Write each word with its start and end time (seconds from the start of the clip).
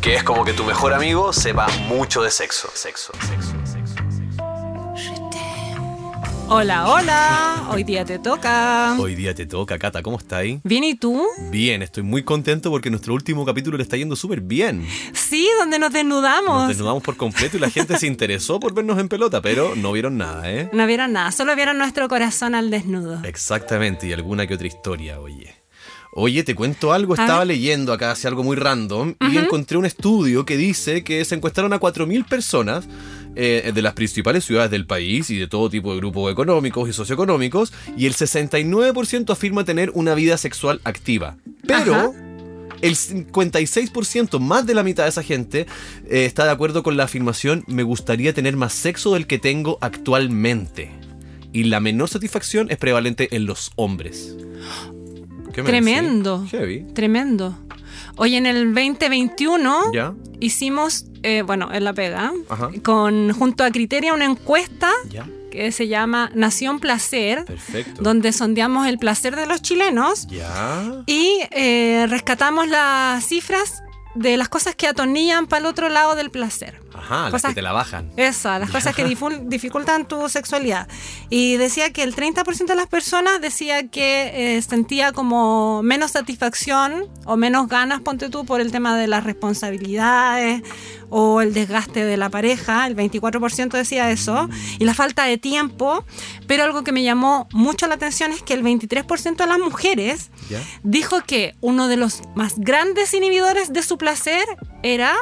Que 0.00 0.14
es 0.14 0.24
como 0.24 0.44
que 0.44 0.52
tu 0.52 0.64
mejor 0.64 0.94
amigo 0.94 1.32
sepa 1.32 1.68
mucho 1.88 2.22
de 2.22 2.30
sexo. 2.30 2.68
Sexo, 2.72 3.12
sexo, 3.20 3.52
sexo. 3.66 3.96
Hola, 6.48 6.88
hola. 6.88 7.68
Hoy 7.70 7.84
día 7.84 8.04
te 8.04 8.18
toca. 8.18 8.96
Hoy 8.98 9.14
día 9.14 9.34
te 9.34 9.46
toca, 9.46 9.78
Cata, 9.78 10.02
¿cómo 10.02 10.18
está 10.18 10.38
ahí? 10.38 10.60
¿Bien 10.64 10.82
y 10.82 10.94
tú? 10.96 11.24
Bien, 11.50 11.82
estoy 11.82 12.02
muy 12.02 12.24
contento 12.24 12.70
porque 12.70 12.90
nuestro 12.90 13.14
último 13.14 13.44
capítulo 13.44 13.76
le 13.76 13.84
está 13.84 13.96
yendo 13.96 14.16
súper 14.16 14.40
bien. 14.40 14.84
Sí, 15.12 15.48
donde 15.58 15.78
nos 15.78 15.92
desnudamos. 15.92 16.60
Nos 16.62 16.68
desnudamos 16.68 17.02
por 17.04 17.16
completo 17.16 17.56
y 17.58 17.60
la 17.60 17.70
gente 17.70 17.96
se 17.98 18.06
interesó 18.08 18.58
por 18.58 18.74
vernos 18.74 18.98
en 18.98 19.08
pelota, 19.08 19.40
pero 19.40 19.76
no 19.76 19.92
vieron 19.92 20.16
nada, 20.16 20.50
¿eh? 20.50 20.68
No 20.72 20.86
vieron 20.86 21.12
nada, 21.12 21.30
solo 21.30 21.54
vieron 21.54 21.78
nuestro 21.78 22.08
corazón 22.08 22.56
al 22.56 22.70
desnudo. 22.70 23.20
Exactamente, 23.22 24.08
y 24.08 24.12
alguna 24.12 24.46
que 24.46 24.54
otra 24.54 24.66
historia, 24.66 25.20
oye. 25.20 25.59
Oye, 26.22 26.44
te 26.44 26.54
cuento 26.54 26.92
algo, 26.92 27.14
estaba 27.14 27.46
leyendo 27.46 27.94
acá 27.94 28.10
hace 28.10 28.28
algo 28.28 28.44
muy 28.44 28.54
random 28.54 29.14
y 29.32 29.38
encontré 29.38 29.78
un 29.78 29.86
estudio 29.86 30.44
que 30.44 30.58
dice 30.58 31.02
que 31.02 31.24
se 31.24 31.34
encuestaron 31.34 31.72
a 31.72 31.80
4.000 31.80 32.26
personas 32.26 32.86
eh, 33.36 33.72
de 33.74 33.80
las 33.80 33.94
principales 33.94 34.44
ciudades 34.44 34.70
del 34.70 34.84
país 34.84 35.30
y 35.30 35.38
de 35.38 35.46
todo 35.46 35.70
tipo 35.70 35.92
de 35.92 35.96
grupos 35.96 36.30
económicos 36.30 36.90
y 36.90 36.92
socioeconómicos 36.92 37.72
y 37.96 38.04
el 38.04 38.14
69% 38.14 39.30
afirma 39.30 39.64
tener 39.64 39.92
una 39.94 40.14
vida 40.14 40.36
sexual 40.36 40.82
activa. 40.84 41.38
Pero... 41.66 41.94
Ajá. 41.94 42.12
El 42.82 42.96
56%, 42.96 44.38
más 44.38 44.64
de 44.64 44.72
la 44.72 44.82
mitad 44.82 45.02
de 45.02 45.10
esa 45.10 45.22
gente, 45.22 45.66
eh, 46.08 46.24
está 46.24 46.46
de 46.46 46.50
acuerdo 46.50 46.82
con 46.82 46.96
la 46.96 47.04
afirmación 47.04 47.62
me 47.66 47.82
gustaría 47.82 48.32
tener 48.32 48.56
más 48.56 48.72
sexo 48.72 49.12
del 49.12 49.26
que 49.26 49.38
tengo 49.38 49.76
actualmente. 49.82 50.90
Y 51.52 51.64
la 51.64 51.80
menor 51.80 52.08
satisfacción 52.08 52.70
es 52.70 52.78
prevalente 52.78 53.36
en 53.36 53.44
los 53.44 53.70
hombres. 53.76 54.34
¿Qué 55.52 55.62
me 55.62 55.68
Tremendo. 55.68 56.46
Heavy. 56.50 56.82
Tremendo. 56.94 57.56
Hoy 58.16 58.36
en 58.36 58.46
el 58.46 58.74
2021 58.74 59.92
¿Ya? 59.92 60.14
hicimos, 60.40 61.06
eh, 61.22 61.42
bueno, 61.42 61.72
en 61.72 61.84
la 61.84 61.92
pega, 61.92 62.32
Ajá. 62.48 62.70
con 62.82 63.32
junto 63.32 63.64
a 63.64 63.70
Criteria 63.70 64.12
una 64.14 64.24
encuesta 64.26 64.90
¿Ya? 65.08 65.26
que 65.50 65.72
se 65.72 65.88
llama 65.88 66.30
Nación 66.34 66.78
Placer, 66.80 67.44
Perfecto. 67.44 68.02
donde 68.02 68.32
sondeamos 68.32 68.86
el 68.86 68.98
placer 68.98 69.36
de 69.36 69.46
los 69.46 69.62
chilenos 69.62 70.26
¿Ya? 70.28 71.02
y 71.06 71.40
eh, 71.50 72.06
rescatamos 72.08 72.68
las 72.68 73.24
cifras 73.26 73.82
de 74.14 74.36
las 74.36 74.48
cosas 74.48 74.74
que 74.74 74.86
atornillan 74.86 75.46
para 75.46 75.60
el 75.60 75.66
otro 75.66 75.88
lado 75.88 76.14
del 76.14 76.30
placer. 76.30 76.80
Ajá, 76.94 77.22
las 77.24 77.30
Cosas- 77.32 77.50
que 77.50 77.54
te 77.56 77.62
la 77.62 77.72
bajan. 77.72 78.10
Esa, 78.16 78.58
las 78.58 78.70
cosas 78.70 78.94
que 78.94 79.04
dificultan 79.44 80.06
tu 80.08 80.28
sexualidad. 80.28 80.88
Y 81.28 81.56
decía 81.56 81.92
que 81.92 82.02
el 82.02 82.14
30% 82.14 82.66
de 82.66 82.74
las 82.74 82.86
personas 82.88 83.40
decía 83.40 83.88
que 83.88 84.56
eh, 84.56 84.62
sentía 84.62 85.12
como 85.12 85.82
menos 85.82 86.12
satisfacción 86.12 87.04
o 87.24 87.36
menos 87.36 87.68
ganas, 87.68 88.00
ponte 88.00 88.28
tú, 88.28 88.44
por 88.44 88.60
el 88.60 88.72
tema 88.72 88.96
de 88.96 89.06
las 89.06 89.24
responsabilidades 89.24 90.62
o 91.10 91.40
el 91.40 91.52
desgaste 91.54 92.04
de 92.04 92.16
la 92.16 92.28
pareja. 92.30 92.86
El 92.86 92.96
24% 92.96 93.70
decía 93.70 94.10
eso. 94.10 94.48
Y 94.78 94.84
la 94.84 94.94
falta 94.94 95.24
de 95.24 95.38
tiempo. 95.38 96.04
Pero 96.46 96.64
algo 96.64 96.82
que 96.84 96.92
me 96.92 97.02
llamó 97.02 97.48
mucho 97.52 97.86
la 97.86 97.94
atención 97.94 98.32
es 98.32 98.42
que 98.42 98.54
el 98.54 98.62
23% 98.64 99.36
de 99.36 99.46
las 99.46 99.58
mujeres 99.58 100.30
¿Ya? 100.48 100.60
dijo 100.82 101.20
que 101.24 101.54
uno 101.60 101.88
de 101.88 101.96
los 101.96 102.22
más 102.34 102.54
grandes 102.58 103.14
inhibidores 103.14 103.72
de 103.72 103.82
su 103.82 103.98
placer 103.98 104.44
era 104.82 105.14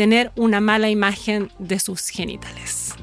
tener 0.00 0.32
una 0.34 0.62
mala 0.62 0.88
imagen 0.88 1.52
de 1.58 1.78
sus 1.78 2.08
genitales. 2.08 2.94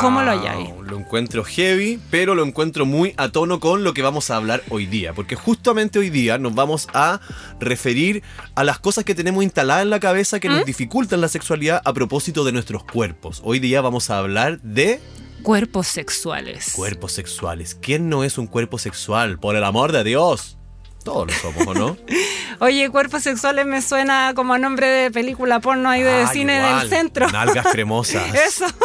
¿Cómo 0.00 0.22
lo 0.22 0.30
halláis? 0.30 0.70
Lo 0.82 0.98
encuentro 0.98 1.44
heavy, 1.44 2.00
pero 2.10 2.34
lo 2.34 2.42
encuentro 2.42 2.86
muy 2.86 3.12
a 3.18 3.28
tono 3.28 3.60
con 3.60 3.84
lo 3.84 3.92
que 3.92 4.00
vamos 4.00 4.30
a 4.30 4.36
hablar 4.36 4.62
hoy 4.70 4.86
día. 4.86 5.12
Porque 5.12 5.36
justamente 5.36 5.98
hoy 5.98 6.08
día 6.08 6.38
nos 6.38 6.54
vamos 6.54 6.88
a 6.94 7.20
referir 7.60 8.22
a 8.54 8.64
las 8.64 8.78
cosas 8.78 9.04
que 9.04 9.14
tenemos 9.14 9.44
instaladas 9.44 9.82
en 9.82 9.90
la 9.90 10.00
cabeza 10.00 10.40
que 10.40 10.48
nos 10.48 10.64
dificultan 10.64 11.20
la 11.20 11.28
sexualidad 11.28 11.82
a 11.84 11.92
propósito 11.92 12.44
de 12.44 12.52
nuestros 12.52 12.82
cuerpos. 12.82 13.42
Hoy 13.44 13.58
día 13.58 13.82
vamos 13.82 14.08
a 14.08 14.18
hablar 14.18 14.58
de 14.62 15.02
Cuerpos 15.42 15.86
sexuales. 15.86 16.72
cuerpos 16.74 17.12
sexuales. 17.12 17.76
¿Quién 17.78 18.08
no 18.08 18.24
es 18.24 18.38
un 18.38 18.46
cuerpo 18.46 18.78
sexual? 18.78 19.38
Por 19.38 19.54
el 19.54 19.64
amor 19.64 19.92
de 19.92 20.02
Dios. 20.02 20.57
Todos 21.04 21.28
lo 21.28 21.32
somos, 21.34 21.66
¿o 21.66 21.74
no? 21.74 21.96
Oye, 22.60 22.90
cuerpos 22.90 23.22
sexuales 23.22 23.64
me 23.66 23.80
suena 23.82 24.32
como 24.34 24.54
a 24.54 24.58
nombre 24.58 24.86
de 24.88 25.10
película 25.10 25.60
porno 25.60 25.88
ahí 25.88 26.02
de 26.02 26.22
Ah, 26.22 26.30
cine 26.32 26.56
igual. 26.58 26.80
del 26.80 26.88
centro. 26.90 27.28
Nalgas 27.30 27.66
cremosas. 27.72 28.24
Eso. 28.46 28.66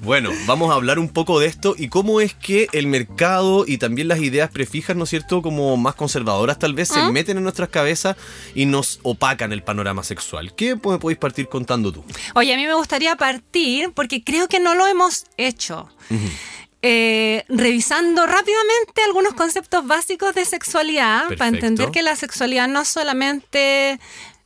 Bueno, 0.00 0.30
vamos 0.46 0.70
a 0.70 0.74
hablar 0.74 0.98
un 0.98 1.08
poco 1.10 1.38
de 1.38 1.46
esto 1.48 1.74
y 1.76 1.88
cómo 1.88 2.22
es 2.22 2.32
que 2.32 2.68
el 2.72 2.86
mercado 2.86 3.64
y 3.66 3.76
también 3.76 4.08
las 4.08 4.20
ideas 4.20 4.48
prefijas, 4.48 4.96
¿no 4.96 5.04
es 5.04 5.10
cierto?, 5.10 5.42
como 5.42 5.76
más 5.76 5.96
conservadoras 5.96 6.58
tal 6.58 6.72
vez 6.72 6.88
se 6.88 7.02
meten 7.10 7.36
en 7.36 7.42
nuestras 7.42 7.68
cabezas 7.68 8.16
y 8.54 8.64
nos 8.64 9.00
opacan 9.02 9.52
el 9.52 9.62
panorama 9.62 10.02
sexual. 10.04 10.54
¿Qué 10.54 10.76
me 10.76 10.98
podéis 10.98 11.18
partir 11.18 11.48
contando 11.48 11.92
tú? 11.92 12.04
Oye, 12.34 12.54
a 12.54 12.56
mí 12.56 12.64
me 12.66 12.72
gustaría 12.74 13.16
partir, 13.16 13.92
porque 13.92 14.24
creo 14.24 14.48
que 14.48 14.60
no 14.60 14.74
lo 14.74 14.86
hemos 14.86 15.26
hecho. 15.36 15.90
Eh, 16.82 17.44
revisando 17.48 18.26
rápidamente 18.26 19.02
algunos 19.06 19.34
conceptos 19.34 19.86
básicos 19.86 20.34
de 20.34 20.44
sexualidad 20.44 21.24
para 21.36 21.48
entender 21.48 21.90
que 21.90 22.02
la 22.02 22.14
sexualidad 22.16 22.68
no 22.68 22.84
solamente 22.84 23.98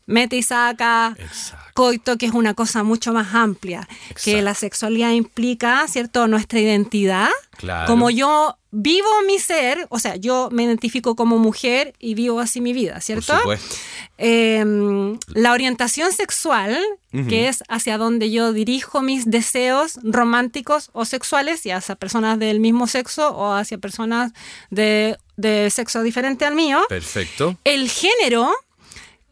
mete 0.06 0.36
y 0.36 0.42
saca, 0.42 1.14
Exacto. 1.18 1.70
coito, 1.74 2.18
que 2.18 2.26
es 2.26 2.32
una 2.32 2.54
cosa 2.54 2.82
mucho 2.82 3.12
más 3.12 3.34
amplia, 3.34 3.88
que 4.22 4.42
la 4.42 4.54
sexualidad 4.54 5.10
implica, 5.10 5.86
¿cierto?, 5.88 6.26
nuestra 6.26 6.58
identidad. 6.58 7.28
Claro. 7.56 7.86
Como 7.86 8.10
yo 8.10 8.56
vivo 8.72 9.06
mi 9.26 9.38
ser, 9.38 9.86
o 9.90 9.98
sea, 9.98 10.16
yo 10.16 10.48
me 10.50 10.64
identifico 10.64 11.14
como 11.14 11.38
mujer 11.38 11.94
y 11.98 12.14
vivo 12.14 12.40
así 12.40 12.60
mi 12.60 12.72
vida, 12.72 12.94
Por 12.94 13.02
¿cierto? 13.02 13.38
supuesto. 13.38 13.76
Eh, 14.18 14.64
la 15.34 15.52
orientación 15.52 16.12
sexual, 16.12 16.78
que 17.28 17.48
es 17.48 17.62
hacia 17.68 17.98
donde 17.98 18.30
yo 18.30 18.52
dirijo 18.54 19.02
mis 19.02 19.30
deseos 19.30 19.98
románticos 20.02 20.88
o 20.94 21.04
sexuales, 21.04 21.66
y 21.66 21.70
hacia 21.70 21.94
personas 21.96 22.38
del 22.38 22.58
mismo 22.58 22.86
sexo 22.86 23.30
o 23.36 23.52
hacia 23.52 23.76
personas 23.76 24.32
de, 24.70 25.18
de 25.36 25.68
sexo 25.70 26.02
diferente 26.02 26.46
al 26.46 26.54
mío. 26.54 26.80
Perfecto. 26.88 27.58
El 27.64 27.90
género, 27.90 28.50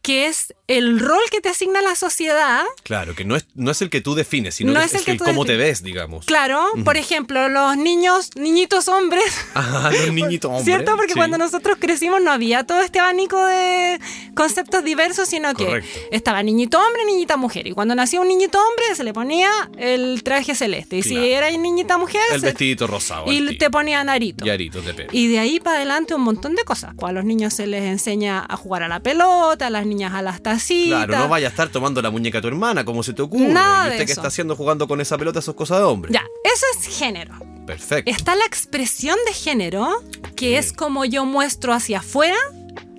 que 0.03 0.27
es 0.27 0.55
el 0.67 0.99
rol 0.99 1.21
que 1.31 1.41
te 1.41 1.49
asigna 1.51 1.83
la 1.83 1.95
sociedad. 1.95 2.63
Claro, 2.85 3.15
que 3.15 3.25
no 3.25 3.37
es, 3.37 3.47
no 3.55 3.71
es 3.71 3.83
el 3.83 3.91
que 3.91 4.01
tú 4.01 4.15
defines, 4.15 4.55
sino 4.55 4.73
No 4.73 4.81
que 4.81 4.87
es 4.87 4.95
es, 4.95 5.01
el 5.01 5.05
que 5.05 5.11
el 5.13 5.19
tú 5.19 5.25
cómo 5.25 5.45
te 5.45 5.57
ves, 5.57 5.83
digamos. 5.83 6.25
Claro, 6.27 6.65
por 6.85 6.97
ejemplo, 6.97 7.49
los 7.49 7.77
niños, 7.77 8.31
niñitos 8.37 8.89
hombres. 8.89 9.25
Ah, 9.55 9.91
los 9.93 10.13
niñitos 10.15 10.49
hombres. 10.49 10.65
¿Cierto? 10.65 10.97
Porque 10.97 11.13
sí. 11.13 11.19
cuando 11.19 11.37
nosotros 11.39 11.77
crecimos 11.81 12.23
no 12.23 12.31
había 12.33 12.65
todo 12.65 12.81
este 12.81 12.99
abanico 12.99 13.45
de 13.45 14.01
conceptos 14.35 14.85
diversos, 14.85 15.29
sino 15.29 15.53
que 15.55 15.83
estaba 16.13 16.43
niñito 16.43 16.79
hombre, 16.79 17.05
niñita 17.05 17.37
mujer. 17.37 17.67
Y 17.67 17.73
cuando 17.73 17.95
nacía 17.95 18.21
un 18.21 18.29
niñito 18.29 18.59
hombre 18.59 18.95
se 18.95 19.05
le 19.05 19.13
ponía 19.13 19.51
el 19.77 20.23
traje 20.23 20.55
celeste. 20.55 20.97
Y 20.99 21.03
Claro. 21.03 21.23
si 21.25 21.31
era 21.33 21.51
niñita 21.51 21.99
mujer, 21.99 22.21
El 22.33 22.41
se- 22.41 22.47
vestidito 22.47 22.87
rosado. 22.87 23.31
y 23.31 23.59
te 23.59 23.71
ponía 23.71 24.03
narito. 24.05 24.47
Y 24.47 24.51
aritos 24.51 24.85
de 24.85 24.95
pelo. 24.95 25.11
Y 25.13 25.29
de 25.29 25.39
ahí 25.41 25.61
para 25.61 25.77
adelante 25.77 26.15
un 26.15 26.23
montón 26.23 26.55
de 26.55 26.65
cosas. 26.65 26.95
Pues 26.97 27.11
a 27.11 27.13
los 27.13 27.25
niños 27.25 27.53
se 27.55 27.67
les 27.67 27.83
enseña 27.85 28.47
a 28.49 28.57
jugar 28.57 28.83
a 28.83 28.89
la 28.89 29.01
pelota, 29.01 29.67
a 29.67 29.71
las 29.71 29.85
niñas 29.91 30.15
a 30.15 30.23
las 30.23 30.43
tacitas. 30.43 31.05
Claro, 31.07 31.25
no 31.25 31.29
vaya 31.29 31.49
a 31.49 31.51
estar 31.51 31.69
tomando 31.69 32.01
la 32.01 32.11
muñeca 32.11 32.39
a 32.39 32.41
tu 32.41 32.49
hermana, 32.49 32.85
como 32.87 33.03
se 33.03 33.13
te 33.13 33.21
ocurre. 33.21 33.49
Nada 33.53 33.89
y 33.89 33.91
usted 33.93 34.07
que 34.07 34.13
está 34.13 34.29
haciendo 34.29 34.57
jugando 34.57 34.89
con 34.89 35.01
esa 35.03 35.19
pelota, 35.19 35.41
eso 35.41 35.51
es 35.51 35.57
cosa 35.59 35.77
de 35.79 35.85
hombre. 35.85 36.11
Ya, 36.13 36.25
eso 36.45 36.65
es 36.79 36.97
género. 36.99 37.35
Perfecto. 37.67 38.11
Está 38.11 38.35
la 38.35 38.47
expresión 38.47 39.17
de 39.27 39.35
género, 39.35 39.89
que 40.37 40.57
es 40.57 40.73
como 40.73 41.05
yo 41.05 41.25
muestro 41.27 41.73
hacia 41.75 41.99
afuera 41.99 42.37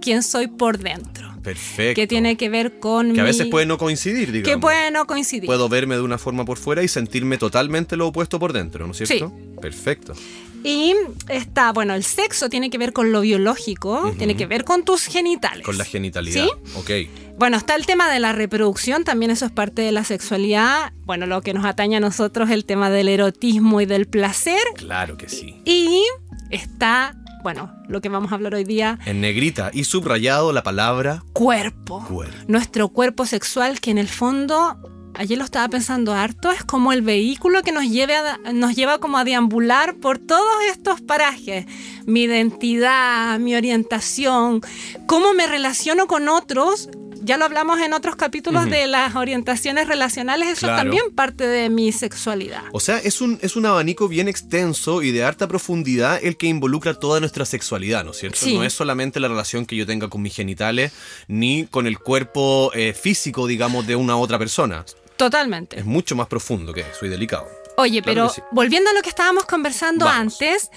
quién 0.02 0.22
soy 0.24 0.48
por 0.48 0.78
dentro. 0.78 1.30
Perfecto. 1.42 2.00
Que 2.00 2.06
tiene 2.06 2.38
que 2.38 2.50
ver 2.50 2.80
con 2.80 3.14
Que 3.14 3.20
a 3.20 3.24
mi- 3.24 3.30
veces 3.32 3.48
puede 3.48 3.66
no 3.66 3.80
coincidir, 3.80 4.32
digamos. 4.32 4.48
que 4.56 4.62
puede 4.62 4.92
no 4.92 5.08
coincidir. 5.08 5.48
Puedo 5.48 5.68
verme 5.70 5.96
de 5.96 6.02
una 6.02 6.20
forma 6.20 6.46
por 6.46 6.60
fuera 6.60 6.84
y 6.84 6.88
sentirme 6.88 7.40
totalmente 7.40 7.98
lo 7.98 8.08
opuesto 8.08 8.38
por 8.38 8.54
dentro, 8.54 8.86
¿no 8.86 8.92
es 8.94 8.98
cierto? 9.00 9.34
Perfecto. 9.60 10.14
Y 10.63 10.94
está, 11.28 11.72
bueno, 11.72 11.94
el 11.96 12.04
sexo 12.04 12.50
tiene 12.50 12.69
que 12.69 12.78
ver 12.78 12.94
con 12.94 13.12
lo 13.12 13.22
biológico, 13.22 14.13
tiene 14.18 14.36
que 14.36 14.46
ver 14.46 14.63
con 14.63 14.84
tus 14.86 15.06
genitales. 15.06 15.66
Con 15.66 15.78
la 15.78 15.86
genitalidad. 15.86 16.44
¿Sí? 16.44 16.50
Ok. 16.75 16.92
Bueno, 17.38 17.58
está 17.58 17.75
el 17.75 17.86
tema 17.86 18.12
de 18.12 18.19
la 18.19 18.34
reproducción, 18.34 19.04
también 19.04 19.31
eso 19.31 19.46
es 19.46 19.52
parte 19.52 19.81
de 19.81 19.92
la 19.92 20.04
sexualidad. 20.04 20.94
Bueno, 21.06 21.25
lo 21.25 21.42
que 21.42 21.54
nos 21.54 21.66
atañe 21.66 21.98
a 21.98 22.00
nosotros 22.00 22.50
el 22.52 22.66
tema 22.66 22.90
del 22.92 23.10
erotismo 23.10 23.81
y 23.81 23.86
del 23.88 24.06
placer. 24.08 24.62
Claro 24.75 25.18
que 25.18 25.28
sí. 25.28 25.62
Y 25.66 26.04
está, 26.52 27.16
bueno, 27.42 27.74
lo 27.88 28.00
que 28.02 28.10
vamos 28.10 28.31
a 28.31 28.36
hablar 28.36 28.54
hoy 28.54 28.63
día, 28.63 29.00
En 29.06 29.22
negrita 29.22 29.72
y 29.74 29.86
subrayado 29.86 30.54
la 30.54 30.62
palabra 30.62 31.24
cuerpo. 31.34 32.06
cuerpo. 32.08 32.36
Nuestro 32.48 32.90
cuerpo 32.90 33.25
sexual 33.25 33.80
que 33.80 33.90
en 33.90 33.98
el 33.98 34.10
fondo 34.10 34.78
ayer 35.22 35.38
lo 35.38 35.44
estaba 35.46 35.68
pensando 35.70 36.14
harto, 36.14 36.52
es 36.52 36.64
como 36.64 36.92
el 36.94 37.02
vehículo 37.02 37.62
que 37.64 37.72
nos, 37.72 37.86
lleve 37.90 38.16
a- 38.16 38.40
nos 38.54 38.76
lleva 38.76 38.98
como 39.00 39.18
a 39.18 39.24
deambular 39.24 39.96
por 39.96 40.18
todos 40.20 40.54
estos 40.72 41.00
parajes. 41.02 41.66
Mi 42.06 42.24
identidad, 42.24 43.40
mi 43.40 43.56
orientación, 43.56 44.62
cómo 45.08 45.34
me 45.34 45.48
relaciono 45.48 46.08
con 46.08 46.28
otros. 46.30 46.90
Ya 47.24 47.38
lo 47.38 47.46
hablamos 47.46 47.80
en 47.80 47.94
otros 47.94 48.16
capítulos 48.16 48.68
de 48.68 48.88
las 48.88 49.16
orientaciones 49.16 49.88
relacionales, 49.88 50.50
eso 50.50 50.62
Claro. 50.66 50.78
también 50.82 51.04
parte 51.14 51.46
de 51.46 51.70
mi 51.70 51.92
sexualidad. 51.92 52.64
O 52.74 52.80
sea, 52.80 52.98
es 52.98 53.22
un, 53.22 53.38
es 53.44 53.56
un 53.56 53.68
abanico 53.68 54.08
bien 54.08 54.28
extenso 54.28 55.04
y 55.04 55.12
de 55.12 55.24
harta 55.24 55.48
profundidad 55.48 56.20
el 56.24 56.36
que 56.36 56.48
involucra 56.48 56.96
toda 56.96 57.20
nuestra 57.20 57.46
sexualidad, 57.46 58.04
¿no 58.04 58.10
es 58.12 58.18
cierto? 58.18 58.40
Sí. 58.40 58.56
No 58.56 58.64
es 58.64 58.74
solamente 58.74 59.20
la 59.20 59.28
relación 59.28 59.68
que 59.68 59.76
yo 59.76 59.86
tenga 59.86 60.08
con 60.10 60.24
mis 60.24 60.34
genitales, 60.36 60.94
ni 61.28 61.68
con 61.68 61.86
el 61.86 62.00
cuerpo 62.00 62.72
eh, 62.74 62.94
físico, 63.00 63.46
digamos, 63.46 63.86
de 63.86 63.96
una 63.96 64.18
otra 64.18 64.40
persona. 64.40 64.84
Totalmente. 65.22 65.78
Es 65.78 65.86
mucho 65.86 66.16
más 66.16 66.26
profundo 66.26 66.74
que 66.74 66.82
eso 66.82 67.06
y 67.06 67.10
delicado. 67.10 67.48
Oye, 67.78 68.02
Claro 68.02 68.06
pero 68.06 68.30
sí. 68.30 68.42
volviendo 68.50 68.90
a 68.90 68.94
lo 68.94 69.04
que 69.04 69.10
estábamos 69.10 69.46
conversando 69.46 70.06
Vamos. 70.06 70.34
antes, 70.42 70.72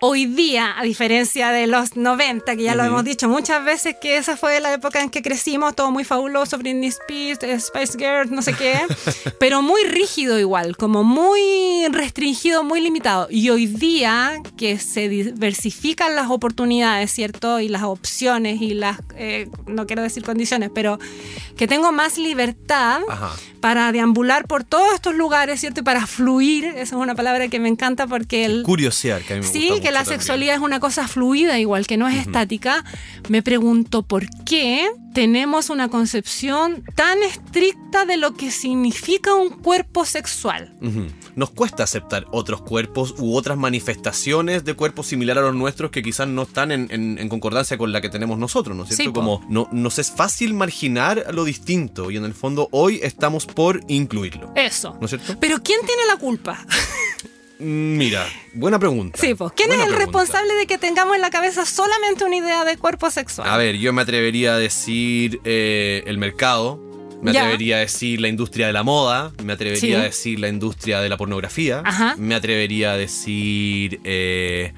hoy 0.00 0.26
día, 0.26 0.78
a 0.78 0.82
diferencia 0.82 1.50
de 1.50 1.66
los 1.66 1.96
90, 1.96 2.56
que 2.56 2.62
ya 2.62 2.74
lo 2.74 2.82
Ujú. 2.82 2.90
hemos 2.92 3.04
dicho 3.04 3.28
muchas 3.28 3.64
veces, 3.64 3.96
que 4.00 4.16
esa 4.16 4.36
fue 4.36 4.60
la 4.60 4.72
época 4.72 5.00
en 5.00 5.08
que 5.10 5.22
crecimos, 5.22 5.74
todo 5.74 5.90
muy 5.90 6.04
fabuloso, 6.04 6.58
Britney 6.58 6.88
Spears, 6.90 7.42
eh, 7.42 7.58
Spice 7.58 7.98
Girls, 7.98 8.30
no 8.30 8.42
sé 8.42 8.52
qué, 8.54 8.80
pero 9.40 9.62
muy 9.62 9.82
rígido 9.84 10.38
igual, 10.38 10.76
como 10.76 11.04
muy 11.04 11.86
restringido, 11.90 12.64
muy 12.64 12.80
limitado. 12.80 13.28
Y 13.30 13.48
hoy 13.50 13.66
día, 13.66 14.34
que 14.58 14.78
se 14.78 15.08
diversifican 15.08 16.14
las 16.16 16.30
oportunidades, 16.30 17.10
¿cierto? 17.10 17.60
Y 17.60 17.68
las 17.68 17.82
opciones 17.82 18.60
y 18.60 18.74
las, 18.74 18.98
eh, 19.16 19.48
no 19.66 19.86
quiero 19.86 20.02
decir 20.02 20.22
condiciones, 20.22 20.70
pero 20.74 20.98
que 21.56 21.66
tengo 21.66 21.92
más 21.92 22.18
libertad 22.18 23.00
Ajá. 23.08 23.30
para 23.60 23.92
deambular 23.92 24.46
por 24.46 24.64
todos 24.64 24.92
estos 24.94 25.14
lugares, 25.14 25.60
¿cierto? 25.60 25.80
Y 25.80 25.82
para 25.84 26.06
fluir, 26.06 26.64
esa 26.66 26.82
es 26.82 26.92
una 26.92 27.14
palabra 27.14 27.48
que 27.48 27.60
me 27.60 27.68
encanta 27.68 28.06
porque 28.06 28.44
el... 28.44 28.62
Curiosear, 28.64 29.22
que 29.22 29.34
a 29.34 29.36
mí 29.36 29.42
me 29.42 29.48
Sí, 29.48 29.68
gusta 29.68 29.82
que 29.82 29.92
la 29.94 30.00
también. 30.00 30.20
sexualidad 30.20 30.54
es 30.56 30.60
una 30.60 30.80
cosa 30.80 31.08
fluida, 31.08 31.58
igual 31.58 31.86
que 31.86 31.96
no 31.96 32.06
es 32.08 32.16
estática. 32.26 32.84
Me 33.28 33.42
pregunto 33.42 34.02
por 34.02 34.26
qué 34.44 34.86
tenemos 35.14 35.70
una 35.70 35.88
concepción 35.88 36.82
tan 36.96 37.22
estricta 37.22 38.04
de 38.04 38.16
lo 38.16 38.34
que 38.34 38.50
significa 38.50 39.32
un 39.34 39.50
cuerpo 39.50 40.04
sexual. 40.04 40.74
Nos 41.36 41.50
cuesta 41.50 41.84
aceptar 41.84 42.26
otros 42.32 42.62
cuerpos 42.62 43.14
u 43.18 43.36
otras 43.36 43.56
manifestaciones 43.56 44.64
de 44.64 44.74
cuerpos 44.74 45.06
similares 45.06 45.42
a 45.42 45.46
los 45.46 45.54
nuestros 45.54 45.90
que 45.92 46.02
quizás 46.02 46.26
no 46.28 46.42
están 46.42 46.72
en, 46.72 46.88
en- 46.90 47.18
en 47.18 47.28
concordancia 47.28 47.78
con 47.78 47.92
la 47.92 48.00
que 48.00 48.08
tenemos 48.08 48.38
nosotros, 48.38 48.76
¿no 48.76 48.82
es 48.82 48.88
cierto? 48.88 49.04
Sí. 49.04 49.12
Como 49.14 49.44
no, 49.48 49.68
nos 49.72 49.98
es 50.00 50.10
fácil 50.10 50.52
marginar 50.54 51.26
lo 51.32 51.44
distinto 51.44 52.10
y 52.10 52.16
en 52.16 52.24
el 52.24 52.34
fondo 52.34 52.68
hoy 52.72 52.98
estamos 53.02 53.46
por 53.46 53.80
incluirlo. 53.88 54.52
Eso. 54.56 54.96
¿No 55.00 55.06
es 55.06 55.10
cierto? 55.10 55.36
Pero 55.38 55.62
¿quién 55.62 55.78
tiene 55.86 56.02
la 56.08 56.16
culpa? 56.18 56.64
Mm, 57.64 57.96
Mira, 57.96 58.26
buena 58.52 58.78
pregunta. 58.78 59.18
Sí, 59.20 59.34
pues. 59.34 59.52
¿Quién 59.56 59.68
Buena 59.68 59.84
es 59.84 59.88
el 59.90 59.94
pregunta. 59.96 60.18
responsable 60.20 60.54
de 60.54 60.66
que 60.66 60.76
tengamos 60.78 61.14
en 61.16 61.22
la 61.22 61.30
cabeza 61.30 61.64
solamente 61.64 62.24
una 62.24 62.36
idea 62.36 62.64
de 62.64 62.76
cuerpo 62.76 63.10
sexual? 63.10 63.48
A 63.48 63.56
ver, 63.56 63.76
yo 63.76 63.92
me 63.92 64.02
atrevería 64.02 64.54
a 64.54 64.58
decir 64.58 65.40
eh, 65.44 66.02
el 66.06 66.18
mercado. 66.18 66.78
Me 67.22 67.32
Ya. 67.32 67.40
atrevería 67.40 67.76
a 67.76 67.80
decir 67.80 68.20
la 68.20 68.28
industria 68.28 68.66
de 68.66 68.74
la 68.74 68.82
moda, 68.82 69.32
me 69.42 69.54
atrevería 69.54 69.80
Sí. 69.80 69.94
a 69.94 70.02
decir 70.02 70.38
la 70.40 70.48
industria 70.48 71.00
de 71.00 71.08
la 71.08 71.16
pornografía, 71.16 71.80
Ajá. 71.82 72.16
me 72.18 72.34
atrevería 72.34 72.92
a 72.92 72.96
decir 72.98 73.98
eh, 74.04 74.74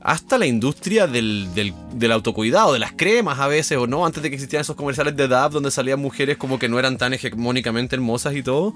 hasta 0.00 0.38
la 0.38 0.46
industria 0.46 1.06
del, 1.06 1.48
del, 1.54 1.74
del 1.92 2.12
autocuidado, 2.12 2.72
de 2.72 2.78
las 2.78 2.92
cremas 2.92 3.38
a 3.40 3.46
veces, 3.46 3.76
o 3.76 3.86
no, 3.86 4.06
antes 4.06 4.22
de 4.22 4.30
que 4.30 4.36
existieran 4.36 4.62
esos 4.62 4.74
comerciales 4.74 5.14
de 5.16 5.28
DAP 5.28 5.52
donde 5.52 5.70
salían 5.70 6.00
mujeres 6.00 6.38
como 6.38 6.58
que 6.58 6.68
no 6.70 6.78
eran 6.78 6.96
tan 6.96 7.12
hegemónicamente 7.12 7.94
hermosas 7.94 8.34
y 8.36 8.42
todo. 8.42 8.74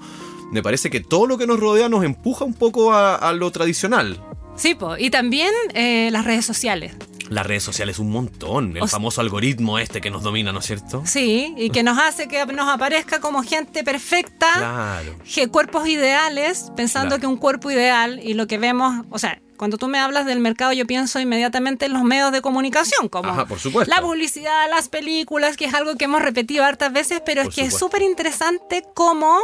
Me 0.51 0.63
parece 0.63 0.89
que 0.89 0.99
todo 1.01 1.27
lo 1.27 1.37
que 1.37 1.45
nos 1.47 1.59
rodea 1.59 1.89
nos 1.89 2.03
empuja 2.03 2.45
un 2.45 2.53
poco 2.53 2.93
a, 2.93 3.15
a 3.15 3.33
lo 3.33 3.51
tradicional. 3.51 4.23
Sí, 4.55 4.75
pues. 4.75 5.01
Y 5.01 5.09
también 5.09 5.51
eh, 5.73 6.09
las 6.11 6.25
redes 6.25 6.45
sociales. 6.45 6.95
Las 7.29 7.45
redes 7.45 7.61
sociales 7.63 7.99
un 7.99 8.09
montón, 8.09 8.77
el 8.77 8.83
O 8.83 8.87
famoso 8.87 9.19
algoritmo 9.19 9.77
este 9.79 9.99
que 9.99 10.09
nos 10.09 10.23
domina, 10.23 10.53
¿no 10.53 10.59
es 10.59 10.65
cierto? 10.65 11.03
Sí, 11.05 11.53
y 11.57 11.69
que 11.71 11.83
nos 11.83 11.97
hace 11.99 12.29
que 12.29 12.45
nos 12.45 12.69
aparezca 12.69 13.19
como 13.19 13.43
gente 13.43 13.83
perfecta. 13.83 14.47
Claro. 14.55 15.15
que 15.35 15.49
cuerpos 15.49 15.87
ideales, 15.89 16.71
pensando 16.77 17.09
Claro. 17.09 17.21
que 17.21 17.27
un 17.27 17.35
cuerpo 17.37 17.69
ideal 17.69 18.21
y 18.23 18.33
lo 18.33 18.47
que 18.47 18.57
vemos, 18.57 19.05
o 19.09 19.19
sea, 19.19 19.41
cuando 19.57 19.77
tú 19.77 19.87
me 19.87 19.99
hablas 19.99 20.25
del 20.25 20.39
mercado, 20.39 20.71
yo 20.73 20.85
pienso 20.87 21.19
inmediatamente 21.19 21.85
en 21.87 21.93
los 21.93 22.03
medios 22.03 22.31
de 22.31 22.41
comunicación, 22.41 23.09
como 23.09 23.29
Ajá, 23.31 23.45
por 23.45 23.59
supuesto. 23.59 23.93
la 23.93 24.01
publicidad, 24.01 24.69
las 24.69 24.87
películas, 24.89 25.57
que 25.57 25.65
es 25.65 25.73
algo 25.73 25.95
que 25.95 26.05
hemos 26.05 26.21
repetido 26.21 26.63
hartas 26.63 26.93
veces, 26.93 27.21
pero 27.25 27.43
Por 27.43 27.49
es 27.51 27.55
que 27.55 27.61
es 27.65 27.73
súper 27.77 28.01
interesante 28.03 28.83
cómo 28.93 29.39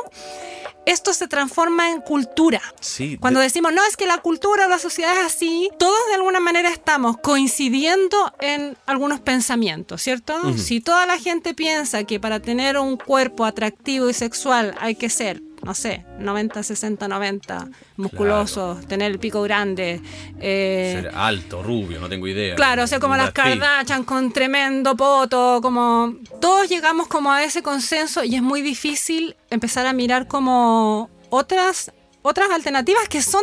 esto 0.86 1.14
se 1.14 1.28
transforma 1.30 1.92
en 1.92 2.02
cultura. 2.02 2.62
Sí, 2.82 3.18
Cuando 3.18 3.40
de- 3.40 3.46
decimos, 3.46 3.72
no, 3.74 3.84
es 3.86 3.96
que 3.96 4.06
la 4.06 4.18
cultura 4.18 4.66
o 4.66 4.70
la 4.70 4.80
sociedad 4.80 5.14
es 5.18 5.26
así, 5.26 5.70
todos 5.80 5.98
de 6.10 6.16
alguna 6.16 6.40
manera 6.42 6.70
estamos 6.70 7.18
coincidiendo 7.18 8.34
en 8.42 8.78
algunos 8.86 9.20
pensamientos, 9.22 10.02
¿cierto? 10.02 10.36
Si 10.58 10.82
toda 10.82 11.06
la 11.06 11.18
gente 11.18 11.54
piensa 11.54 12.04
que 12.04 12.20
para 12.20 12.40
tener 12.42 12.78
un 12.78 12.98
cuerpo 12.98 13.46
atractivo 13.46 14.10
y 14.10 14.14
sexual 14.14 14.76
hay 14.80 14.96
que 14.96 15.10
ser, 15.10 15.42
no 15.64 15.74
sé, 15.74 16.06
90, 16.20 16.62
60, 16.62 17.08
90, 17.08 17.68
musculoso, 17.98 18.80
tener 18.88 19.12
el 19.12 19.20
pico 19.20 19.42
grande, 19.42 20.02
eh, 20.40 21.00
ser 21.02 21.16
alto, 21.16 21.64
rubio, 21.64 22.00
no 22.00 22.10
tengo 22.10 22.28
idea. 22.28 22.56
Claro, 22.56 22.84
o 22.84 22.88
sea, 22.88 23.00
como 23.00 23.16
las. 23.16 23.32
Kardashian 23.32 24.04
con 24.04 24.32
tremendo 24.32 24.96
poto, 24.96 25.60
como 25.62 26.16
todos 26.40 26.70
llegamos 26.70 27.08
como 27.08 27.32
a 27.32 27.44
ese 27.44 27.64
consenso 27.64 28.24
y 28.24 28.36
es 28.36 28.42
muy 28.42 28.62
difícil 28.62 29.36
empezar 29.50 29.86
a 29.86 29.94
mirar 29.94 30.28
como 30.28 31.10
otras 31.30 31.92
otras 32.22 32.50
alternativas 32.52 33.08
que 33.10 33.22
son 33.22 33.42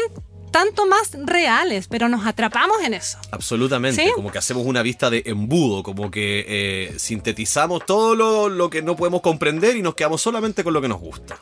tanto 0.51 0.87
más 0.87 1.13
reales, 1.25 1.87
pero 1.89 2.09
nos 2.09 2.27
atrapamos 2.27 2.79
en 2.83 2.95
eso. 2.95 3.19
Absolutamente, 3.31 4.03
¿Sí? 4.03 4.11
como 4.15 4.33
que 4.33 4.39
hacemos 4.39 4.67
una 4.67 4.83
vista 4.83 5.11
de 5.11 5.23
embudo, 5.27 5.83
como 5.83 6.11
que 6.11 6.45
eh, 6.49 6.95
sintetizamos 6.99 7.87
todo 7.87 8.15
lo, 8.15 8.49
lo 8.49 8.69
que 8.69 8.83
no 8.83 8.97
podemos 8.97 9.21
comprender 9.21 9.77
y 9.77 9.83
nos 9.83 9.95
quedamos 9.95 10.21
solamente 10.21 10.65
con 10.65 10.73
lo 10.73 10.81
que 10.81 10.89
nos 10.89 10.99
gusta. 10.99 11.39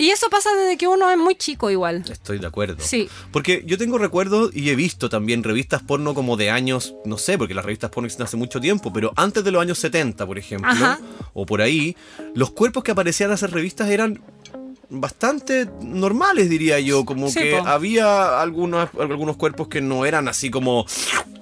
Y 0.00 0.08
eso 0.08 0.30
pasa 0.30 0.48
desde 0.56 0.78
que 0.78 0.88
uno 0.88 1.10
es 1.10 1.18
muy 1.18 1.34
chico 1.34 1.70
igual. 1.70 2.02
Estoy 2.10 2.38
de 2.38 2.46
acuerdo. 2.46 2.76
Sí. 2.78 3.10
Porque 3.32 3.62
yo 3.66 3.76
tengo 3.76 3.98
recuerdos 3.98 4.50
y 4.54 4.70
he 4.70 4.74
visto 4.74 5.10
también 5.10 5.44
revistas 5.44 5.82
porno 5.82 6.14
como 6.14 6.38
de 6.38 6.48
años, 6.48 6.94
no 7.04 7.18
sé, 7.18 7.36
porque 7.36 7.52
las 7.52 7.66
revistas 7.66 7.90
porno 7.90 8.06
existen 8.06 8.24
hace 8.24 8.38
mucho 8.38 8.62
tiempo, 8.62 8.90
pero 8.94 9.12
antes 9.14 9.44
de 9.44 9.50
los 9.50 9.60
años 9.60 9.78
70, 9.78 10.26
por 10.26 10.38
ejemplo, 10.38 10.70
Ajá. 10.70 10.98
o 11.34 11.44
por 11.44 11.60
ahí, 11.60 11.98
los 12.34 12.50
cuerpos 12.50 12.82
que 12.82 12.92
aparecían 12.92 13.28
en 13.28 13.34
esas 13.34 13.50
revistas 13.50 13.90
eran 13.90 14.22
bastante 14.92 15.68
normales, 15.82 16.50
diría 16.50 16.80
yo, 16.80 17.04
como 17.04 17.28
Sí, 17.30 17.38
que 17.40 17.56
po. 17.56 17.66
había 17.66 18.40
algunos, 18.40 18.88
algunos 19.00 19.36
cuerpos 19.36 19.68
que 19.68 19.80
no 19.80 20.04
eran 20.04 20.26
así 20.28 20.50
como 20.50 20.84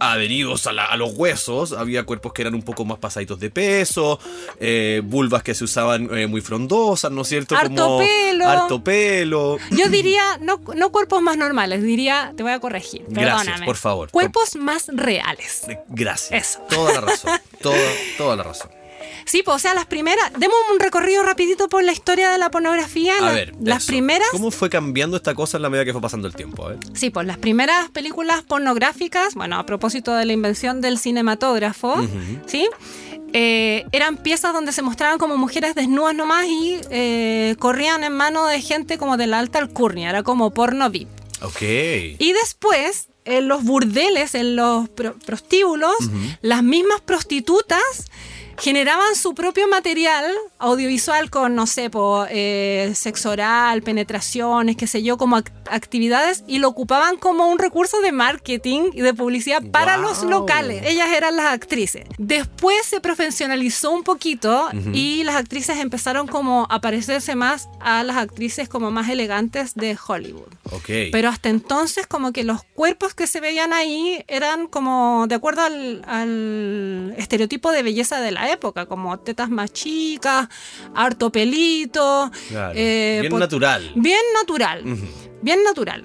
adheridos 0.01 0.67
a, 0.67 0.73
la- 0.73 0.85
a 0.85 0.97
los 0.97 1.15
huesos, 1.17 1.73
había 1.73 2.05
cuerpos 2.05 2.33
que 2.33 2.43
eran 2.43 2.55
un 2.55 2.63
poco 2.63 2.85
más 2.85 2.99
pasaditos 2.99 3.41
de 3.41 3.51
peso, 3.51 4.21
eh, 4.61 5.01
vulvas 5.05 5.43
que 5.43 5.55
se 5.55 5.65
usaban 5.65 6.09
eh, 6.17 6.27
muy 6.27 6.41
frondosas, 6.41 7.11
¿no 7.11 7.23
es 7.23 7.29
cierto? 7.29 7.57
Harto 7.57 7.75
como 7.75 7.99
pelo. 7.99 8.47
harto 8.47 8.85
pelo. 8.85 9.57
Yo 9.71 9.89
diría, 9.89 10.39
no, 10.41 10.61
no 10.77 10.93
cuerpos 10.93 11.21
más 11.23 11.37
normales, 11.37 11.83
diría, 11.83 12.33
te 12.37 12.43
voy 12.43 12.53
a 12.53 12.61
corregir, 12.61 13.05
Gracias, 13.09 13.39
perdóname. 13.45 13.67
por 13.67 13.77
favor. 13.77 14.11
Cuerpos 14.11 14.57
más 14.57 14.87
reales. 14.93 15.63
Gracias. 15.89 16.49
Eso. 16.49 16.61
Toda 16.69 16.93
la 16.93 17.01
razón. 17.01 17.31
Toda, 17.63 17.79
toda 18.17 18.37
la 18.37 18.43
razón. 18.45 18.71
Sí, 19.25 19.43
pues, 19.45 19.57
o 19.57 19.59
sea, 19.59 19.75
las 19.75 19.87
primeras, 19.87 20.33
demos 20.39 20.57
un 20.73 20.81
recorrido 20.81 21.23
rapidito 21.23 21.69
por 21.69 21.83
la 21.85 21.93
historia 21.93 22.31
de 22.31 22.39
la 22.39 22.51
pornografía. 22.51 23.15
A 23.19 23.21
La- 23.23 23.33
ver, 23.33 23.53
las 23.63 23.79
eso. 23.85 23.87
primeras 23.89 24.29
¿Cómo 24.31 24.51
fue 24.51 24.71
cambiando 24.71 25.17
esta 25.17 25.35
cosa 25.35 25.59
en 25.59 25.63
la 25.63 25.71
medida 25.71 25.85
que 25.85 25.93
fue 25.93 26.01
pasando 26.01 26.27
el 26.29 26.35
tiempo? 26.35 26.65
A 26.67 26.71
ver. 26.71 26.79
Sí, 26.95 27.11
pues 27.11 27.27
las 27.27 27.39
primeras 27.39 27.91
películas 27.91 28.43
pornográficas, 28.43 29.35
bueno, 29.35 29.59
a 29.59 29.67
propósito 29.67 30.15
de 30.15 30.25
la 30.25 30.33
invención 30.33 30.81
del 30.81 30.99
cinematógrafo. 30.99 31.97
¿sí? 32.47 32.69
Eh, 33.35 33.85
eran 33.93 34.17
piezas 34.17 34.53
donde 34.55 34.73
se 34.73 34.81
mostraban 34.81 35.19
como 35.19 35.37
mujeres 35.37 35.75
desnudas 35.75 36.15
nomás 36.15 36.47
y 36.47 36.81
eh, 36.91 37.57
corrían 37.59 38.03
en 38.03 38.13
mano 38.15 38.47
de 38.47 38.61
gente 38.63 38.97
como 38.97 39.17
de 39.19 39.27
la 39.27 39.39
alta 39.39 39.59
alcurnia, 39.59 40.09
era 40.09 40.23
como 40.23 40.51
porno 40.55 40.89
VIP. 40.89 41.09
Ok. 41.43 41.61
Y 42.19 42.33
después, 42.33 43.09
en 43.27 43.47
los 43.47 43.63
burdeles, 43.65 44.35
en 44.35 44.57
los 44.57 44.89
pro- 44.89 45.15
prostíbulos, 45.27 45.95
las 46.41 46.63
mismas 46.63 47.03
prostitutas 47.03 47.83
generaban 48.59 49.15
su 49.15 49.35
propio 49.35 49.69
material 49.69 50.25
audiovisual 50.59 51.31
con, 51.31 51.55
no 51.55 51.67
sé, 51.67 51.91
po, 51.91 52.27
eh, 52.29 52.93
sexo 52.95 53.31
oral, 53.31 53.83
penetraciones, 53.83 54.77
qué 54.77 54.87
sé 54.87 55.03
yo, 55.03 55.17
como 55.17 55.37
ac- 55.37 55.53
actividades 55.71 56.43
y 56.47 56.59
lo 56.59 56.69
ocupaban 56.69 57.17
como 57.17 57.49
un 57.49 57.59
recurso 57.59 58.01
de 58.01 58.13
marketing 58.13 58.91
y 58.93 59.01
de 59.03 59.15
publicidad 59.15 59.63
para 59.71 59.97
Guau. 59.99 60.09
los 60.09 60.23
locales. 60.25 60.83
Ellas 60.87 61.09
eran 61.17 61.37
las 61.37 61.47
actrices. 61.53 62.05
Después 62.19 62.77
se 62.85 63.01
profesionalizó 63.01 63.91
un 63.93 64.03
poquito 64.03 64.69
y 64.93 65.23
las 65.25 65.37
actrices 65.37 65.79
empezaron 65.79 66.27
como 66.27 66.67
a 66.71 66.81
parecerse 66.81 67.35
más 67.35 67.69
a 67.81 68.03
las 68.03 68.17
actrices 68.17 68.69
como 68.69 68.91
más 68.91 69.09
elegantes 69.09 69.75
de 69.75 69.97
Hollywood. 70.07 70.49
Ok. 70.73 70.89
Pero 71.13 71.29
hasta 71.29 71.49
entonces 71.49 72.07
como 72.07 72.33
que 72.33 72.45
los 72.45 72.63
cuerpos 72.75 73.15
que 73.15 73.27
se 73.27 73.41
veían 73.41 73.73
ahí 73.73 74.25
eran 74.29 74.67
como 74.67 75.27
de 75.29 75.35
acuerdo 75.35 75.63
al, 75.63 76.03
al 76.07 77.15
estereotipo 77.17 77.71
de 77.73 77.83
belleza 77.83 78.21
de 78.21 78.33
la 78.33 78.48
época, 78.51 78.87
como 78.87 79.19
tetas 79.21 79.51
más 79.51 79.73
chicas, 79.73 80.49
harto 80.95 81.31
pelito. 81.31 82.31
Claro. 82.49 82.73
eh, 82.77 83.19
Bien 83.23 83.39
natural. 83.39 83.93
Bien 83.95 84.21
natural. 84.35 84.83
Bien 85.43 85.63
natural. 85.65 86.05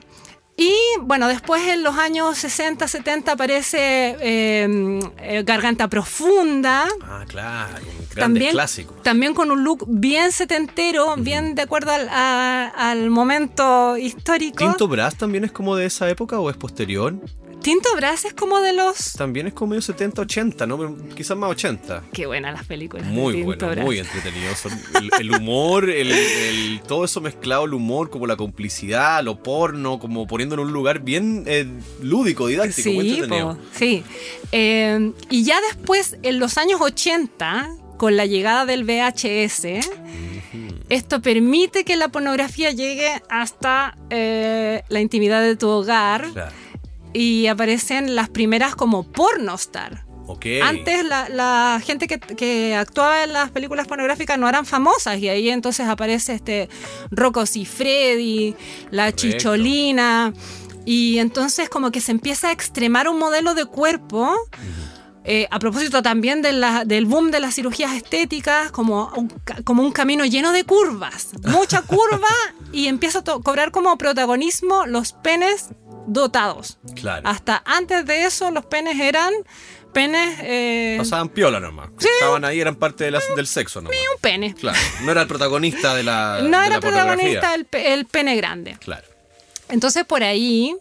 Y 0.55 0.71
bueno, 1.01 1.27
después 1.27 1.63
en 1.67 1.81
los 1.81 1.97
años 1.97 2.37
60, 2.37 2.87
70 2.87 3.31
aparece 3.31 4.15
eh, 4.21 4.99
eh, 5.17 5.43
Garganta 5.43 5.87
Profunda. 5.89 6.85
Ah, 7.01 7.25
claro. 7.27 7.77
Un 7.81 8.07
También, 8.15 8.51
clásico. 8.51 8.93
también 9.01 9.33
con 9.33 9.49
un 9.49 9.63
look 9.63 9.85
bien 9.87 10.31
setentero, 10.31 11.15
bien 11.17 11.55
de 11.55 11.63
acuerdo 11.63 11.91
al, 11.91 12.07
a- 12.07 12.67
al 12.91 13.09
momento 13.09 13.97
histórico. 13.97 14.57
¿Tinto 14.59 14.87
Brass 14.87 15.17
también 15.17 15.43
es 15.43 15.51
como 15.51 15.75
de 15.75 15.87
esa 15.87 16.07
época 16.07 16.39
o 16.39 16.51
es 16.51 16.55
posterior? 16.57 17.15
Tinto 17.63 17.89
Brass 17.95 18.25
es 18.25 18.33
como 18.33 18.59
de 18.59 18.73
los... 18.73 19.13
También 19.13 19.47
es 19.47 19.53
como 19.53 19.69
medio 19.71 19.81
70, 19.81 20.21
80, 20.21 20.67
¿no? 20.67 20.77
Pero 20.77 20.97
Quizás 21.15 21.35
más 21.37 21.49
80. 21.51 22.03
Qué 22.13 22.25
buenas 22.25 22.53
las 22.53 22.65
películas. 22.65 23.07
de 23.07 23.11
Muy 23.13 23.33
Tinto 23.33 23.45
bueno, 23.47 23.67
Brass. 23.71 23.85
muy 23.85 23.99
entretenido. 23.99 24.51
El, 24.99 25.11
el 25.19 25.31
humor, 25.35 25.89
el, 25.89 26.11
el- 26.11 26.81
todo 26.87 27.05
eso 27.05 27.21
mezclado, 27.21 27.65
el 27.65 27.73
humor, 27.73 28.09
como 28.09 28.27
la 28.27 28.35
complicidad, 28.35 29.23
lo 29.23 29.41
porno, 29.41 29.97
como 29.97 30.27
poniendo 30.27 30.55
en 30.55 30.59
un 30.61 30.73
lugar 30.73 30.99
bien 30.99 31.45
eh, 31.47 31.65
lúdico, 32.01 32.47
didáctico, 32.47 32.89
muy 32.91 33.05
Sí, 33.05 33.11
entretenido. 33.15 33.55
po, 33.55 33.61
sí. 33.73 34.03
Eh, 34.51 35.11
y 35.29 35.43
ya 35.45 35.59
después, 35.61 36.17
en 36.21 36.39
los 36.39 36.57
años 36.57 36.81
80, 36.81 37.69
con 37.97 38.17
la 38.17 38.25
llegada 38.25 38.65
del 38.65 38.83
VHS, 38.83 39.87
esto 40.89 41.21
permite 41.21 41.85
que 41.85 41.95
la 41.95 42.09
pornografía 42.09 42.71
llegue 42.71 43.09
hasta 43.29 43.97
eh, 44.09 44.83
la 44.89 44.99
intimidad 44.99 45.41
de 45.41 45.55
tu 45.55 45.69
hogar 45.69 46.29
Claro. 46.33 46.51
Y 47.13 47.47
aparecen 47.47 48.15
las 48.15 48.29
primeras 48.29 48.75
como 48.75 49.03
pornostar. 49.03 50.05
Ok. 50.25 50.45
Antes 50.63 51.03
la, 51.03 51.27
la 51.27 51.81
gente 51.83 52.07
que, 52.07 52.17
que 52.17 52.75
actuaba 52.75 53.23
en 53.25 53.33
las 53.33 53.51
películas 53.51 53.87
pornográficas 53.87 54.37
no 54.39 54.47
eran 54.47 54.65
famosas 54.65 55.19
y 55.19 55.27
ahí 55.27 55.49
entonces 55.49 55.85
aparece 55.87 56.33
este 56.33 56.69
Rocco 57.11 57.43
Freddy, 57.45 58.55
la 58.89 59.11
Correcto. 59.11 59.21
Chicholina 59.39 60.33
y 60.85 61.17
entonces 61.19 61.69
como 61.69 61.91
que 61.91 61.99
se 62.01 62.11
empieza 62.11 62.49
a 62.49 62.51
extremar 62.53 63.07
un 63.09 63.19
modelo 63.19 63.53
de 63.53 63.65
cuerpo. 63.65 64.33
eh, 65.25 65.47
a 65.51 65.57
propósito 65.59 66.01
también 66.01 66.41
de 66.41 66.51
la- 66.51 66.83
del 66.83 67.05
boom 67.05 67.31
de 67.31 67.39
las 67.39 67.55
cirugías 67.55 67.93
estéticas, 67.93 68.71
como 68.71 69.09
un, 69.15 69.31
como 69.63 69.81
un 69.81 69.93
camino 69.93 70.25
lleno 70.25 70.51
de 70.51 70.65
curvas, 70.65 71.29
mucha 71.45 71.81
curva, 71.81 72.27
y 72.73 72.87
empieza 72.87 73.19
a 73.19 73.23
cobrar 73.23 73.71
como 73.71 73.97
protagonismo 73.97 74.85
los 74.85 75.13
penes 75.13 75.69
dotados. 76.07 76.77
Claro. 76.95 77.27
Hasta 77.27 77.61
antes 77.65 78.05
de 78.05 78.25
eso, 78.25 78.51
los 78.51 78.65
penes 78.65 78.99
eran 78.99 79.33
penes. 79.93 80.37
eh, 80.41 80.95
Pasaban 80.97 81.29
piola 81.29 81.59
nomás. 81.59 81.89
Estaban 81.99 82.43
ahí, 82.45 82.59
eran 82.59 82.75
parte 82.75 83.03
de 83.05 83.11
la- 83.11 83.21
del 83.35 83.47
sexo 83.47 83.81
nomás. 83.81 83.97
un 84.15 84.19
pene. 84.21 84.53
Claro. 84.55 84.77
No 85.03 85.11
era 85.11 85.21
el 85.21 85.27
protagonista 85.27 85.95
de 85.95 86.03
la. 86.03 86.39
No 86.41 86.59
de 86.59 86.65
era 86.67 86.75
la 86.75 86.79
protagonista 86.81 87.53
el, 87.55 87.67
el 87.71 88.05
pene 88.05 88.35
grande. 88.35 88.77
Claro. 88.79 89.07
Entonces, 89.69 90.03
por 90.05 90.23
ahí. 90.23 90.75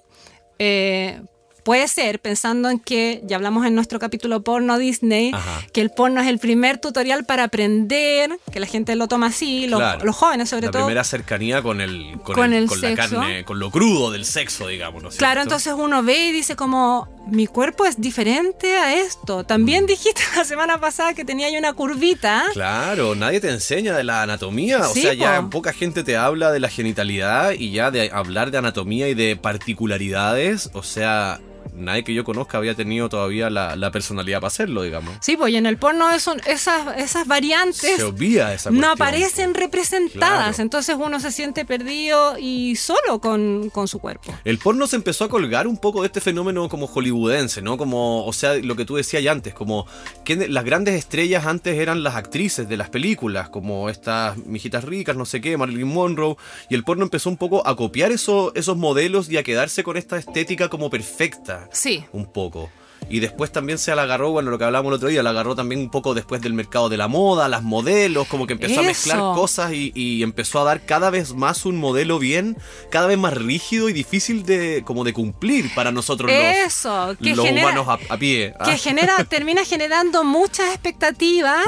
eh, 0.59 1.21
Puede 1.65 1.87
ser, 1.89 2.19
pensando 2.21 2.71
en 2.71 2.79
que, 2.81 3.21
ya 3.25 3.37
hablamos 3.37 3.65
en 3.67 3.75
nuestro 3.75 3.99
capítulo 3.99 4.43
porno 4.43 4.79
Disney, 4.79 5.31
Ajá. 5.33 5.61
que 5.73 5.81
el 5.81 5.91
porno 5.91 6.21
es 6.21 6.27
el 6.27 6.39
primer 6.39 6.79
tutorial 6.79 7.25
para 7.25 7.45
aprender, 7.45 8.31
que 8.53 8.59
la 8.61 8.67
gente 8.67 8.97
lo 8.97 9.07
toma 9.09 9.27
así, 9.29 9.67
los, 9.69 9.79
Claro. 9.79 10.05
los 10.05 10.17
jóvenes 10.17 10.49
sobre 10.51 10.67
la 10.67 10.73
todo. 10.73 10.83
primera 10.87 11.05
cercanía 11.05 11.63
con 11.63 11.81
el 11.81 12.19
con, 12.25 12.35
Con 12.35 12.53
el- 12.53 12.65
el 12.65 12.69
con 12.69 12.81
la 12.81 12.89
sexo. 12.89 13.17
carne, 13.17 13.45
con 13.45 13.59
lo 13.61 13.71
crudo 13.71 14.11
del 14.11 14.25
sexo, 14.25 14.67
digamos. 14.69 15.03
¿no 15.03 15.09
Claro, 15.11 15.41
cierto? 15.41 15.43
entonces 15.43 15.75
uno 15.77 16.03
ve 16.03 16.27
y 16.27 16.33
dice 16.33 16.57
como, 16.57 17.09
mi 17.29 17.47
cuerpo 17.47 17.85
es 17.87 18.01
diferente 18.01 18.77
a 18.77 18.95
esto. 18.95 19.45
También 19.45 19.87
dijiste 19.87 20.21
la 20.37 20.45
semana 20.45 20.79
pasada 20.81 21.15
que 21.15 21.25
tenía 21.25 21.47
ahí 21.47 21.57
una 21.57 21.73
curvita. 21.75 22.47
Claro, 22.53 23.15
nadie 23.15 23.41
te 23.41 23.49
enseña 23.51 23.97
de 23.97 24.03
la 24.05 24.23
anatomía. 24.23 24.81
O 24.81 24.93
Sí, 24.93 25.03
sea, 25.03 25.15
ya 25.15 25.41
po. 25.43 25.51
poca 25.51 25.73
gente 25.73 26.03
te 26.03 26.17
habla 26.17 26.51
de 26.51 26.59
la 26.61 26.69
genitalidad 26.69 27.53
y 27.53 27.71
ya 27.71 27.91
de 27.93 28.11
hablar 28.13 28.51
de 28.51 28.59
anatomía 28.59 29.09
y 29.09 29.15
de 29.15 29.37
particularidades. 29.37 30.71
O 30.73 30.83
sea, 30.83 31.41
nadie 31.75 32.05
que 32.05 32.15
yo 32.15 32.25
conozca 32.25 32.59
había 32.59 32.75
tenido 32.75 33.09
todavía 33.09 33.51
la, 33.51 33.77
la 33.77 33.91
personalidad 33.91 34.39
para 34.41 34.49
hacerlo, 34.49 34.83
digamos. 34.83 35.15
Sí, 35.21 35.37
pues 35.37 35.53
y 35.53 35.57
en 35.57 35.67
el 35.67 35.79
porno 35.79 36.11
eso- 36.11 36.37
esas, 36.47 36.97
esas 36.99 37.27
variantes 37.27 37.97
Se 37.97 38.03
obvia 38.05 38.53
esa 38.55 38.71
no 38.71 38.91
aparecen 38.91 39.55
representadas. 39.55 40.39
Claro. 40.57 40.63
Entonces 40.63 40.97
uno 40.99 41.19
se 41.21 41.33
siente 41.33 41.65
perdido 41.65 42.37
y 42.39 42.77
solo 42.77 43.21
con, 43.21 43.71
con 43.71 43.89
su 43.89 43.99
cuerpo. 43.99 44.33
El 44.45 44.59
porno 44.59 44.87
se 44.87 44.97
empezó 44.97 45.25
a 45.25 45.29
colgar 45.29 45.67
un 45.67 45.77
poco 45.79 46.03
de 46.03 46.07
este 46.07 46.21
fenómeno 46.21 46.69
como 46.69 46.87
hollywoodense, 46.87 47.63
¿no? 47.63 47.77
Como, 47.79 48.25
o 48.27 48.33
sea, 48.33 48.55
lo 48.55 48.77
que 48.77 48.85
tú 48.85 48.97
decías 48.97 49.23
ya 49.23 49.33
antes, 49.33 49.55
como 49.55 49.87
que 50.25 50.37
las 50.49 50.65
grandes 50.65 50.95
estrellas 50.95 51.47
antes 51.47 51.79
eran 51.79 52.03
las 52.03 52.17
actrices 52.17 52.69
de 52.69 52.77
las 52.77 52.91
películas, 52.91 53.49
como 53.49 53.89
estas 53.89 54.37
mijitas 54.39 54.85
ricas, 54.85 55.17
no 55.17 55.25
sé 55.25 55.41
qué, 55.41 55.57
Marilyn 55.57 55.89
Monroe, 55.89 56.37
y 56.69 56.75
el 56.75 56.85
porno 56.85 57.05
empezó 57.05 57.29
un 57.31 57.37
poco 57.37 57.67
a 57.67 57.77
copiar 57.77 58.13
eso- 58.13 58.53
esos 58.55 58.77
modelos 58.77 59.29
y 59.31 59.37
a 59.39 59.43
quedarse 59.43 59.83
con 59.83 59.97
esta 59.97 60.19
estética 60.19 60.69
como 60.69 60.91
perfecta, 60.91 61.62
Sí. 61.73 62.05
un 62.13 62.27
poco. 62.27 62.71
Y 63.11 63.19
después 63.19 63.51
también 63.51 63.79
se 63.79 63.95
la 63.97 64.03
agarró, 64.05 64.31
bueno, 64.31 64.51
lo 64.53 64.59
que 64.59 64.65
hablábamos 64.65 64.91
el 64.91 64.95
otro 64.95 65.09
día, 65.09 65.25
la 65.25 65.31
agarró 65.31 65.57
también 65.57 65.81
un 65.81 65.91
poco 65.91 66.15
después 66.15 66.41
del 66.41 66.55
mercado 66.55 66.89
de 66.89 66.97
la 66.97 67.09
moda, 67.09 67.49
las 67.49 67.63
modelos, 67.63 68.29
como 68.29 68.47
que 68.47 68.53
empezó 68.53 68.79
a 68.81 68.85
mezclar 68.85 69.19
cosas 69.35 69.73
y, 69.73 69.91
y 69.95 70.23
empezó 70.23 70.61
a 70.61 70.65
dar 70.65 70.87
cada 70.87 71.11
vez 71.11 71.35
más 71.35 71.67
un 71.67 71.77
modelo 71.79 72.21
bien, 72.21 72.57
cada 72.91 73.09
vez 73.09 73.19
más 73.19 73.35
rígido 73.35 73.89
y 73.89 73.93
difícil 73.93 74.47
de 74.47 74.83
como 74.87 75.03
de 75.03 75.13
cumplir 75.13 75.75
para 75.75 75.91
nosotros 75.91 76.31
los, 76.31 76.41
Eso, 76.41 77.17
que 77.21 77.35
los 77.35 77.45
genera- 77.45 77.67
humanos 77.73 77.89
a, 77.89 78.15
a 78.15 78.17
pie. 78.17 78.55
Que 78.65 78.71
Ah, 78.71 78.77
genera, 78.79 79.25
termina 79.29 79.65
generando 79.65 80.23
muchas 80.23 80.73
expectativas 80.73 81.67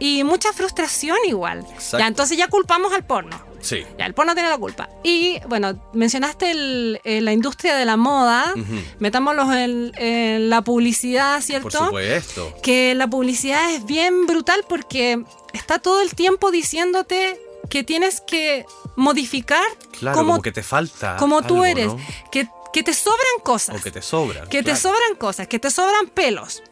y 0.00 0.24
mucha 0.24 0.52
frustración 0.52 1.16
igual. 1.26 1.60
Exacto. 1.72 1.98
Ya, 2.00 2.06
entonces 2.08 2.36
ya 2.36 2.48
culpamos 2.48 2.92
al 2.92 3.04
porno. 3.06 3.40
Sí. 3.62 3.84
Ya, 3.98 4.04
el 4.04 4.12
porno 4.12 4.34
tiene 4.34 4.50
la 4.50 4.58
culpa. 4.58 4.90
Y 5.02 5.38
bueno, 5.48 5.82
mencionaste 5.94 6.50
el- 6.50 7.00
eh, 7.04 7.20
la 7.22 7.32
industria 7.32 7.74
de 7.76 7.86
la 7.86 7.96
moda. 7.96 8.52
Ujú. 8.54 8.80
Metámoslos 8.98 9.54
en, 9.54 9.92
en 9.96 10.50
la 10.50 10.60
publicidad, 10.62 11.40
¿cierto? 11.40 11.70
Por 11.70 11.86
supuesto. 11.86 12.54
que 12.62 12.94
la 12.94 13.08
publicidad 13.08 13.72
es 13.72 13.86
bien 13.86 14.26
brutal 14.26 14.64
porque 14.68 15.24
está 15.54 15.78
todo 15.78 16.02
el 16.02 16.14
tiempo 16.14 16.50
diciéndote 16.50 17.40
que 17.70 17.82
tienes 17.84 18.20
que 18.20 18.66
modificar 18.96 19.64
Claro, 19.98 20.18
como, 20.18 20.32
como 20.32 20.42
que 20.42 20.52
te 20.52 20.62
falta. 20.62 21.16
como 21.16 21.42
tú 21.42 21.64
eres, 21.64 21.86
¿no? 21.86 21.98
que, 22.30 22.46
que 22.72 22.82
te 22.82 22.92
sobran 22.92 23.38
cosas, 23.42 23.76
O 23.80 23.82
que 23.82 23.90
te 23.90 24.02
sobra. 24.02 24.44
que 24.48 24.62
te 24.62 24.76
sobran 24.76 25.14
cosas, 25.18 25.46
que 25.48 25.58
te 25.58 25.70
sobran 25.70 26.08
pelos, 26.08 26.62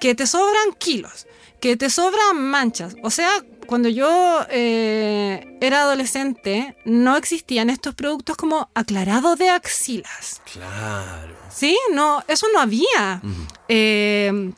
que 0.00 0.14
te 0.14 0.26
sobran 0.26 0.72
kilos, 0.78 1.26
que 1.60 1.76
te 1.76 1.90
sobran 1.90 2.36
manchas. 2.40 2.96
O 3.02 3.10
sea, 3.10 3.30
cuando 3.70 3.88
yo 3.88 4.44
eh, 4.50 5.56
era 5.60 5.82
adolescente 5.82 6.74
no 6.84 7.16
existían 7.16 7.70
estos 7.70 7.94
productos 7.94 8.36
como 8.36 8.68
aclarado 8.74 9.36
de 9.36 9.48
axilas. 9.48 10.42
Claro. 10.52 11.36
Sí, 11.54 11.78
no, 11.92 12.24
eso 12.26 12.48
no 12.52 12.58
había. 12.58 13.22
Eh, 13.68 14.50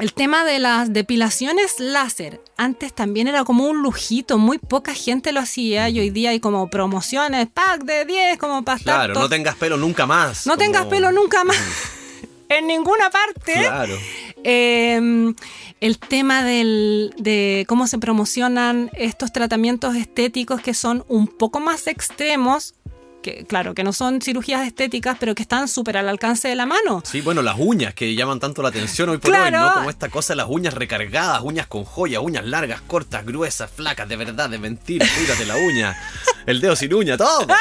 el 0.00 0.12
tema 0.12 0.44
de 0.44 0.58
las 0.58 0.92
depilaciones 0.92 1.78
láser, 1.78 2.40
antes 2.56 2.92
también 2.92 3.28
era 3.28 3.44
como 3.44 3.64
un 3.64 3.80
lujito, 3.80 4.38
muy 4.38 4.58
poca 4.58 4.92
gente 4.92 5.30
lo 5.30 5.38
hacía 5.38 5.88
y 5.88 6.00
hoy 6.00 6.10
día 6.10 6.30
hay 6.30 6.40
como 6.40 6.68
promociones, 6.68 7.46
pack 7.54 7.84
de 7.84 8.06
10, 8.06 8.38
como 8.38 8.64
para 8.64 8.80
Claro, 8.80 9.14
no 9.14 9.28
tengas 9.28 9.54
pelo 9.54 9.76
nunca 9.76 10.04
más. 10.04 10.48
no 10.48 10.56
tengas 10.56 10.86
pelo 10.86 11.12
nunca 11.12 11.44
más 11.44 11.56
en 12.48 12.66
ninguna 12.66 13.10
parte. 13.10 13.52
Claro. 13.54 13.94
Eh, 14.44 15.34
el 15.80 15.98
tema 15.98 16.42
del- 16.44 17.12
de 17.18 17.64
cómo 17.68 17.86
se 17.86 17.98
promocionan 17.98 18.90
estos 18.94 19.32
tratamientos 19.32 19.94
estéticos 19.96 20.60
que 20.60 20.74
son 20.74 21.04
un 21.08 21.26
poco 21.28 21.60
más 21.60 21.86
extremos, 21.86 22.74
que 23.22 23.44
claro, 23.44 23.74
que 23.74 23.84
no 23.84 23.92
son 23.92 24.20
cirugías 24.20 24.66
estéticas, 24.66 25.16
pero 25.18 25.34
que 25.34 25.42
están 25.42 25.68
súper 25.68 25.96
al 25.96 26.08
alcance 26.08 26.48
de 26.48 26.54
la 26.54 26.66
mano. 26.66 27.02
Sí, 27.04 27.20
bueno, 27.20 27.42
las 27.42 27.56
uñas 27.58 27.94
que 27.94 28.14
llaman 28.14 28.40
tanto 28.40 28.62
la 28.62 28.68
atención 28.68 29.08
hoy 29.08 29.18
por 29.18 29.30
Claro. 29.30 29.44
hoy, 29.58 29.68
¿no? 29.68 29.74
Como 29.74 29.90
esta 29.90 30.08
cosa 30.08 30.32
de 30.32 30.36
las 30.36 30.46
uñas 30.48 30.74
recargadas, 30.74 31.40
uñas 31.42 31.66
con 31.66 31.84
joya, 31.84 32.20
uñas 32.20 32.44
largas, 32.46 32.80
cortas, 32.82 33.24
gruesas, 33.26 33.70
flacas, 33.70 34.08
de 34.08 34.16
verdad, 34.16 34.48
de 34.48 34.58
mentira, 34.58 35.06
cuídate 35.16 35.44
la 35.46 35.56
uña, 35.56 35.96
el 36.46 36.60
dedo 36.60 36.76
sin 36.76 36.92
uña, 36.94 37.16
todo. 37.16 37.46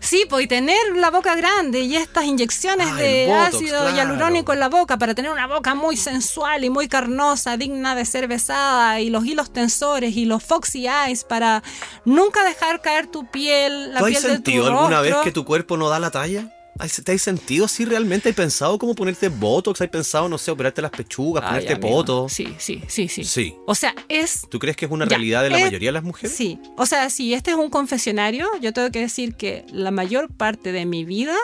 Sí, 0.00 0.24
pues 0.28 0.44
y 0.44 0.48
tener 0.48 0.76
la 0.96 1.10
boca 1.10 1.34
grande 1.34 1.80
y 1.80 1.96
estas 1.96 2.24
inyecciones 2.24 2.88
Ah, 2.90 2.96
de 2.96 3.26
Botox, 3.26 3.54
ácido 3.54 3.80
claro. 3.80 3.96
hialurónico 3.96 4.52
en 4.52 4.60
la 4.60 4.68
boca 4.68 4.98
para 4.98 5.14
tener 5.14 5.30
una 5.30 5.46
boca 5.46 5.74
muy 5.74 5.96
sensual 5.96 6.64
y 6.64 6.70
muy 6.70 6.88
carnosa, 6.88 7.56
digna 7.56 7.94
de 7.94 8.04
ser 8.04 8.28
besada, 8.28 9.00
y 9.00 9.08
los 9.10 9.24
hilos 9.24 9.52
tensores 9.52 10.16
y 10.16 10.24
los 10.26 10.42
foxy 10.42 10.86
eyes 10.88 11.24
para 11.24 11.62
nunca 12.04 12.44
dejar 12.44 12.82
caer 12.82 13.06
tu 13.06 13.26
piel, 13.30 13.93
la 13.94 14.00
¿Tú 14.00 14.06
has 14.06 14.10
piel 14.10 14.22
de 14.22 14.28
tu 14.28 14.34
sentido 14.34 14.66
alguna 14.66 15.00
vez 15.00 15.14
que 15.24 15.32
tu 15.32 15.44
cuerpo 15.44 15.76
no 15.76 15.88
da 15.88 15.98
la 15.98 16.10
talla? 16.10 16.50
¿Has- 16.78 17.00
¿Te 17.04 17.12
has 17.12 17.22
sentido 17.22 17.66
así 17.66 17.84
realmente? 17.84 18.28
¿Has 18.30 18.34
pensado 18.34 18.76
cómo 18.78 18.94
ponerte 18.96 19.28
botox? 19.28 19.80
¿Has 19.80 19.88
pensado, 19.88 20.28
no 20.28 20.36
sé, 20.38 20.50
operarte 20.50 20.82
las 20.82 20.90
pechugas, 20.90 21.44
Ay, 21.44 21.50
ponerte 21.50 21.72
amigo. 21.74 21.88
poto? 21.88 22.28
Sí, 22.28 22.52
sí, 22.58 22.82
sí, 22.88 23.06
sí. 23.08 23.22
Sí. 23.24 23.54
O 23.66 23.76
sea, 23.76 23.94
es 24.08 24.42
¿Tú 24.50 24.58
crees 24.58 24.76
que 24.76 24.86
es 24.86 24.90
una 24.90 25.04
Ya, 25.04 25.10
realidad 25.10 25.44
de 25.44 25.50
la 25.50 25.58
es- 25.58 25.64
mayoría 25.66 25.88
de 25.90 25.92
las 25.92 26.02
mujeres? 26.02 26.36
Sí, 26.36 26.58
o 26.76 26.84
sea, 26.84 27.10
si 27.10 27.32
este 27.32 27.52
es 27.52 27.56
un 27.56 27.70
confesionario, 27.70 28.48
yo 28.60 28.72
tengo 28.72 28.90
que 28.90 28.98
decir 29.00 29.36
que 29.36 29.64
la 29.70 29.92
mayor 29.92 30.34
parte 30.36 30.72
de 30.72 30.84
mi 30.84 31.04
vida 31.04 31.36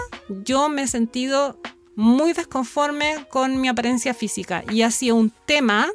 yo 0.44 0.68
me 0.68 0.82
he 0.82 0.88
sentido 0.88 1.60
muy 1.94 2.32
desconforme 2.32 3.24
con 3.30 3.60
mi 3.60 3.68
apariencia 3.68 4.14
física 4.14 4.64
y 4.70 4.82
ha 4.82 4.90
sido 4.90 5.14
un 5.14 5.30
tema 5.46 5.88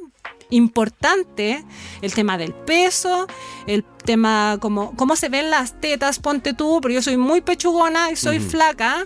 importante 0.49 1.63
el 2.01 2.13
tema 2.13 2.37
del 2.37 2.53
peso, 2.53 3.27
el 3.67 3.83
tema 3.83 4.57
como 4.59 4.95
cómo 4.95 5.15
se 5.15 5.29
ven 5.29 5.49
las 5.49 5.79
tetas, 5.79 6.19
ponte 6.19 6.53
tú, 6.53 6.79
porque 6.81 6.95
yo 6.95 7.01
soy 7.01 7.17
muy 7.17 7.41
pechugona 7.41 8.11
y 8.11 8.15
soy 8.15 8.39
flaca. 8.39 9.05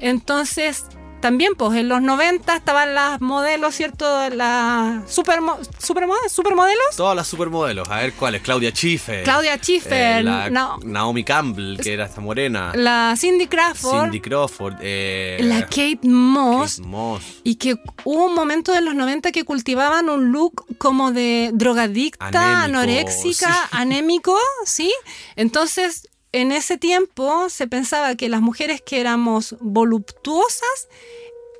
Entonces, 0.00 0.84
también, 1.24 1.54
pues 1.56 1.78
en 1.78 1.88
los 1.88 2.02
90 2.02 2.54
estaban 2.54 2.94
las 2.94 3.18
modelos, 3.22 3.74
¿cierto? 3.74 4.28
Las 4.28 5.10
supermo 5.10 5.56
supermodelos, 5.78 6.30
supermodelos. 6.30 6.96
Todas 6.98 7.16
las 7.16 7.26
supermodelos. 7.26 7.88
A 7.88 7.96
ver 8.00 8.12
cuáles. 8.12 8.42
Claudia 8.42 8.72
Schiffer. 8.72 9.24
Claudia 9.24 9.56
Schiffer. 9.56 10.18
eh, 10.18 10.22
la 10.22 10.50
no, 10.50 10.78
Naomi 10.84 11.24
Campbell, 11.24 11.78
que 11.80 11.94
era 11.94 12.04
esta 12.04 12.20
morena. 12.20 12.72
la 12.74 13.14
Cindy 13.16 13.46
Crawford. 13.46 14.02
Cindy 14.02 14.20
Crawford. 14.20 14.74
eh, 14.82 15.38
la 15.40 15.62
Kate 15.62 16.00
Moss. 16.02 16.76
Kate 16.76 16.88
Moss. 16.88 17.22
Y 17.42 17.54
que 17.54 17.78
hubo 18.04 18.26
un 18.26 18.34
momento 18.34 18.72
de 18.72 18.82
los 18.82 18.94
90 18.94 19.32
que 19.32 19.44
cultivaban 19.44 20.10
un 20.10 20.30
look 20.30 20.66
como 20.76 21.10
de 21.10 21.52
drogadicta, 21.54 22.26
Anémico, 22.26 22.64
anoréxica, 22.64 23.50
sí. 23.50 23.68
anémico, 23.70 24.38
¿sí? 24.66 24.92
Entonces, 25.36 26.06
en 26.34 26.50
ese 26.50 26.76
tiempo 26.78 27.48
se 27.48 27.68
pensaba 27.68 28.16
que 28.16 28.28
las 28.28 28.40
mujeres 28.40 28.82
que 28.82 29.00
éramos 29.00 29.54
voluptuosas 29.60 30.88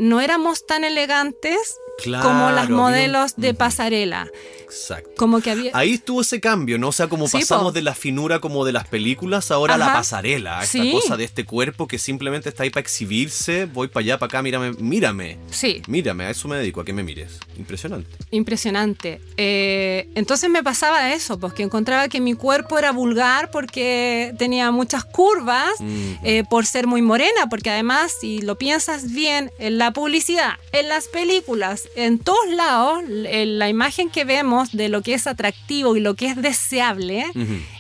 no 0.01 0.21
éramos 0.21 0.67
tan 0.67 0.83
elegantes 0.83 1.79
como 2.03 2.51
las 2.51 2.67
Claro, 2.67 2.77
modelos 2.77 3.35
había- 3.37 3.49
de 3.49 3.55
pasarela. 3.55 4.29
Exacto. 4.65 5.11
Como 5.17 5.41
que 5.41 5.51
había... 5.53 5.71
Ahí 5.75 5.93
estuvo 5.95 6.21
ese 6.23 6.41
cambio, 6.41 6.79
¿no? 6.79 6.89
O 6.89 6.93
sea, 6.93 7.07
como 7.07 7.29
Sí, 7.29 7.39
pasamos 7.39 7.67
po. 7.67 7.73
de 7.73 7.83
la 7.83 7.95
finura 7.95 8.41
como 8.41 8.65
de 8.65 8.73
las 8.73 8.89
películas, 8.89 9.51
ahora 9.53 9.75
a 9.75 9.79
la 9.79 9.87
Ajá. 9.87 9.95
pasarela, 9.99 10.63
esta 10.65 10.83
Sí. 10.83 10.91
cosa 10.93 11.17
de 11.17 11.23
este 11.25 11.45
cuerpo 11.45 11.87
que 11.87 11.99
simplemente 11.99 12.49
está 12.49 12.65
ahí 12.65 12.71
para 12.71 12.81
exhibirse, 12.81 13.67
voy 13.67 13.87
para 13.89 14.03
allá, 14.05 14.19
para 14.19 14.27
acá, 14.29 14.43
mírame, 14.43 14.73
mírame, 14.73 15.39
Sí, 15.51 15.81
mírame, 15.87 16.25
a 16.25 16.31
eso 16.31 16.49
me 16.49 16.57
dedico, 16.57 16.81
a 16.81 16.85
que 16.85 16.93
me 16.93 17.03
mires. 17.05 17.39
Impresionante. 17.57 18.09
impresionante. 18.33 19.21
Eh, 19.37 20.09
entonces 20.17 20.51
me 20.51 20.63
pasaba 20.65 21.13
eso, 21.15 21.39
pues 21.39 21.53
que 21.53 21.63
encontraba 21.63 22.09
que 22.09 22.21
mi 22.21 22.35
cuerpo 22.35 22.79
era 22.79 22.91
vulgar 22.93 23.51
porque 23.53 24.35
tenía 24.39 24.71
muchas 24.73 25.05
curvas, 25.05 25.71
Mm. 25.81 26.13
eh, 26.25 26.43
por 26.51 26.67
ser 26.67 26.87
muy 26.89 27.01
morena, 27.03 27.49
porque 27.49 27.71
además, 27.71 28.13
si 28.21 28.41
lo 28.41 28.57
piensas 28.59 29.13
bien, 29.13 29.53
en 29.59 29.79
la 29.79 29.93
publicidad, 29.93 30.55
en 30.73 30.89
las 30.89 31.07
películas, 31.09 31.84
en 31.97 32.19
todos 32.19 32.49
lados, 32.51 33.03
l- 33.09 33.47
la 33.47 33.69
imagen 33.69 34.11
que 34.11 34.25
vemos 34.25 34.73
de 34.73 34.89
lo 34.89 35.03
que 35.03 35.15
es 35.15 35.27
atractivo 35.27 35.97
y 35.97 36.01
lo 36.01 36.15
que 36.15 36.27
es 36.27 36.37
deseable 36.37 37.25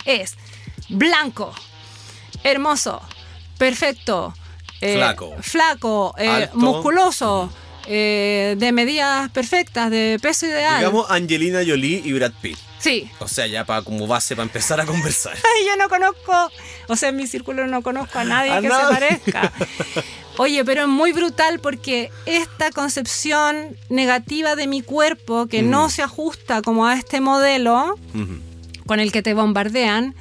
es 0.05 0.35
blanco, 0.89 1.53
hermoso, 2.43 3.01
perfecto, 3.59 4.35
eh, 4.81 4.95
Flaco. 4.97 5.35
flaco, 5.41 6.15
eh, 6.19 6.49
musculoso, 6.55 7.53
eh, 7.87 8.55
de 8.59 8.73
medidas 8.73 9.31
perfectas, 9.31 9.91
de 9.91 10.19
peso 10.21 10.47
ideal. 10.47 10.79
Digamos 10.79 11.11
Angelina 11.11 11.61
Jolie 11.67 12.03
y 12.05 12.13
Brad 12.13 12.33
Pitt. 12.41 12.59
Sí. 12.79 13.11
O 13.19 13.29
sea, 13.29 13.47
ya 13.47 13.65
para 13.65 13.81
como 13.81 14.07
base 14.07 14.37
para 14.37 14.45
empezar 14.45 14.79
a 14.79 14.85
conversar. 14.85 15.33
Ay, 15.37 15.67
yo 15.67 15.77
no 15.77 15.89
conozco, 15.89 16.51
o 16.89 16.97
sea, 16.97 17.09
en 17.11 17.17
mi 17.17 17.27
círculo 17.27 17.67
no 17.67 17.83
conozco 17.83 18.19
a 18.19 18.25
nadie 18.25 18.51
A 18.53 18.61
que 18.61 18.69
nadie. 18.69 18.87
se 18.87 18.93
parezca. 19.33 19.53
Oye, 20.37 20.65
pero 20.65 20.83
es 20.83 20.89
muy 20.89 21.13
brutal 21.13 21.61
porque 21.61 22.11
esta 22.27 22.71
concepción 22.73 23.77
negativa 23.89 24.57
de 24.57 24.67
mi 24.67 24.83
cuerpo 24.83 25.47
que 25.47 25.63
no 25.63 25.91
se 25.91 26.03
ajusta 26.03 26.61
como 26.61 26.87
a 26.87 26.95
este 26.95 27.21
modelo 27.21 27.97
con 28.87 29.01
el 29.01 29.13
que 29.13 29.23
te 29.23 29.33
bombardean, 29.33 30.15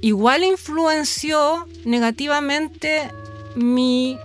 igual 0.00 0.44
influenció 0.44 1.66
negativamente 1.84 3.10
mi, 3.56 4.18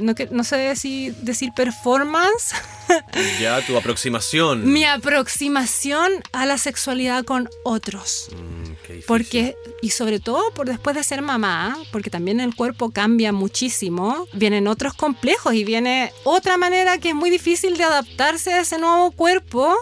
no, 0.00 0.14
no 0.30 0.44
sé 0.44 0.74
si 0.76 1.10
decir 1.22 1.50
performance, 1.54 2.54
Ya 3.40 3.64
tu 3.64 3.76
aproximación. 3.76 4.70
mi 4.70 4.84
aproximación 4.84 6.10
a 6.32 6.44
la 6.46 6.58
sexualidad 6.58 7.24
con 7.24 7.48
otros. 7.64 8.28
Mm, 8.32 8.72
qué. 8.86 9.04
Porque, 9.06 9.54
y 9.80 9.90
sobre 9.90 10.18
todo 10.20 10.52
por 10.54 10.66
después 10.66 10.96
de 10.96 11.04
ser 11.04 11.22
mamá, 11.22 11.78
porque 11.92 12.10
también 12.10 12.40
el 12.40 12.54
cuerpo 12.54 12.90
cambia 12.90 13.32
muchísimo, 13.32 14.26
vienen 14.32 14.66
otros 14.66 14.94
complejos 14.94 15.54
y 15.54 15.64
viene 15.64 16.12
otra 16.24 16.56
manera 16.56 16.98
que 16.98 17.10
es 17.10 17.14
muy 17.14 17.30
difícil 17.30 17.76
de 17.76 17.84
adaptarse 17.84 18.54
a 18.54 18.60
ese 18.60 18.78
nuevo 18.78 19.12
cuerpo 19.12 19.74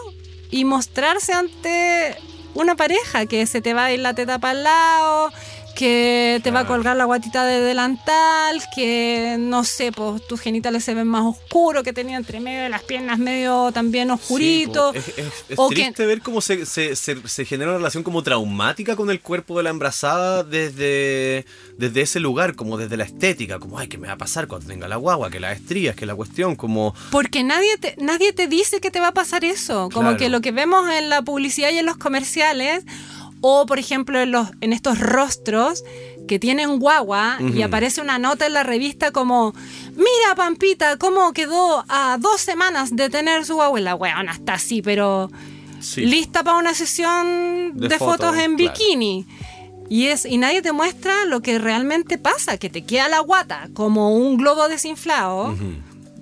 y 0.51 0.65
mostrarse 0.65 1.33
ante 1.33 2.15
una 2.55 2.75
pareja 2.75 3.25
que 3.25 3.45
se 3.47 3.61
te 3.61 3.73
va 3.73 3.85
a 3.85 3.91
ir 3.91 3.99
la 3.99 4.13
teta 4.13 4.39
para 4.39 4.57
el 4.57 4.63
lado, 4.63 5.31
que 5.79 6.41
te 6.43 6.51
va 6.51 6.59
a 6.61 6.67
colgar 6.67 6.97
la 6.97 7.05
guatita 7.05 7.45
de 7.45 7.61
delantal, 7.61 8.61
que 8.75 9.37
no 9.39 9.63
sé, 9.63 9.93
pues 9.93 10.27
tus 10.27 10.41
genitales 10.41 10.83
se 10.83 10.93
ven 10.93 11.07
más 11.07 11.23
oscuros, 11.23 11.83
que 11.83 11.93
tenía 11.93 12.17
entre 12.17 12.41
medio 12.41 12.63
de 12.63 12.69
las 12.69 12.83
piernas 12.83 13.17
medio 13.17 13.71
también 13.71 14.11
oscurito. 14.11 14.91
Sí, 14.91 14.99
po. 14.99 15.07
es 15.07 15.17
es- 15.17 15.33
es 15.49 15.57
o 15.57 15.69
que- 15.69 15.75
triste 15.75 16.05
ver 16.05 16.19
cómo 16.21 16.41
se, 16.41 16.65
se- 16.65 16.97
se- 16.97 17.25
se 17.25 17.45
genera 17.45 17.71
una 17.71 17.77
relación 17.77 18.03
como 18.03 18.21
traumática 18.23 18.97
con 18.97 19.09
el 19.09 19.21
cuerpo 19.21 19.55
de 19.55 19.63
la 19.63 19.69
embarazada 19.69 20.43
desde, 20.43 21.45
desde 21.77 22.01
ese 22.01 22.19
lugar, 22.19 22.55
como 22.55 22.75
desde 22.77 22.97
la 22.97 23.05
estética, 23.05 23.57
como, 23.59 23.79
ay, 23.79 23.87
¿qué 23.87 23.97
me 23.97 24.07
va 24.07 24.13
a 24.15 24.17
pasar 24.17 24.47
cuando 24.47 24.67
tenga 24.67 24.89
la 24.89 24.97
guagua? 24.97 25.29
Que 25.29 25.39
las 25.39 25.55
estrías, 25.57 25.95
que 25.95 26.05
la 26.05 26.13
cuestión, 26.15 26.57
como... 26.57 26.93
Porque 27.09 27.41
nadie 27.43 27.77
te, 27.77 27.95
nadie 27.99 28.33
te 28.33 28.47
dice 28.47 28.81
que 28.81 28.91
te 28.91 28.99
va 28.99 29.07
a 29.07 29.13
pasar 29.13 29.45
eso. 29.45 29.89
Como 29.93 30.09
Claro. 30.09 30.17
que 30.17 30.27
lo 30.29 30.41
que 30.41 30.51
vemos 30.51 30.89
en 30.89 31.07
la 31.09 31.21
publicidad 31.21 31.69
y 31.71 31.77
en 31.77 31.85
los 31.85 31.95
comerciales, 31.97 32.83
o 33.41 33.65
por 33.65 33.79
ejemplo 33.79 34.19
en, 34.19 34.31
los, 34.31 34.49
en 34.61 34.73
estos 34.73 34.99
rostros 34.99 35.83
que 36.27 36.37
tienen 36.39 36.77
guagua 36.79 37.37
y 37.55 37.63
aparece 37.63 38.01
una 38.01 38.19
nota 38.19 38.45
en 38.45 38.53
la 38.53 38.61
revista 38.63 39.11
como, 39.11 39.53
mira 39.95 40.35
Pampita, 40.35 40.97
cómo 40.97 41.33
quedó 41.33 41.83
a 41.89 42.17
dos 42.19 42.39
semanas 42.41 42.95
de 42.95 43.09
tener 43.09 43.45
su 43.45 43.55
guagua. 43.55 43.79
Y 43.79 43.83
la 43.83 43.95
weona 43.95 44.31
está 44.33 44.53
así, 44.53 44.81
pero 44.81 45.31
Sí. 45.81 46.01
lista 46.01 46.43
para 46.43 46.57
una 46.57 46.73
sesión 46.73 47.71
De 47.73 47.87
de, 47.87 47.97
fotos, 47.97 48.17
fotos 48.27 48.37
en 48.37 48.57
claro. 48.57 48.73
bikini. 48.77 49.25
Y, 49.89 50.07
es, 50.07 50.25
y 50.25 50.37
nadie 50.37 50.61
te 50.61 50.71
muestra 50.71 51.25
lo 51.25 51.41
que 51.41 51.57
realmente 51.57 52.17
pasa, 52.19 52.57
que 52.59 52.69
te 52.69 52.83
queda 52.83 53.09
la 53.09 53.21
guata 53.21 53.69
como 53.73 54.13
un 54.15 54.37
globo 54.37 54.67
desinflado. 54.67 55.55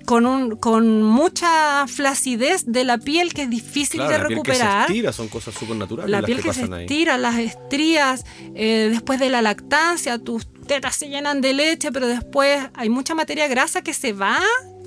Con, 0.08 0.24
un, 0.24 0.56
con 0.56 1.02
mucha 1.02 1.86
flacidez 1.86 2.64
de 2.66 2.84
la 2.84 2.96
piel 2.96 3.34
que 3.34 3.42
es 3.42 3.50
difícil 3.50 4.00
Claro, 4.00 4.10
de 4.12 4.18
la 4.18 4.26
piel 4.28 4.42
que 4.42 4.52
se 4.54 4.58
recuperar. 4.62 4.86
estira, 4.90 5.12
son 5.12 5.28
cosas 5.28 5.54
súper 5.54 5.76
naturales 5.76 6.10
La 6.10 6.20
las 6.22 6.26
piel 6.26 6.38
que 6.42 6.48
que 6.48 6.54
se 6.54 6.62
ahí. 6.64 6.82
estira, 6.84 7.18
las 7.18 7.36
estrías, 7.36 8.24
eh, 8.54 8.88
después 8.90 9.20
de 9.20 9.28
la 9.28 9.42
lactancia, 9.42 10.18
tus 10.18 10.46
tetas 10.66 10.96
se 10.96 11.08
llenan 11.10 11.42
de 11.42 11.52
leche, 11.52 11.92
pero 11.92 12.06
después 12.06 12.58
hay 12.74 12.88
mucha 12.88 13.14
materia 13.14 13.48
grasa 13.48 13.82
que 13.82 13.92
se 13.92 14.14
va 14.14 14.40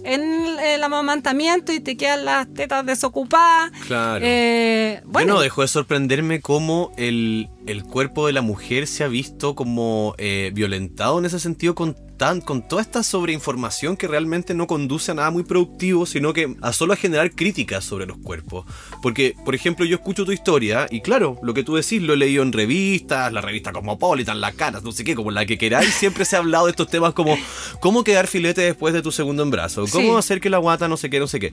en 0.04 0.22
el 0.60 0.84
amamantamiento 0.84 1.72
y 1.72 1.80
te 1.80 1.96
quedan 1.96 2.26
las 2.26 2.52
tetas 2.56 2.84
desocupadas. 2.84 3.70
Claro. 3.86 4.26
Eh, 4.28 5.02
Bueno, 5.04 5.12
bueno, 5.12 5.34
no 5.36 5.42
dejó 5.42 5.62
de 5.62 5.68
sorprenderme 5.68 6.42
cómo 6.42 6.92
el, 6.98 7.48
el 7.67 7.84
cuerpo 7.84 8.28
de 8.28 8.34
la 8.34 8.41
mujer 8.41 8.88
se 8.88 9.04
ha 9.04 9.08
visto 9.08 9.56
como 9.56 10.15
eh, 10.17 10.52
violentado 10.54 11.19
en 11.19 11.26
ese 11.26 11.39
sentido 11.39 11.76
con, 11.76 11.95
tan, 12.17 12.41
con 12.41 12.67
toda 12.67 12.82
esta 12.82 13.04
sobreinformación 13.04 13.97
que 13.97 14.08
realmente 14.08 14.54
no 14.54 14.67
conduce 14.67 15.12
a 15.12 15.15
nada 15.15 15.32
muy 15.32 15.43
productivo, 15.43 16.06
sino 16.06 16.34
que 16.34 16.56
a 16.62 16.74
solo 16.74 16.93
a 16.93 16.95
generar 16.95 17.32
críticas 17.32 17.84
sobre 17.86 18.06
los 18.06 18.17
cuerpos. 18.17 18.65
Porque, 19.02 19.36
por 19.45 19.56
ejemplo, 19.56 19.86
yo 19.86 19.95
escucho 19.95 20.26
tu 20.26 20.32
historia 20.32 20.88
y 20.89 21.02
claro, 21.02 21.38
lo 21.43 21.54
que 21.54 21.63
tú 21.63 21.76
decís 21.76 22.02
lo 22.02 22.13
he 22.13 22.17
leído 22.17 22.43
en 22.43 22.52
revistas, 22.52 23.32
la 23.34 23.41
revista 23.41 23.71
Cosmopolitan, 23.71 24.41
la 24.41 24.52
Caras, 24.52 24.84
no 24.84 24.91
sé 24.91 25.04
qué, 25.04 25.15
como 25.15 25.32
la 25.32 25.45
que 25.45 25.58
queráis, 25.58 25.93
siempre 25.93 26.26
se 26.26 26.36
ha 26.36 26.39
hablado 26.39 26.65
de 26.65 26.71
estos 26.71 26.89
temas 26.89 27.13
como 27.13 27.38
cómo 27.80 28.04
quedar 28.04 28.28
filete 28.28 28.62
después 28.62 28.93
de 28.93 29.02
tu 29.02 29.12
segundo 29.12 29.43
embarazo, 29.43 29.86
cómo 29.91 30.12
Sí. 30.13 30.17
hacer 30.17 30.41
que 30.41 30.50
la 30.50 30.58
guata 30.58 30.88
no 30.88 30.97
sé 30.97 31.10
qué, 31.10 31.19
no 31.19 31.28
sé 31.28 31.39
qué. 31.39 31.52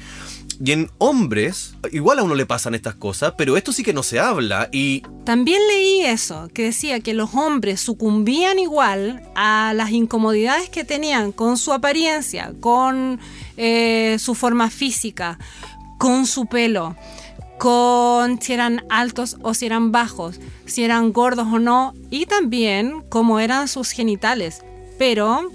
Y 0.64 0.72
en 0.72 0.90
hombres, 0.98 1.74
igual 1.92 2.18
a 2.18 2.22
uno 2.22 2.34
le 2.34 2.46
pasan 2.46 2.74
estas 2.74 2.94
cosas, 2.94 3.34
pero 3.38 3.56
esto 3.56 3.72
sí 3.72 3.82
que 3.82 3.92
no 3.92 4.02
se 4.02 4.18
habla 4.18 4.68
y 4.72 5.02
También 5.24 5.60
leí 5.68 5.97
eso, 6.02 6.48
que 6.52 6.64
decía 6.64 7.00
que 7.00 7.14
los 7.14 7.34
hombres 7.34 7.80
sucumbían 7.80 8.58
igual 8.58 9.22
a 9.34 9.72
las 9.74 9.90
incomodidades 9.90 10.70
que 10.70 10.84
tenían 10.84 11.32
con 11.32 11.56
su 11.56 11.72
apariencia, 11.72 12.52
con 12.61 13.20
eh, 13.56 14.16
su 14.18 14.34
forma 14.34 14.70
física, 14.70 15.38
con 15.98 16.26
su 16.26 16.46
pelo, 16.46 16.96
con 17.58 18.40
si 18.40 18.52
eran 18.52 18.84
altos 18.88 19.37
o 19.42 19.54
si 19.54 19.66
eran 19.66 19.92
bajos, 19.92 20.40
si 20.66 20.84
eran 20.84 21.12
gordos 21.12 21.48
o 21.52 21.58
no, 21.58 21.94
y 22.11 22.26
también 22.26 23.02
cómo 23.08 23.40
eran 23.40 23.68
sus 23.68 23.90
genitales. 23.90 24.62
Pero, 24.98 25.50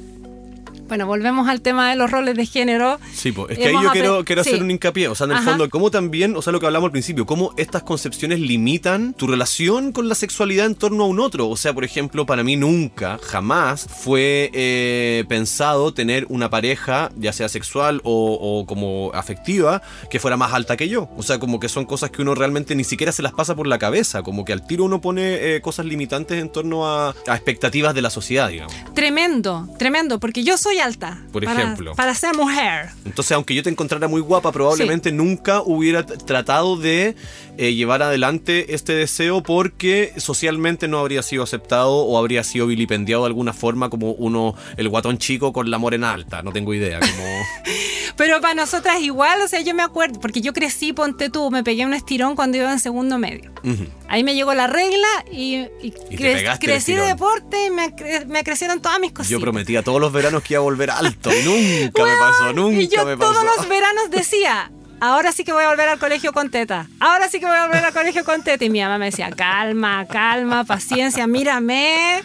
bueno, 0.93 1.07
volvemos 1.07 1.47
al 1.49 1.61
tema 1.61 1.89
de 1.89 1.95
los 1.95 2.11
roles 2.11 2.35
de 2.37 2.45
género. 2.45 2.99
Sí, 3.15 3.31
pues, 3.31 3.49
es 3.53 3.57
que 3.57 3.63
ahí 3.65 3.69
Hemos 3.71 3.83
yo 3.85 3.89
apre- 3.89 3.93
quiero, 3.93 4.23
quiero 4.25 4.41
hacer 4.41 4.57
sí. 4.57 4.61
un 4.61 4.69
hincapié. 4.69 5.07
O 5.07 5.15
sea, 5.15 5.25
en 5.25 5.31
el 5.31 5.37
Ajá. 5.37 5.49
fondo, 5.49 5.67
cómo 5.71 5.89
también, 5.89 6.35
o 6.35 6.41
sea, 6.43 6.53
lo 6.53 6.59
que 6.59 6.67
hablamos 6.67 6.89
al 6.89 6.91
principio, 6.91 7.25
cómo 7.25 7.51
estas 7.57 7.81
concepciones 7.81 8.39
limitan 8.39 9.15
tu 9.15 9.25
relación 9.25 9.91
con 9.91 10.07
la 10.07 10.13
sexualidad 10.13 10.67
en 10.67 10.75
torno 10.75 11.05
a 11.05 11.07
un 11.07 11.19
otro. 11.19 11.49
O 11.49 11.57
sea, 11.57 11.73
por 11.73 11.83
ejemplo, 11.83 12.27
para 12.27 12.43
mí 12.43 12.57
nunca, 12.57 13.17
jamás 13.23 13.87
fue 13.89 14.51
eh, 14.53 15.25
pensado 15.27 15.95
tener 15.95 16.27
una 16.29 16.51
pareja, 16.51 17.09
ya 17.15 17.33
sea 17.33 17.49
sexual 17.49 17.99
o, 18.03 18.37
o 18.39 18.67
como 18.67 19.09
afectiva, 19.15 19.81
que 20.11 20.19
fuera 20.19 20.37
más 20.37 20.53
alta 20.53 20.77
que 20.77 20.89
yo. 20.89 21.09
O 21.17 21.23
sea, 21.23 21.39
como 21.39 21.59
que 21.59 21.69
son 21.69 21.85
cosas 21.85 22.11
que 22.11 22.21
uno 22.21 22.35
realmente 22.35 22.75
ni 22.75 22.83
siquiera 22.83 23.11
se 23.11 23.23
las 23.23 23.31
pasa 23.33 23.55
por 23.55 23.65
la 23.65 23.79
cabeza. 23.79 24.21
Como 24.21 24.45
que 24.45 24.53
al 24.53 24.67
tiro 24.67 24.83
uno 24.83 25.01
pone 25.01 25.55
eh, 25.55 25.61
cosas 25.61 25.87
limitantes 25.87 26.39
en 26.39 26.49
torno 26.51 26.85
a, 26.87 27.15
a 27.25 27.33
expectativas 27.35 27.95
de 27.95 28.03
la 28.03 28.11
sociedad, 28.11 28.49
digamos. 28.49 28.75
Tremendo, 28.93 29.67
tremendo, 29.79 30.19
porque 30.19 30.43
yo 30.43 30.57
soy 30.57 30.79
alta. 30.83 31.19
Por 31.31 31.43
para- 31.45 31.59
ejemplo. 31.61 31.95
Para 31.95 32.13
ser 32.15 32.35
mujer. 32.35 32.89
Entonces, 33.05 33.31
aunque 33.33 33.55
yo 33.55 33.63
te 33.63 33.69
encontrara 33.69 34.07
muy 34.07 34.21
guapa, 34.21 34.51
probablemente 34.51 35.11
nunca 35.11 35.61
hubiera 35.61 36.05
tratado 36.05 36.77
de 36.77 37.15
eh, 37.57 37.73
llevar 37.73 38.01
adelante 38.01 38.73
este 38.73 38.93
deseo 38.93 39.43
porque 39.43 40.13
socialmente 40.17 40.87
no 40.87 40.99
habría 40.99 41.21
sido 41.23 41.43
aceptado 41.43 41.93
o 41.93 42.17
habría 42.17 42.43
sido 42.43 42.67
vilipendiado 42.67 43.23
de 43.23 43.27
alguna 43.27 43.53
forma 43.53 43.89
como 43.89 44.11
uno, 44.11 44.55
el 44.77 44.89
guatón 44.89 45.17
chico 45.17 45.53
con 45.53 45.69
la 45.71 45.77
morena 45.77 46.13
alta. 46.13 46.41
No 46.41 46.51
tengo 46.51 46.73
idea. 46.73 46.99
Como... 46.99 47.11
Pero 48.15 48.39
para 48.41 48.53
nosotras 48.53 49.01
igual, 49.01 49.41
o 49.41 49.47
sea, 49.47 49.61
yo 49.61 49.73
me 49.73 49.81
acuerdo, 49.81 50.19
porque 50.19 50.41
yo 50.41 50.53
crecí, 50.53 50.93
ponte 50.93 51.29
tú, 51.31 51.49
me 51.49 51.63
pegué 51.63 51.83
un 51.85 51.93
estirón 51.95 52.35
cuando 52.35 52.57
iba 52.57 52.71
en 52.71 52.79
segundo 52.79 53.17
medio. 53.17 53.51
Ujú. 53.63 53.87
Ahí 54.07 54.23
me 54.23 54.35
llegó 54.35 54.53
la 54.53 54.67
regla 54.67 55.07
y, 55.31 55.65
y 55.81 55.91
te 55.91 56.45
cre- 56.45 56.59
crecí 56.59 56.93
de 56.93 57.01
deporte 57.01 57.65
y 57.65 57.69
me, 57.71 57.93
me 58.27 58.43
crecieron 58.43 58.81
todas 58.81 58.99
mis 58.99 59.11
cositas. 59.13 59.29
Yo 59.31 59.39
prometía 59.39 59.81
todos 59.81 59.99
los 59.99 60.11
veranos 60.13 60.43
que 60.43 60.53
iba 60.53 60.61
volver 60.63 60.91
alto 60.91 61.29
nunca 61.43 62.03
me 62.03 62.17
pasó, 62.17 62.53
nunca 62.53 62.81
y 62.81 62.87
yo 62.87 63.05
me 63.05 63.17
pasó. 63.17 63.31
todos 63.31 63.45
los 63.45 63.67
veranos 63.67 64.09
decía, 64.09 64.71
ahora 64.99 65.31
sí 65.31 65.43
que 65.43 65.51
voy 65.51 65.63
a 65.63 65.69
volver 65.69 65.89
al 65.89 65.99
colegio 65.99 66.31
con 66.31 66.49
teta. 66.49 66.87
Ahora 66.99 67.27
sí 67.27 67.39
que 67.39 67.45
voy 67.45 67.57
a 67.57 67.65
volver 67.65 67.83
al 67.83 67.93
colegio 67.93 68.23
con 68.23 68.41
teta. 68.41 68.63
Y 68.63 68.69
mi 68.69 68.81
mamá 68.81 68.97
me 68.97 69.05
decía, 69.05 69.29
calma, 69.31 70.05
calma, 70.07 70.63
paciencia, 70.63 71.27
mírame. 71.27 72.23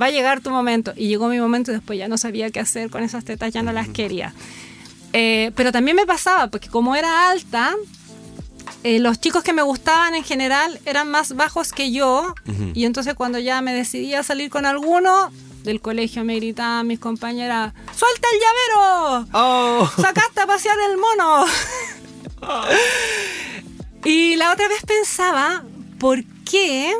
Va 0.00 0.06
a 0.06 0.10
llegar 0.10 0.40
tu 0.40 0.50
momento. 0.50 0.94
Y 0.96 1.08
llegó 1.08 1.28
mi 1.28 1.38
momento 1.38 1.70
y 1.70 1.74
después 1.74 1.98
ya 1.98 2.08
no 2.08 2.16
sabía 2.16 2.50
qué 2.50 2.60
hacer 2.60 2.88
con 2.88 3.02
esas 3.02 3.24
tetas, 3.24 3.52
ya 3.52 3.62
no 3.62 3.72
las 3.72 3.88
quería. 3.88 4.32
Eh, 5.12 5.52
pero 5.54 5.70
también 5.70 5.96
me 5.96 6.06
pasaba, 6.06 6.46
porque 6.46 6.70
como 6.70 6.96
era 6.96 7.30
alta, 7.30 7.74
eh, 8.84 8.98
los 8.98 9.20
chicos 9.20 9.44
que 9.44 9.52
me 9.52 9.62
gustaban 9.62 10.14
en 10.14 10.24
general 10.24 10.80
eran 10.86 11.10
más 11.10 11.36
bajos 11.36 11.72
que 11.72 11.92
yo. 11.92 12.34
Y 12.74 12.86
entonces 12.86 13.14
cuando 13.14 13.38
ya 13.38 13.60
me 13.60 13.74
decidí 13.74 14.14
a 14.14 14.22
salir 14.22 14.48
con 14.48 14.64
alguno, 14.64 15.30
del 15.64 15.80
colegio 15.80 16.24
me 16.24 16.36
gritaban 16.36 16.86
mis 16.86 16.98
compañeras, 16.98 17.72
¡suelta 17.96 18.28
el 18.32 18.40
llavero! 18.40 19.28
Oh. 19.32 19.90
¡Sacaste 20.00 20.40
a 20.40 20.46
pasear 20.46 20.76
el 20.90 20.98
mono! 20.98 21.46
y 24.04 24.36
la 24.36 24.52
otra 24.52 24.68
vez 24.68 24.82
pensaba, 24.84 25.62
¿por 25.98 26.24
qué 26.50 26.92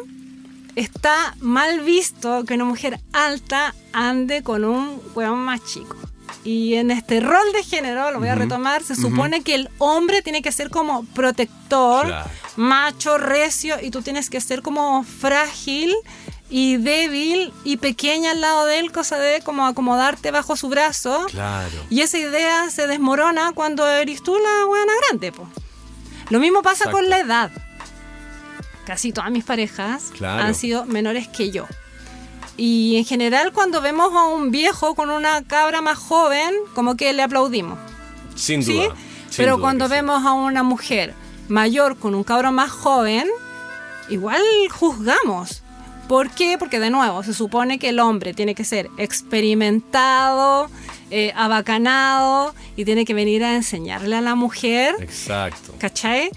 está 0.77 1.35
mal 1.41 1.81
visto 1.81 2.45
que 2.45 2.55
una 2.55 2.65
mujer 2.65 3.01
alta 3.13 3.75
ande 3.93 4.43
con 4.43 4.65
un 4.65 5.01
hueón 5.15 5.39
más 5.39 5.65
chico? 5.65 5.97
Y 6.45 6.75
en 6.75 6.91
este 6.91 7.21
rol 7.21 7.53
de 7.53 7.63
género, 7.63 8.11
lo 8.11 8.19
voy 8.19 8.29
a 8.29 8.35
retomar, 8.35 8.83
se 8.83 8.97
supone 8.97 9.43
que 9.43 9.55
el 9.55 9.69
hombre 9.79 10.23
tiene 10.23 10.43
que 10.43 10.51
ser 10.51 10.71
como 10.71 11.05
protector, 11.05 12.07
Claro. 12.07 12.31
macho, 12.57 13.17
recio, 13.19 13.77
y 13.81 13.91
tú 13.91 14.03
tienes 14.03 14.29
que 14.29 14.41
ser 14.41 14.61
como 14.63 15.05
frágil 15.05 15.95
y 16.55 16.77
débil 16.77 17.51
y 17.65 17.79
pequeña 17.79 18.33
al 18.33 18.43
lado 18.43 18.67
de 18.67 18.79
él, 18.79 18.93
cosa 18.93 19.17
de 19.19 19.41
como 19.41 19.67
acomodarte 19.67 20.31
bajo 20.31 20.55
su 20.55 20.69
brazo. 20.69 21.25
Claro. 21.31 21.71
Y 21.89 22.03
esa 22.03 22.19
idea 22.19 22.69
se 22.69 22.87
desmorona 22.87 23.53
cuando 23.55 23.89
eres 23.89 24.23
tú 24.23 24.37
la 24.39 24.67
buena 24.67 24.93
grande, 25.09 25.33
po. 25.33 25.49
Lo 26.29 26.39
mismo 26.41 26.61
pasa 26.61 26.85
Exacto. 26.85 26.99
con 26.99 27.09
la 27.09 27.21
edad. 27.21 27.51
Casi 28.85 29.13
todas 29.13 29.31
mis 29.31 29.45
parejas 29.45 30.11
Claro. 30.17 30.43
han 30.45 30.55
sido 30.55 30.85
menores 30.85 31.27
que 31.27 31.51
yo. 31.51 31.67
Y 32.59 32.97
en 32.99 33.07
general 33.07 33.53
cuando 33.55 33.81
vemos 33.81 34.13
a 34.15 34.25
un 34.25 34.51
viejo 34.51 34.95
con 34.95 35.09
una 35.09 35.43
cabra 35.45 35.81
más 35.81 35.97
joven, 35.99 36.53
como 36.75 36.97
que 36.97 37.15
le 37.15 37.23
aplaudimos. 37.23 37.79
Sin 38.35 38.63
¿sí? 38.63 38.75
duda. 38.75 38.95
sin 39.31 39.37
Pero 39.39 39.53
duda 39.57 39.63
cuando 39.63 39.85
que 39.87 39.89
sí. 39.89 39.95
vemos 39.95 40.23
a 40.27 40.33
una 40.33 40.63
mujer 40.63 41.15
mayor 41.49 41.97
con 41.99 42.15
un 42.15 42.25
cabro 42.25 42.53
más 42.53 42.71
joven, 42.71 43.27
igual 44.11 44.43
juzgamos. 44.71 45.62
¿Por 46.13 46.29
qué? 46.29 46.59
Porque 46.59 46.79
de 46.79 46.91
nuevo, 46.91 47.23
se 47.23 47.33
supone 47.33 47.79
que 47.79 47.89
el 47.89 47.99
hombre 47.99 48.35
tiene 48.35 48.55
que 48.55 48.65
ser 48.65 48.91
experimentado, 48.99 50.69
eh, 51.11 51.33
abacanado 51.35 52.55
y 52.77 52.85
tiene 52.85 53.07
que 53.07 53.15
venir 53.15 53.43
a 53.43 53.55
enseñarle 53.55 54.17
a 54.17 54.21
la 54.21 54.35
mujer, 54.35 54.95
Exacto. 55.01 55.75
¿cachai? 55.79 56.29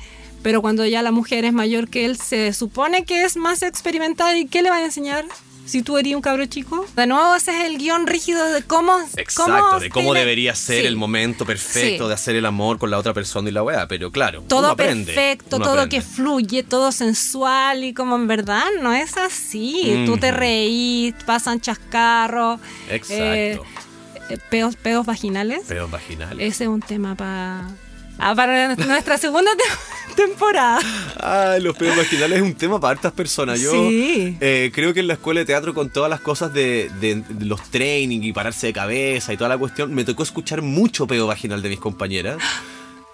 Pero 0.41 0.61
cuando 0.61 0.85
ya 0.85 1.01
la 1.01 1.11
mujer 1.11 1.43
es 1.43 1.51
mayor 1.51 1.89
que 1.89 2.05
él, 2.05 2.15
se 2.15 2.53
supone 2.53 3.03
que 3.03 3.25
es 3.25 3.35
más 3.35 3.63
experimentada 3.63 4.37
y 4.37 4.45
¿qué 4.45 4.61
le 4.61 4.69
va 4.69 4.77
a 4.77 4.85
enseñar? 4.85 5.25
Si 5.65 5.81
tú 5.81 5.97
eres 5.97 6.13
un 6.15 6.21
cabro 6.21 6.45
chico. 6.45 6.85
De 6.95 7.07
nuevo, 7.07 7.33
ese 7.35 7.57
es 7.59 7.65
el 7.65 7.77
guion 7.77 8.05
rígido 8.07 8.45
de 8.53 8.61
cómo... 8.63 8.93
Exacto, 9.17 9.79
de 9.79 9.89
cómo 9.89 10.13
debería 10.13 10.53
ser 10.55 10.81
Sí. 10.81 10.87
el 10.87 10.95
momento 10.95 11.45
perfecto 11.45 12.03
Sí. 12.03 12.07
de 12.07 12.13
hacer 12.13 12.35
el 12.35 12.45
amor 12.45 12.77
con 12.77 12.91
la 12.91 12.97
otra 12.99 13.13
persona 13.13 13.49
y 13.49 13.51
la 13.51 13.63
weá, 13.63 13.87
pero 13.87 14.11
claro, 14.11 14.39
uno 14.39 14.47
todo 14.47 14.67
aprende, 14.69 15.13
perfecto, 15.13 15.55
uno 15.57 15.65
todo 15.65 15.73
aprende. 15.81 15.95
que 15.95 16.01
fluye, 16.01 16.63
todo 16.63 16.91
sensual 16.91 17.83
y 17.83 17.93
como 17.93 18.15
en 18.15 18.27
verdad 18.27 18.65
no 18.81 18.93
es 18.93 19.17
así. 19.17 20.03
Tú 20.05 20.17
te 20.17 20.31
reís, 20.31 21.13
pasan 21.25 21.59
chascarros, 21.61 22.59
Exacto. 22.89 23.23
eh, 23.23 23.59
eh, 24.29 24.37
peos, 24.49 24.75
peos 24.75 25.05
vaginales. 25.05 25.63
Peos 25.67 25.89
vaginales. 25.89 26.53
Ese 26.53 26.65
es 26.65 26.69
un 26.69 26.81
tema 26.81 27.15
pa- 27.15 27.67
ah, 28.19 28.33
para 28.35 28.75
nuestra 28.75 29.17
segunda 29.17 29.51
te- 29.55 30.15
temporada. 30.15 30.79
Ah, 31.19 31.57
los 31.59 31.75
pedos 31.75 31.97
vaginales 31.97 32.37
es 32.37 32.43
un 32.43 32.53
tema 32.55 32.79
para 32.79 32.91
hartas 32.93 33.11
personas. 33.11 33.59
Yo 33.59 33.71
Sí. 33.71 34.37
eh, 34.39 34.71
creo 34.73 34.93
que 34.93 35.01
en 35.01 35.07
la 35.07 35.13
escuela 35.13 35.39
de 35.41 35.45
teatro, 35.45 35.73
con 35.73 35.89
todas 35.89 36.09
las 36.09 36.19
cosas 36.21 36.53
de, 36.53 36.89
de- 37.01 37.15
de 37.27 37.45
los 37.45 37.61
training 37.69 38.21
y 38.21 38.31
pararse 38.33 38.67
de 38.67 38.73
cabeza 38.73 39.33
y 39.33 39.37
toda 39.37 39.49
la 39.49 39.57
cuestión, 39.57 39.93
me 39.93 40.03
tocó 40.05 40.23
escuchar 40.23 40.61
mucho 40.61 41.05
pedo 41.07 41.27
vaginal 41.27 41.61
de 41.61 41.69
mis 41.69 41.79
compañeras. 41.79 42.37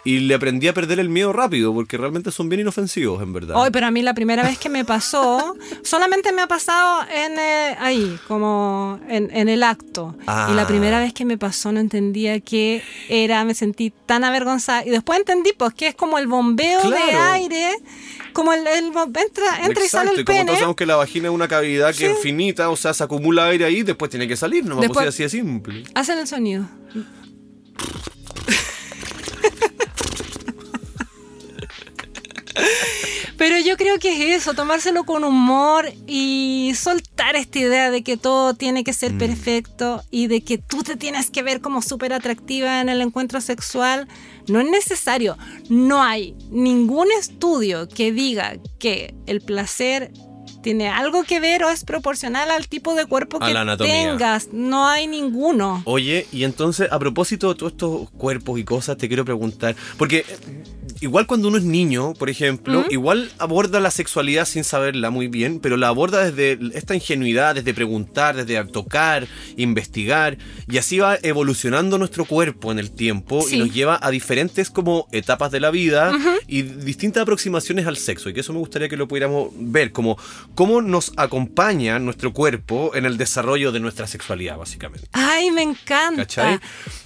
Y 0.03 0.19
le 0.21 0.33
aprendí 0.33 0.67
a 0.67 0.73
perder 0.73 0.99
el 0.99 1.09
miedo 1.09 1.31
rápido, 1.31 1.73
porque 1.73 1.95
realmente 1.95 2.31
son 2.31 2.49
bien 2.49 2.61
inofensivos, 2.61 3.21
en 3.21 3.33
verdad. 3.33 3.55
Hoy, 3.55 3.69
pero 3.71 3.85
a 3.85 3.91
mí 3.91 4.01
la 4.01 4.15
primera 4.15 4.41
vez 4.43 4.57
que 4.57 4.67
me 4.67 4.83
pasó, 4.83 5.55
solamente 5.83 6.31
me 6.31 6.41
ha 6.41 6.47
pasado 6.47 7.01
en 7.13 7.37
eh, 7.37 7.75
ahí, 7.79 8.17
como 8.27 8.99
en, 9.07 9.29
en 9.35 9.47
el 9.47 9.61
acto. 9.61 10.15
Ah. 10.25 10.49
Y 10.51 10.55
la 10.55 10.65
primera 10.65 10.99
vez 10.99 11.13
que 11.13 11.23
me 11.23 11.37
pasó 11.37 11.71
no 11.71 11.79
entendía 11.79 12.39
qué 12.39 12.81
era, 13.09 13.43
me 13.45 13.53
sentí 13.53 13.93
tan 14.07 14.23
avergonzada. 14.23 14.83
Y 14.85 14.89
después 14.89 15.19
entendí, 15.19 15.51
pues, 15.55 15.73
que 15.75 15.87
es 15.89 15.95
como 15.95 16.17
el 16.17 16.25
bombeo 16.27 16.81
de 16.81 16.89
Claro. 16.97 17.31
aire, 17.33 17.69
como 18.33 18.53
el, 18.53 18.65
el 18.65 18.85
entra, 18.85 19.65
entra 19.65 19.85
y 19.85 19.87
sale 19.87 20.11
Exacto, 20.11 20.11
el 20.13 20.19
y 20.21 20.23
como 20.25 20.37
pene. 20.37 20.45
todos 20.45 20.57
sabemos 20.59 20.75
que 20.77 20.85
la 20.87 20.95
vagina 20.95 21.27
es 21.27 21.33
una 21.33 21.47
cavidad 21.47 21.93
que 21.93 22.11
es 22.11 22.17
finita, 22.19 22.69
o 22.69 22.75
sea, 22.75 22.93
se 22.95 23.03
acumula 23.03 23.45
aire 23.45 23.65
ahí 23.65 23.77
y 23.77 23.83
después 23.83 24.09
tiene 24.09 24.27
que 24.27 24.35
salir, 24.35 24.65
no 24.65 24.77
pues 24.79 25.07
así 25.09 25.21
de 25.21 25.29
simple. 25.29 25.83
Hacen 25.93 26.17
el 26.17 26.25
sonido. 26.27 26.65
Pero 33.41 33.57
yo 33.57 33.75
creo 33.75 33.97
que 33.97 34.11
es 34.35 34.43
eso, 34.43 34.53
tomárselo 34.53 35.03
con 35.03 35.23
humor 35.23 35.91
y 36.05 36.73
soltar 36.75 37.35
esta 37.35 37.57
idea 37.57 37.89
de 37.89 38.03
que 38.03 38.15
todo 38.15 38.53
tiene 38.53 38.83
que 38.83 38.91
Mm. 38.91 38.93
ser 38.93 39.17
perfecto 39.17 40.03
y 40.11 40.27
de 40.27 40.41
que 40.41 40.59
tú 40.59 40.83
te 40.83 40.95
tienes 40.95 41.31
que 41.31 41.41
ver 41.41 41.59
como 41.59 41.81
súper 41.81 42.13
atractiva 42.13 42.81
en 42.81 42.89
el 42.89 43.01
encuentro 43.01 43.41
sexual. 43.41 44.07
No 44.47 44.59
es 44.59 44.69
necesario. 44.69 45.39
No 45.69 46.03
hay 46.03 46.35
ningún 46.51 47.07
estudio 47.19 47.89
que 47.89 48.11
diga 48.11 48.57
que 48.77 49.15
el 49.25 49.41
placer 49.41 50.11
tiene 50.61 50.89
algo 50.89 51.23
que 51.23 51.39
ver 51.39 51.63
o 51.63 51.69
es 51.69 51.83
proporcional 51.83 52.51
al 52.51 52.67
tipo 52.67 52.95
de 52.95 53.05
cuerpo 53.05 53.37
A 53.41 53.47
que 53.47 53.83
tengas. 53.83 54.49
No 54.51 54.87
hay 54.87 55.07
ninguno. 55.07 55.81
Oye, 55.85 56.27
y 56.31 56.43
entonces, 56.43 56.87
a 56.91 56.99
propósito 56.99 57.49
de 57.49 57.55
todos 57.55 57.71
estos 57.73 58.09
cuerpos 58.11 58.59
y 58.59 58.63
cosas, 58.63 58.97
te 58.97 59.07
quiero 59.07 59.25
preguntar, 59.25 59.75
porque 59.97 60.19
eh, 60.19 60.63
igual 61.01 61.25
cuando 61.27 61.47
uno 61.47 61.57
es 61.57 61.63
niño, 61.63 62.13
por 62.13 62.29
ejemplo, 62.29 62.85
igual 62.89 63.31
aborda 63.39 63.79
la 63.79 63.91
sexualidad 63.91 64.45
sin 64.45 64.63
saberla 64.63 65.09
muy 65.09 65.27
bien, 65.27 65.59
pero 65.59 65.77
la 65.77 65.87
aborda 65.89 66.29
desde 66.29 66.59
esta 66.77 66.95
ingenuidad, 66.95 67.55
desde 67.55 67.73
preguntar, 67.73 68.35
desde 68.35 68.63
tocar, 68.65 69.27
investigar, 69.57 70.37
y 70.69 70.77
así 70.77 70.99
va 70.99 71.17
evolucionando 71.23 71.97
nuestro 71.97 72.25
cuerpo 72.25 72.71
en 72.71 72.79
el 72.79 72.91
tiempo 72.91 73.41
Sí. 73.41 73.55
y 73.55 73.59
nos 73.59 73.73
lleva 73.73 73.99
a 74.01 74.11
diferentes 74.11 74.69
como 74.69 75.07
etapas 75.11 75.51
de 75.51 75.59
la 75.59 75.71
vida 75.71 76.11
y 76.47 76.61
distintas 76.61 77.23
aproximaciones 77.23 77.87
al 77.87 77.97
sexo, 77.97 78.29
y 78.29 78.33
que 78.33 78.41
eso 78.41 78.53
me 78.53 78.59
gustaría 78.59 78.89
que 78.89 78.97
lo 78.97 79.07
pudiéramos 79.07 79.49
ver, 79.55 79.91
como 79.91 80.17
cómo 80.55 80.81
nos 80.81 81.11
acompaña 81.17 81.99
nuestro 81.99 82.33
cuerpo 82.33 82.91
en 82.95 83.05
el 83.05 83.17
desarrollo 83.17 83.71
de 83.71 83.79
nuestra 83.79 84.07
sexualidad, 84.07 84.57
básicamente. 84.57 85.07
Ay, 85.11 85.51
me 85.51 85.61
encanta. 85.61 86.23
¿Cachai? 86.23 86.59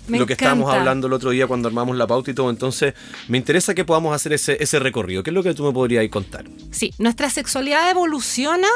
Me 0.07 0.19
Lo 0.19 0.25
que 0.25 0.33
estábamos 0.33 0.73
hablando 0.73 1.07
el 1.07 1.13
otro 1.13 1.31
día 1.31 1.47
cuando 1.47 1.67
armamos 1.67 1.95
la 1.97 2.07
pauta 2.07 2.31
y 2.31 2.33
todo. 2.33 2.49
Entonces, 2.49 2.93
me 3.27 3.37
interesa 3.37 3.73
que 3.73 3.85
podamos 3.85 4.15
hacer 4.15 4.33
ese, 4.33 4.61
ese 4.61 4.79
recorrido. 4.79 5.23
¿Qué 5.23 5.29
es 5.31 5.33
lo 5.33 5.43
que 5.43 5.53
tú 5.53 5.63
me 5.63 5.71
podrías 5.71 6.07
contar? 6.09 6.45
Sí, 6.71 6.93
nuestra 6.97 7.29
sexualidad 7.29 7.89
evoluciona 7.89 8.67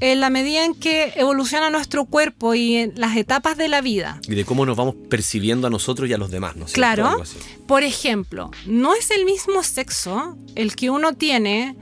en 0.00 0.20
la 0.20 0.30
medida 0.30 0.64
en 0.64 0.74
que 0.74 1.12
evoluciona 1.16 1.70
nuestro 1.70 2.04
cuerpo 2.04 2.54
y 2.54 2.76
en 2.76 2.92
las 2.96 3.16
etapas 3.16 3.56
de 3.56 3.68
la 3.68 3.80
vida. 3.80 4.20
Y 4.28 4.34
de 4.34 4.44
cómo 4.44 4.66
nos 4.66 4.76
vamos 4.76 4.96
percibiendo 5.08 5.66
a 5.66 5.70
nosotros 5.70 6.08
y 6.08 6.12
a 6.12 6.18
los 6.18 6.30
demás, 6.30 6.56
¿no? 6.56 6.66
Claro. 6.66 7.22
Por 7.66 7.82
ejemplo, 7.82 8.50
no 8.66 8.94
es 8.94 9.10
el 9.10 9.24
mismo 9.24 9.62
sexo 9.62 10.36
el 10.54 10.74
que 10.76 10.90
uno 10.90 11.14
tiene 11.14 11.76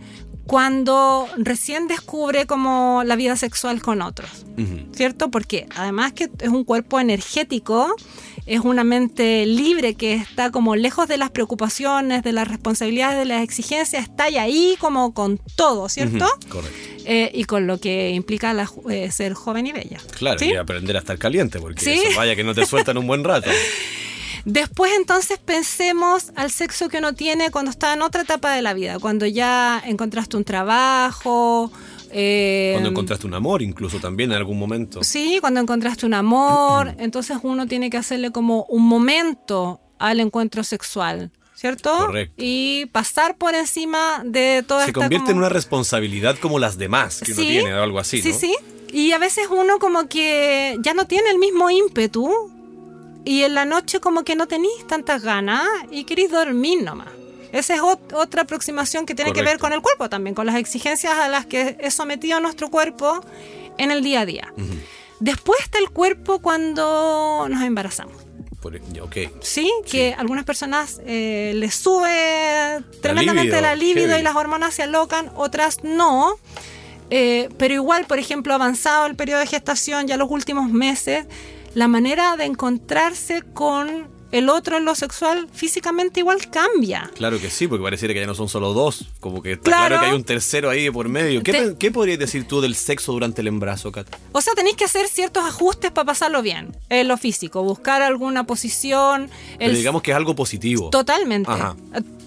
cuando 0.46 1.26
recién 1.36 1.86
descubre 1.88 2.46
como 2.46 3.02
la 3.04 3.16
vida 3.16 3.36
sexual 3.36 3.80
con 3.82 4.02
otros. 4.02 4.30
¿cierto? 4.94 5.30
Porque 5.30 5.66
además 5.74 6.12
que 6.12 6.28
es 6.40 6.48
un 6.48 6.64
cuerpo 6.64 7.00
energético, 7.00 7.94
es 8.44 8.60
una 8.60 8.84
mente 8.84 9.46
libre 9.46 9.94
que 9.94 10.14
está 10.14 10.50
como 10.50 10.76
lejos 10.76 11.08
de 11.08 11.16
las 11.16 11.30
preocupaciones, 11.30 12.22
de 12.22 12.32
las 12.32 12.46
responsabilidades, 12.48 13.18
de 13.18 13.24
las 13.24 13.42
exigencias, 13.42 14.02
está 14.04 14.24
ahí 14.24 14.76
como 14.78 15.14
con 15.14 15.38
todo, 15.56 15.88
¿cierto? 15.88 16.26
Correcto. 16.48 16.76
eh, 17.06 17.30
y 17.34 17.44
con 17.44 17.66
lo 17.66 17.78
que 17.78 18.10
implica 18.10 18.52
la 18.52 18.68
eh, 18.90 19.10
ser 19.10 19.32
joven 19.34 19.66
y 19.66 19.72
bella. 19.72 19.98
Claro, 20.18 20.38
¿Sí? 20.38 20.50
y 20.50 20.56
aprender 20.56 20.96
a 20.96 21.00
estar 21.00 21.18
caliente, 21.18 21.58
porque 21.60 21.80
Sí. 21.82 21.90
eso 22.04 22.16
vaya 22.18 22.36
que 22.36 22.44
no 22.44 22.54
te 22.54 22.66
sueltan 22.66 22.98
un 22.98 23.06
buen 23.06 23.24
rato. 23.24 23.50
Después 24.44 24.92
entonces 24.96 25.38
pensemos 25.38 26.32
al 26.36 26.50
sexo 26.50 26.88
que 26.88 26.98
uno 26.98 27.12
tiene 27.14 27.50
cuando 27.50 27.70
está 27.70 27.92
en 27.94 28.02
otra 28.02 28.22
etapa 28.22 28.52
de 28.54 28.62
la 28.62 28.74
vida, 28.74 28.98
cuando 28.98 29.26
ya 29.26 29.80
encontraste 29.86 30.36
un 30.36 30.44
trabajo. 30.44 31.70
eh, 32.10 32.70
Cuando 32.74 32.90
encontraste 32.90 33.26
un 33.26 33.34
amor, 33.34 33.62
incluso 33.62 33.98
también 33.98 34.32
en 34.32 34.36
algún 34.38 34.58
momento. 34.58 35.02
Sí, 35.04 35.38
cuando 35.40 35.60
encontraste 35.60 36.06
un 36.06 36.14
amor, 36.14 36.94
entonces 36.98 37.38
uno 37.42 37.66
tiene 37.66 37.88
que 37.88 37.96
hacerle 37.96 38.30
como 38.32 38.64
un 38.64 38.82
momento 38.82 39.80
al 39.98 40.18
encuentro 40.20 40.64
sexual, 40.64 41.30
¿cierto? 41.54 41.96
Correcto. 41.96 42.34
Y 42.36 42.86
pasar 42.86 43.36
por 43.38 43.54
encima 43.54 44.22
de 44.24 44.64
toda 44.66 44.80
Se 44.84 44.90
esta 44.90 45.00
convierte 45.00 45.30
en 45.30 45.38
una 45.38 45.48
responsabilidad 45.48 46.36
como 46.38 46.58
las 46.58 46.76
demás 46.76 47.20
que 47.24 47.32
uno 47.32 47.40
Sí, 47.42 47.48
tiene, 47.48 47.72
o 47.74 47.82
algo 47.82 47.98
así, 48.00 48.20
Sí, 48.20 48.30
¿no? 48.32 48.38
sí. 48.38 48.56
Y 48.92 49.12
a 49.12 49.18
veces 49.18 49.46
uno 49.50 49.78
como 49.78 50.08
que 50.08 50.76
ya 50.80 50.92
no 50.94 51.06
tiene 51.06 51.30
el 51.30 51.38
mismo 51.38 51.70
ímpetu 51.70 52.28
y 53.24 53.42
en 53.42 53.54
la 53.54 53.64
noche 53.64 54.00
como 54.00 54.24
que 54.24 54.34
no 54.36 54.46
tenéis 54.48 54.86
tantas 54.86 55.22
ganas 55.22 55.62
y 55.90 56.04
queréis 56.04 56.30
dormir 56.30 56.82
nomás. 56.82 57.08
Esa 57.52 57.74
es 57.74 57.80
ot- 57.82 58.14
otra 58.14 58.42
aproximación 58.42 59.04
que 59.04 59.14
tiene 59.14 59.32
que 59.34 59.40
ver 59.50 59.58
con 59.58 59.72
el 59.74 59.82
cuerpo 59.82 60.08
también, 60.08 60.34
con 60.34 60.46
las 60.46 60.56
exigencias 60.56 61.12
a 61.14 61.28
las 61.28 61.44
que 61.46 61.76
es 61.80 61.92
sometido 61.94 62.40
nuestro 62.40 62.70
cuerpo 62.70 63.20
en 63.78 63.90
el 63.90 64.02
día 64.02 64.20
a 64.22 64.26
día. 64.26 64.52
Después 65.20 65.60
está 65.62 65.78
el 65.78 65.90
cuerpo 65.90 66.40
cuando 66.40 67.46
nos 67.48 67.62
embarazamos. 67.62 68.16
Ok. 69.04 69.16
Sí, 69.42 69.70
que 69.90 70.14
algunas 70.16 70.44
personas 70.44 71.00
eh, 71.04 71.52
les 71.56 71.74
sube 71.74 72.80
tremendamente 73.00 73.42
libido, 73.56 73.60
la 73.60 73.74
libido 73.74 74.08
heavy. 74.08 74.20
y 74.20 74.24
las 74.24 74.36
hormonas 74.36 74.74
se 74.74 74.82
alocan, 74.84 75.30
otras 75.36 75.82
no. 75.84 76.38
Eh, 77.10 77.48
pero 77.58 77.74
igual, 77.74 78.06
por 78.06 78.18
ejemplo, 78.18 78.54
avanzado 78.54 79.06
el 79.06 79.16
periodo 79.16 79.40
de 79.40 79.46
gestación, 79.46 80.06
ya 80.06 80.16
los 80.16 80.30
últimos 80.30 80.70
meses, 80.70 81.26
la 81.74 81.88
manera 81.88 82.36
de 82.36 82.44
encontrarse 82.44 83.42
con 83.54 84.10
el 84.30 84.48
otro 84.48 84.78
en 84.78 84.86
lo 84.86 84.94
sexual 84.94 85.46
físicamente 85.52 86.20
igual 86.20 86.48
cambia. 86.50 87.10
Claro 87.14 87.38
que 87.38 87.50
sí, 87.50 87.68
porque 87.68 87.82
pareciera 87.82 88.14
que 88.14 88.20
ya 88.20 88.26
no 88.26 88.34
son 88.34 88.48
solo 88.48 88.72
dos. 88.72 89.04
Como 89.20 89.42
que 89.42 89.52
está 89.52 89.64
Claro. 89.64 89.86
claro, 89.88 90.00
que 90.02 90.08
hay 90.08 90.16
un 90.16 90.24
tercero 90.24 90.70
ahí 90.70 90.90
por 90.90 91.06
medio. 91.10 91.42
¿Qué, 91.42 91.52
Te- 91.52 91.76
qué 91.78 91.90
podrías 91.90 92.18
decir 92.18 92.48
tú 92.48 92.62
del 92.62 92.74
sexo 92.74 93.12
durante 93.12 93.42
el 93.42 93.48
embarazo, 93.48 93.92
Kat? 93.92 94.06
O 94.32 94.40
sea, 94.40 94.54
tenéis 94.54 94.76
que 94.76 94.84
hacer 94.84 95.06
ciertos 95.08 95.44
ajustes 95.44 95.90
para 95.90 96.06
pasarlo 96.06 96.40
bien 96.40 96.74
en 96.88 97.08
lo 97.08 97.18
físico, 97.18 97.62
buscar 97.62 98.00
alguna 98.00 98.44
posición. 98.46 99.28
Pero 99.58 99.70
el- 99.70 99.76
digamos 99.76 100.00
que 100.00 100.12
es 100.12 100.16
algo 100.16 100.34
positivo. 100.34 100.88
Totalmente. 100.88 101.50
Ajá. 101.50 101.76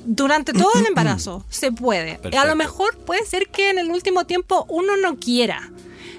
Durante 0.06 0.54
todo 0.54 0.74
el 0.76 0.86
embarazo 0.90 1.44
se 1.50 1.72
puede. 1.72 2.18
Perfecto. 2.18 2.40
A 2.40 2.46
lo 2.46 2.56
mejor 2.56 2.96
puede 3.00 3.26
ser 3.26 3.48
que 3.50 3.72
en 3.72 3.80
el 3.80 3.90
último 3.90 4.26
tiempo 4.26 4.68
uno 4.70 4.96
no 4.96 5.16
quiera. 5.18 5.72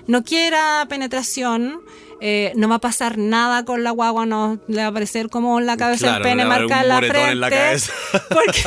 No 0.08 0.24
quiera 0.24 0.84
penetración. 0.88 1.80
Eh, 2.20 2.52
no 2.56 2.68
va 2.68 2.76
a 2.76 2.80
pasar 2.80 3.18
nada 3.18 3.64
con 3.64 3.82
la 3.84 3.90
guagua, 3.90 4.26
no 4.26 4.58
le 4.68 4.78
va 4.78 4.84
a 4.84 4.88
aparecer 4.88 5.28
como 5.28 5.58
en 5.60 5.66
la 5.66 5.76
cabeza 5.76 6.06
Claro, 6.06 6.16
el 6.18 6.22
pene 6.22 6.44
no 6.44 6.48
le 6.48 6.48
va 6.48 6.54
a 6.54 6.58
dar 6.58 6.66
marcado 6.68 6.82
un 6.82 6.84
en 6.84 6.88
la 6.88 7.08
frente. 7.12 7.30
en 7.32 7.40
la 7.40 7.50
cabeza. 7.50 7.92
Porque, 8.30 8.64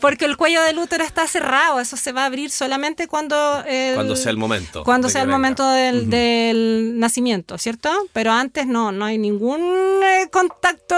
porque 0.00 0.24
el 0.24 0.36
cuello 0.36 0.62
del 0.62 0.78
útero 0.78 1.04
está 1.04 1.26
cerrado. 1.26 1.80
Eso 1.80 1.96
se 1.96 2.12
va 2.12 2.22
a 2.22 2.26
abrir 2.26 2.50
solamente 2.50 3.06
cuando. 3.08 3.62
el- 3.66 3.94
Cuando 3.94 4.16
sea 4.16 4.30
el 4.30 4.36
momento 4.36 4.84
Cuando 4.84 5.08
sea 5.08 5.22
el 5.22 5.28
venga. 5.28 5.38
momento 5.38 5.68
del, 5.70 6.10
del 6.10 6.98
nacimiento, 6.98 7.58
¿cierto? 7.58 7.90
Pero 8.12 8.32
antes 8.32 8.66
no, 8.66 8.92
no 8.92 9.04
hay 9.04 9.18
ningún 9.18 9.60
eh, 10.02 10.28
contacto. 10.30 10.94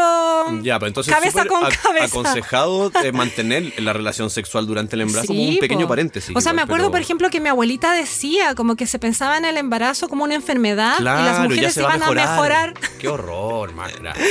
Ya, 0.63 0.79
pero 0.79 0.89
entonces 0.89 1.13
cabeza 1.15 1.45
con 1.47 1.63
ac- 1.63 1.77
cabeza. 1.83 2.05
aconsejado 2.07 2.91
eh, 3.03 3.13
mantener 3.13 3.73
la 3.83 3.93
relación 3.93 4.31
sexual 4.31 4.67
durante 4.67 4.97
el 4.97 5.03
embarazo 5.03 5.29
como 5.29 5.43
un 5.43 5.59
pequeño 5.59 5.83
po. 5.87 5.89
paréntesis. 5.91 6.35
O 6.37 6.41
sea, 6.41 6.53
me 6.53 6.63
acuerdo, 6.63 6.85
pero- 6.87 6.93
por 6.93 7.01
ejemplo, 7.01 7.31
que 7.31 7.41
mi 7.41 7.49
abuelita 7.49 7.93
decía 7.93 8.55
como 8.55 8.77
que 8.77 8.87
se 8.87 8.99
pensaba 8.99 9.37
en 9.37 9.45
el 9.45 9.57
embarazo 9.57 10.09
como 10.09 10.25
una 10.25 10.35
enfermedad 10.35 10.95
y 11.01 11.03
las 11.03 11.41
Ya 11.57 11.69
mujeres 11.69 11.75
se 11.75 11.83
va 11.83 11.95
a 11.95 11.99
mejorar. 12.35 12.75
Qué 12.99 13.09
horror, 13.09 13.73
magra. 13.75 14.15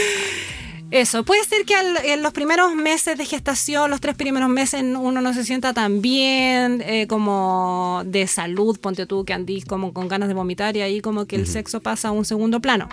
Eso, 0.92 1.24
puede 1.26 1.44
ser 1.44 1.66
que 1.66 1.76
al- 1.76 1.98
en 2.06 2.22
los 2.22 2.32
primeros 2.32 2.74
meses 2.76 3.18
de 3.18 3.26
gestación, 3.26 3.90
los 3.90 4.00
tres 4.00 4.16
primeros 4.16 4.50
meses, 4.50 4.82
uno 4.84 5.20
no 5.20 5.34
se 5.34 5.44
sienta 5.44 5.74
tan 5.74 6.02
bien, 6.02 6.82
eh, 6.86 7.08
como 7.08 8.04
de 8.06 8.28
salud, 8.28 8.80
ponte 8.80 9.06
tú 9.08 9.26
que 9.26 9.34
andís 9.34 9.66
como 9.66 9.94
con 9.94 10.08
ganas 10.08 10.28
de 10.30 10.36
vomitar 10.36 10.78
y 10.78 10.82
ahí 10.82 11.02
como 11.02 11.26
que 11.26 11.36
el 11.38 11.48
sexo 11.48 11.82
pasa 11.82 12.10
a 12.10 12.12
un 12.12 12.24
segundo 12.24 12.60
plano. 12.62 12.88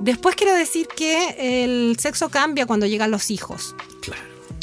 Después 0.00 0.36
quiero 0.36 0.54
decir 0.54 0.86
que 0.94 1.64
el 1.64 1.96
sexo 1.98 2.28
cambia 2.28 2.66
cuando 2.66 2.86
llegan 2.86 3.10
los 3.10 3.30
hijos. 3.30 3.74
Claro. 4.02 4.22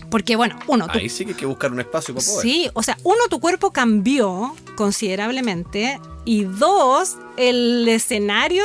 Porque 0.10 0.36
bueno, 0.36 0.58
uno, 0.68 0.88
Ahí 0.90 1.10
sí 1.10 1.26
que 1.26 1.32
hay 1.32 1.38
que 1.38 1.46
buscar 1.46 1.72
un 1.74 1.80
espacio 1.82 2.14
para 2.16 2.26
poder. 2.26 2.42
Sí, 2.42 2.70
o 2.74 2.84
sea, 2.84 2.98
uno, 3.04 3.20
tu 3.30 3.40
cuerpo 3.40 3.72
cambió 3.72 4.56
considerablemente 4.76 6.00
y 6.26 6.44
dos, 6.44 7.18
el 7.38 7.88
escenario 7.90 8.64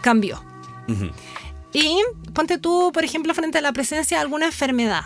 cambió. 0.00 0.42
Ujú. 0.88 1.10
Y 1.72 1.98
ponte 2.34 2.58
tú, 2.58 2.90
por 2.92 3.04
ejemplo, 3.04 3.32
frente 3.34 3.58
a 3.58 3.60
la 3.60 3.72
presencia 3.72 4.16
de 4.18 4.22
alguna 4.22 4.46
enfermedad. 4.46 5.04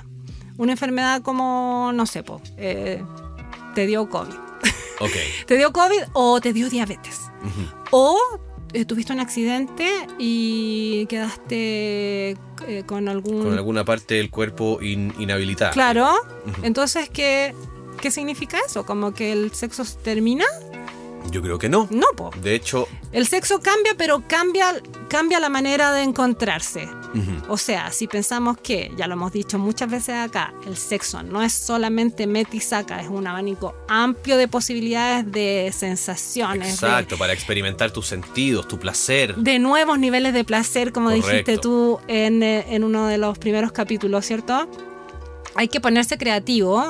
Una 0.56 0.72
enfermedad 0.72 1.20
como, 1.22 1.90
no 1.94 2.06
sé, 2.06 2.22
po, 2.22 2.40
eh, 2.56 3.02
te 3.74 3.86
dio 3.86 4.08
COVID. 4.08 4.34
Ok. 5.00 5.10
Te 5.46 5.56
dio 5.56 5.72
COVID 5.72 5.98
o 6.12 6.40
te 6.40 6.52
dio 6.52 6.70
diabetes. 6.70 7.22
O 7.90 8.16
eh, 8.72 8.84
tuviste 8.84 9.12
un 9.12 9.18
accidente 9.18 9.90
y 10.20 11.04
quedaste 11.06 12.30
eh, 12.68 12.82
con 12.86 13.08
algún... 13.08 13.42
Con 13.42 13.52
alguna 13.54 13.84
parte 13.84 14.14
del 14.14 14.30
cuerpo 14.30 14.78
in- 14.80 15.12
inhabilitada. 15.18 15.72
Claro. 15.72 16.14
Entonces, 16.62 17.10
¿qué, 17.10 17.54
¿qué 18.00 18.12
significa 18.12 18.58
eso? 18.64 18.86
¿Como 18.86 19.12
que 19.12 19.32
el 19.32 19.52
sexo 19.52 19.84
se 19.84 19.96
termina? 19.98 20.44
Yo 21.30 21.42
creo 21.42 21.58
que 21.58 21.68
no. 21.68 21.88
No, 21.90 22.06
po. 22.16 22.30
De 22.42 22.54
hecho, 22.54 22.86
El 23.12 23.26
sexo 23.26 23.60
cambia, 23.60 23.94
pero 23.96 24.22
cambia, 24.26 24.74
cambia 25.08 25.40
la 25.40 25.48
manera 25.48 25.92
de 25.92 26.02
encontrarse. 26.02 26.88
O 27.48 27.56
sea, 27.56 27.92
si 27.92 28.08
pensamos 28.08 28.56
que, 28.56 28.90
ya 28.96 29.06
lo 29.06 29.12
hemos 29.14 29.32
dicho 29.32 29.56
muchas 29.56 29.88
veces 29.88 30.16
acá, 30.16 30.52
el 30.66 30.76
sexo 30.76 31.22
no 31.22 31.44
es 31.44 31.52
solamente 31.52 32.26
mete 32.26 32.56
y 32.56 32.60
saca, 32.60 33.00
es 33.00 33.08
un 33.08 33.24
abanico 33.24 33.72
amplio 33.86 34.36
de 34.36 34.48
posibilidades 34.48 35.30
de 35.30 35.72
sensaciones, 35.72 36.66
de, 36.80 36.86
exacto, 36.86 37.16
para 37.16 37.32
experimentar 37.32 37.92
tus 37.92 38.08
sentidos, 38.08 38.66
tu 38.66 38.80
placer. 38.80 39.36
de 39.36 39.60
nuevos 39.60 39.96
niveles 39.96 40.34
de 40.34 40.42
placer, 40.42 40.90
como 40.92 41.06
Correcto. 41.06 41.28
dijiste 41.30 41.58
tú 41.58 42.00
en, 42.08 42.42
eh, 42.42 42.64
en 42.74 42.82
uno 42.82 43.06
de 43.06 43.16
los 43.18 43.38
primeros 43.38 43.70
capítulos, 43.70 44.26
¿cierto? 44.26 44.68
Hay 45.54 45.68
que 45.68 45.80
ponerse 45.80 46.18
creativo 46.18 46.84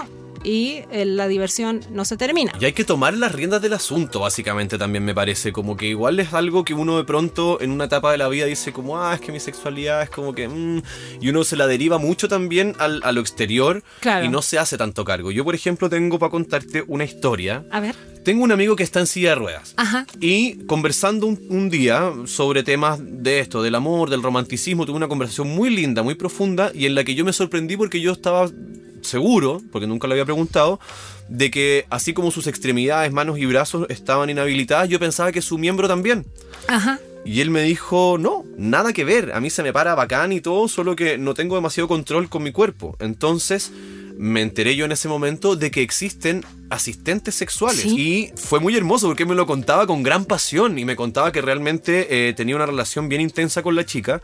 y 0.44 0.82
eh, 0.92 1.04
la 1.06 1.26
diversión 1.26 1.80
no 1.90 2.04
se 2.04 2.16
termina. 2.16 2.52
Y 2.60 2.64
hay 2.66 2.72
que 2.72 2.84
tomar 2.84 3.14
las 3.14 3.32
riendas 3.32 3.60
del 3.62 3.72
asunto, 3.72 4.20
básicamente, 4.20 4.78
también 4.78 5.04
me 5.04 5.14
parece. 5.14 5.52
Como 5.52 5.76
que 5.76 5.86
igual 5.86 6.20
es 6.20 6.32
algo 6.34 6.64
que 6.64 6.74
uno 6.74 6.96
de 6.98 7.04
pronto 7.04 7.60
en 7.60 7.70
una 7.70 7.84
etapa 7.86 8.12
de 8.12 8.18
la 8.18 8.28
vida 8.28 8.46
dice 8.46 8.72
como, 8.72 9.00
ah, 9.02 9.14
es 9.14 9.20
que 9.20 9.32
mi 9.32 9.40
sexualidad 9.40 10.02
es 10.02 10.10
como 10.10 10.34
que... 10.34 10.46
mm", 10.48 10.82
y 11.20 11.28
uno 11.30 11.42
se 11.44 11.56
la 11.56 11.66
deriva 11.66 11.98
mucho 11.98 12.28
también 12.28 12.74
al- 12.78 13.00
a 13.02 13.10
lo 13.12 13.20
exterior 13.20 13.82
Claro. 14.00 14.24
y 14.26 14.28
no 14.28 14.42
se 14.42 14.58
hace 14.58 14.76
tanto 14.78 15.04
cargo. 15.04 15.30
Yo, 15.30 15.44
por 15.44 15.54
ejemplo, 15.54 15.88
tengo 15.88 16.18
para 16.18 16.30
contarte 16.30 16.84
una 16.86 17.04
historia. 17.04 17.64
A 17.70 17.80
ver. 17.80 17.94
Tengo 18.24 18.42
un 18.44 18.52
amigo 18.52 18.74
que 18.74 18.82
está 18.82 19.00
en 19.00 19.06
silla 19.06 19.30
de 19.30 19.34
ruedas. 19.34 19.74
Ajá. 19.76 20.06
Y 20.20 20.64
conversando 20.66 21.26
un, 21.26 21.38
un 21.50 21.68
día 21.68 22.10
sobre 22.26 22.62
temas 22.62 22.98
de 23.02 23.40
esto, 23.40 23.62
del 23.62 23.74
amor, 23.74 24.08
del 24.08 24.22
romanticismo, 24.22 24.86
tuve 24.86 24.96
una 24.96 25.08
conversación 25.08 25.48
muy 25.48 25.68
linda, 25.68 26.02
muy 26.02 26.14
profunda, 26.14 26.70
y 26.74 26.86
en 26.86 26.94
la 26.94 27.04
que 27.04 27.14
yo 27.14 27.24
me 27.24 27.32
sorprendí 27.34 27.76
porque 27.76 28.00
yo 28.00 28.12
estaba 28.12 28.48
seguro, 29.04 29.62
porque 29.72 29.86
nunca 29.86 30.06
lo 30.06 30.14
había 30.14 30.24
preguntado, 30.24 30.80
de 31.28 31.50
que 31.50 31.86
así 31.90 32.12
como 32.12 32.30
sus 32.30 32.46
extremidades, 32.46 33.12
manos 33.12 33.38
y 33.38 33.46
brazos 33.46 33.86
estaban 33.88 34.30
inhabilitadas, 34.30 34.88
yo 34.88 34.98
pensaba 34.98 35.32
que 35.32 35.42
su 35.42 35.58
miembro 35.58 35.88
también. 35.88 36.26
Ajá. 36.68 36.98
Y 37.24 37.40
él 37.40 37.50
me 37.50 37.62
dijo, 37.62 38.18
no, 38.18 38.44
nada 38.58 38.92
que 38.92 39.04
ver, 39.04 39.32
a 39.32 39.40
mí 39.40 39.48
se 39.48 39.62
me 39.62 39.72
para 39.72 39.94
bacán 39.94 40.32
y 40.32 40.40
todo, 40.40 40.68
solo 40.68 40.94
que 40.94 41.16
no 41.16 41.32
tengo 41.32 41.54
demasiado 41.54 41.88
control 41.88 42.28
con 42.28 42.42
mi 42.42 42.52
cuerpo. 42.52 42.96
Entonces 43.00 43.72
me 44.16 44.42
enteré 44.42 44.76
yo 44.76 44.84
en 44.84 44.92
ese 44.92 45.08
momento 45.08 45.56
de 45.56 45.70
que 45.70 45.82
existen 45.82 46.44
asistentes 46.70 47.34
sexuales. 47.34 47.82
Sí. 47.82 47.94
Y 47.98 48.32
fue 48.36 48.60
muy 48.60 48.76
hermoso 48.76 49.06
porque 49.06 49.26
me 49.26 49.34
lo 49.34 49.46
contaba 49.46 49.86
con 49.86 50.02
gran 50.02 50.24
pasión 50.24 50.78
y 50.78 50.84
me 50.84 50.96
contaba 50.96 51.32
que 51.32 51.40
realmente 51.40 52.28
eh, 52.28 52.32
tenía 52.32 52.56
una 52.56 52.66
relación 52.66 53.08
bien 53.08 53.20
intensa 53.20 53.62
con 53.62 53.74
la 53.74 53.84
chica. 53.84 54.22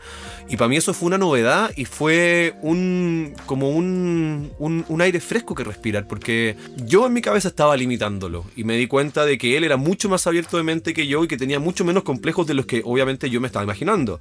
Y 0.49 0.57
para 0.57 0.69
mí 0.69 0.77
eso 0.77 0.93
fue 0.93 1.07
una 1.07 1.17
novedad 1.17 1.71
y 1.75 1.85
fue 1.85 2.55
un 2.61 3.33
como 3.45 3.69
un, 3.69 4.51
un, 4.59 4.85
un 4.87 5.01
aire 5.01 5.19
fresco 5.19 5.55
que 5.55 5.63
respirar, 5.63 6.07
porque 6.07 6.55
yo 6.85 7.05
en 7.05 7.13
mi 7.13 7.21
cabeza 7.21 7.49
estaba 7.49 7.75
limitándolo 7.77 8.45
y 8.55 8.63
me 8.63 8.77
di 8.77 8.87
cuenta 8.87 9.25
de 9.25 9.37
que 9.37 9.57
él 9.57 9.63
era 9.63 9.77
mucho 9.77 10.09
más 10.09 10.25
abierto 10.27 10.57
de 10.57 10.63
mente 10.63 10.93
que 10.93 11.07
yo 11.07 11.23
y 11.23 11.27
que 11.27 11.37
tenía 11.37 11.59
mucho 11.59 11.85
menos 11.85 12.03
complejos 12.03 12.47
de 12.47 12.53
los 12.53 12.65
que 12.65 12.81
obviamente 12.85 13.29
yo 13.29 13.41
me 13.41 13.47
estaba 13.47 13.63
imaginando. 13.63 14.19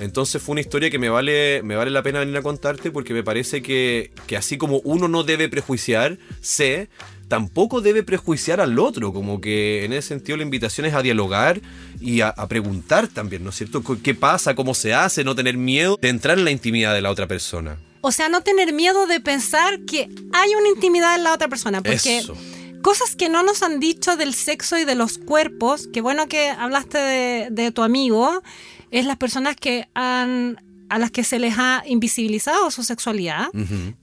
Entonces 0.00 0.40
fue 0.40 0.52
una 0.52 0.60
historia 0.60 0.90
que 0.90 0.98
me 0.98 1.08
vale, 1.08 1.62
me 1.62 1.76
vale 1.76 1.90
la 1.90 2.02
pena 2.02 2.20
venir 2.20 2.36
a 2.36 2.42
contarte 2.42 2.90
porque 2.90 3.14
me 3.14 3.24
parece 3.24 3.62
que, 3.62 4.12
que 4.26 4.36
así 4.36 4.56
como 4.56 4.80
uno 4.84 5.08
no 5.08 5.24
debe 5.24 5.48
prejuiciar, 5.48 6.18
sé, 6.40 6.88
tampoco 7.26 7.80
debe 7.80 8.02
prejuiciar 8.02 8.60
al 8.60 8.78
otro, 8.78 9.12
como 9.12 9.40
que 9.40 9.84
en 9.84 9.92
ese 9.92 10.08
sentido 10.08 10.36
la 10.36 10.44
invitación 10.44 10.86
es 10.86 10.94
a 10.94 11.02
dialogar 11.02 11.60
y 12.00 12.20
a, 12.20 12.28
a 12.28 12.48
preguntar 12.48 13.08
también, 13.08 13.42
¿no 13.44 13.50
es 13.50 13.56
cierto? 13.56 13.82
¿Qué 14.02 14.14
pasa? 14.14 14.54
¿Cómo 14.54 14.74
se 14.74 14.94
hace? 14.94 15.24
No 15.24 15.34
tener 15.34 15.56
miedo 15.56 15.98
de 16.00 16.08
entrar 16.08 16.38
en 16.38 16.44
la 16.44 16.50
intimidad 16.50 16.94
de 16.94 17.02
la 17.02 17.10
otra 17.10 17.26
persona. 17.26 17.78
O 18.00 18.12
sea, 18.12 18.28
no 18.28 18.42
tener 18.42 18.72
miedo 18.72 19.06
de 19.06 19.20
pensar 19.20 19.80
que 19.80 20.08
hay 20.32 20.54
una 20.54 20.68
intimidad 20.68 21.16
en 21.16 21.24
la 21.24 21.34
otra 21.34 21.48
persona. 21.48 21.82
Porque 21.82 22.18
Eso. 22.18 22.36
cosas 22.82 23.16
que 23.16 23.28
no 23.28 23.42
nos 23.42 23.62
han 23.62 23.80
dicho 23.80 24.16
del 24.16 24.34
sexo 24.34 24.78
y 24.78 24.84
de 24.84 24.94
los 24.94 25.18
cuerpos, 25.18 25.88
que 25.92 26.00
bueno 26.00 26.28
que 26.28 26.48
hablaste 26.48 26.98
de, 26.98 27.48
de 27.50 27.72
tu 27.72 27.82
amigo, 27.82 28.42
es 28.90 29.06
las 29.06 29.16
personas 29.16 29.56
que 29.56 29.88
han 29.94 30.62
a 30.90 30.98
las 30.98 31.10
que 31.10 31.22
se 31.22 31.38
les 31.38 31.58
ha 31.58 31.82
invisibilizado 31.86 32.70
su 32.70 32.82
sexualidad, 32.82 33.48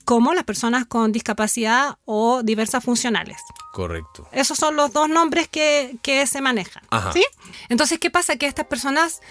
como 0.06 0.34
las 0.36 0.44
personas 0.44 0.86
con 0.86 1.12
discapacidad 1.12 1.98
o 2.06 2.44
diversas 2.44 2.84
funcionales. 2.84 3.38
Correcto. 3.74 4.28
Esos 4.32 4.58
son 4.58 4.76
los 4.76 4.94
dos 4.94 5.10
nombres 5.10 5.48
que, 5.48 5.98
que 6.04 6.28
se 6.28 6.42
manejan. 6.42 6.84
Ajá. 6.92 7.12
¿sí? 7.12 7.26
Entonces, 7.70 7.98
¿qué 8.00 8.12
pasa? 8.12 8.36
Que 8.36 8.46
estas 8.46 8.68
personas 8.68 9.22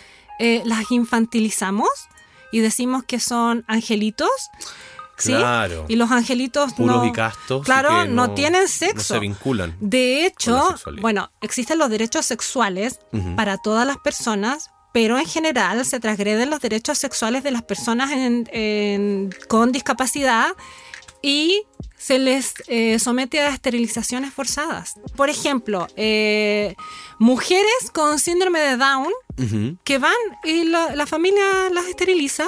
eh, 0.40 0.62
las 0.64 0.90
infantilizamos 0.90 1.88
y 2.50 2.58
decimos 2.60 3.04
que 3.04 3.20
son 3.20 3.64
angelitos. 3.68 4.30
¿sí? 5.16 5.32
Claro. 5.32 5.86
Y 5.88 5.96
los 5.96 6.10
angelitos 6.10 6.74
Puros 6.74 6.96
no, 6.96 7.04
y 7.06 7.12
castos. 7.12 7.64
Claro, 7.64 8.04
no, 8.06 8.34
tienen 8.34 8.62
No 8.62 8.68
sexo. 8.68 9.14
se 9.14 9.20
vinculan. 9.20 9.76
De 9.78 10.26
hecho, 10.26 10.74
bueno, 11.00 11.30
existen 11.40 11.78
los 11.78 11.88
derechos 11.88 12.26
sexuales 12.26 12.98
para 13.36 13.58
todas 13.58 13.86
las 13.86 13.98
personas, 13.98 14.70
pero 14.94 15.18
en 15.18 15.26
general 15.26 15.84
se 15.84 15.98
transgreden 15.98 16.50
los 16.50 16.60
derechos 16.60 16.98
sexuales 16.98 17.42
de 17.42 17.50
las 17.50 17.62
personas 17.64 18.12
en- 18.12 18.48
en- 18.52 19.30
con 19.48 19.72
discapacidad 19.72 20.52
y 21.20 21.62
se 21.98 22.18
les 22.20 22.54
eh, 22.68 22.98
somete 23.00 23.40
a 23.40 23.48
esterilizaciones 23.48 24.32
forzadas. 24.32 24.94
Por 25.16 25.30
ejemplo, 25.30 25.88
eh, 25.96 26.76
mujeres 27.18 27.90
con 27.92 28.18
síndrome 28.20 28.60
de 28.60 28.76
Down 28.76 29.10
que 29.82 29.98
van 29.98 30.12
y 30.44 30.64
la, 30.64 30.94
la 30.94 31.06
familia 31.06 31.44
las 31.72 31.86
esteriliza 31.86 32.46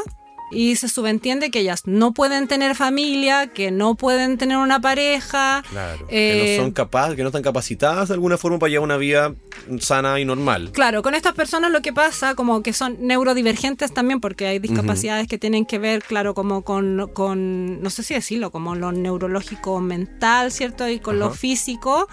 y 0.50 0.76
se 0.76 0.88
subentiende 0.88 1.50
que 1.50 1.60
ellas 1.60 1.82
no 1.86 2.12
pueden 2.12 2.46
tener 2.46 2.74
familia, 2.76 3.48
que 3.48 3.70
no 3.70 3.96
pueden 3.96 4.38
tener 4.38 4.58
una 4.58 4.80
pareja. 4.80 5.62
Claro. 5.68 6.06
Eh, 6.08 6.42
que 6.44 6.56
no 6.56 6.64
son 6.64 6.72
capaces, 6.72 7.16
que 7.16 7.22
no 7.22 7.28
están 7.28 7.42
capacitadas 7.42 8.08
de 8.08 8.14
alguna 8.14 8.38
forma 8.38 8.58
para 8.58 8.70
llevar 8.70 8.84
una 8.84 8.96
vida 8.96 9.34
sana 9.80 10.20
y 10.20 10.24
normal. 10.24 10.70
Claro, 10.72 11.02
con 11.02 11.14
estas 11.14 11.34
personas 11.34 11.72
lo 11.72 11.82
que 11.82 11.92
pasa, 11.92 12.34
como 12.34 12.62
que 12.62 12.72
son 12.72 12.96
neurodivergentes 13.00 13.92
también, 13.92 14.20
porque 14.20 14.46
hay 14.46 14.58
discapacidades 14.58 15.26
que 15.26 15.38
tienen 15.38 15.66
que 15.66 15.78
ver, 15.78 16.02
claro, 16.02 16.34
como 16.34 16.62
con, 16.62 17.10
con, 17.12 17.82
no 17.82 17.90
sé 17.90 18.02
si 18.02 18.14
decirlo, 18.14 18.50
como 18.50 18.76
lo 18.76 18.92
neurológico 18.92 19.80
mental, 19.80 20.52
¿cierto? 20.52 20.88
Y 20.88 21.00
con 21.00 21.18
lo 21.18 21.32
físico. 21.32 22.08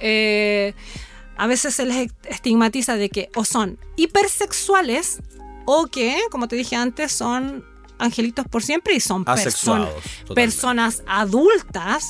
Eh, 0.00 0.74
a 1.36 1.46
veces 1.46 1.74
se 1.74 1.84
les 1.84 2.10
estigmatiza 2.24 2.96
de 2.96 3.10
que 3.10 3.28
o 3.34 3.44
son 3.44 3.78
hipersexuales 3.96 5.18
o 5.64 5.86
que, 5.86 6.16
como 6.30 6.48
te 6.48 6.56
dije 6.56 6.76
antes, 6.76 7.12
son 7.12 7.64
angelitos 7.98 8.46
por 8.48 8.62
siempre 8.62 8.94
y 8.94 9.00
son 9.00 9.24
personas 10.34 11.02
adultas. 11.06 12.04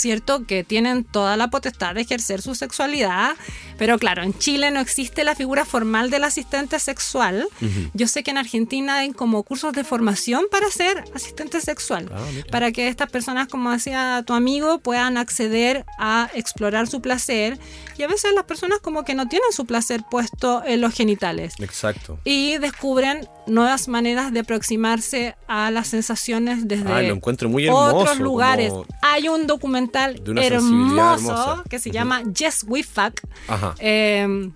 ¿Cierto? 0.00 0.44
Que 0.46 0.64
tienen 0.64 1.04
toda 1.04 1.36
la 1.36 1.48
potestad 1.50 1.94
de 1.94 2.00
ejercer 2.00 2.42
su 2.42 2.54
sexualidad, 2.54 3.36
pero 3.78 3.98
claro, 3.98 4.22
en 4.22 4.36
Chile 4.38 4.70
no 4.70 4.80
existe 4.80 5.24
la 5.24 5.34
figura 5.34 5.64
formal 5.64 6.10
del 6.10 6.24
asistente 6.24 6.78
sexual. 6.78 7.46
Ujú. 7.60 7.90
Yo 7.94 8.08
sé 8.08 8.22
que 8.22 8.30
en 8.30 8.38
Argentina 8.38 8.98
hay 8.98 9.12
como 9.12 9.42
cursos 9.42 9.72
de 9.72 9.84
formación 9.84 10.44
para 10.50 10.70
ser 10.70 11.04
asistente 11.14 11.60
sexual, 11.60 12.10
Ah, 12.12 12.18
para 12.50 12.72
que 12.72 12.88
estas 12.88 13.10
personas, 13.10 13.48
como 13.48 13.70
decía 13.70 14.22
tu 14.26 14.32
amigo, 14.34 14.78
puedan 14.78 15.16
acceder 15.18 15.84
a 15.98 16.30
explorar 16.34 16.86
su 16.86 17.00
placer 17.00 17.58
y 17.98 18.02
a 18.02 18.08
veces 18.08 18.32
las 18.34 18.44
personas 18.44 18.78
como 18.80 19.04
que 19.04 19.14
no 19.14 19.28
tienen 19.28 19.52
su 19.52 19.66
placer 19.66 20.02
puesto 20.10 20.62
en 20.64 20.80
los 20.80 20.94
genitales 20.94 21.54
Exacto. 21.58 22.18
y 22.24 22.56
descubren 22.58 23.28
nuevas 23.46 23.88
maneras 23.88 24.32
de 24.32 24.40
aproximarse 24.40 25.34
a 25.48 25.70
las 25.70 25.88
sensaciones 25.88 26.68
desde 26.68 26.92
Ay, 26.92 27.08
lo 27.08 27.14
encuentro 27.14 27.48
muy 27.48 27.66
hermoso. 27.66 27.96
otros 27.96 28.18
lugares. 28.18 28.70
como- 28.70 28.86
Hay 29.02 29.28
un 29.28 29.46
documental 29.46 29.89
De 29.90 30.30
una 30.30 30.42
sensibilidad 30.42 31.14
hermoso 31.14 31.30
hermosa. 31.32 31.64
que 31.68 31.78
se 31.78 31.90
llama 31.90 32.22
Yes 32.22 32.64
We 32.66 32.82
Fuck, 32.82 33.20
Ajá. 33.48 33.74
eh, 33.78 34.50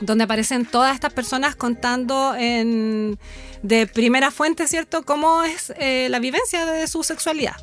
donde 0.00 0.24
aparecen 0.24 0.66
todas 0.66 0.94
estas 0.94 1.12
personas 1.12 1.56
contando 1.56 2.34
en, 2.36 3.18
de 3.62 3.86
primera 3.86 4.30
fuente, 4.30 4.66
¿cierto?, 4.66 5.02
cómo 5.02 5.42
es 5.42 5.72
eh, 5.78 6.08
la 6.10 6.18
vivencia 6.18 6.64
de 6.66 6.86
su 6.86 7.02
sexualidad. 7.02 7.56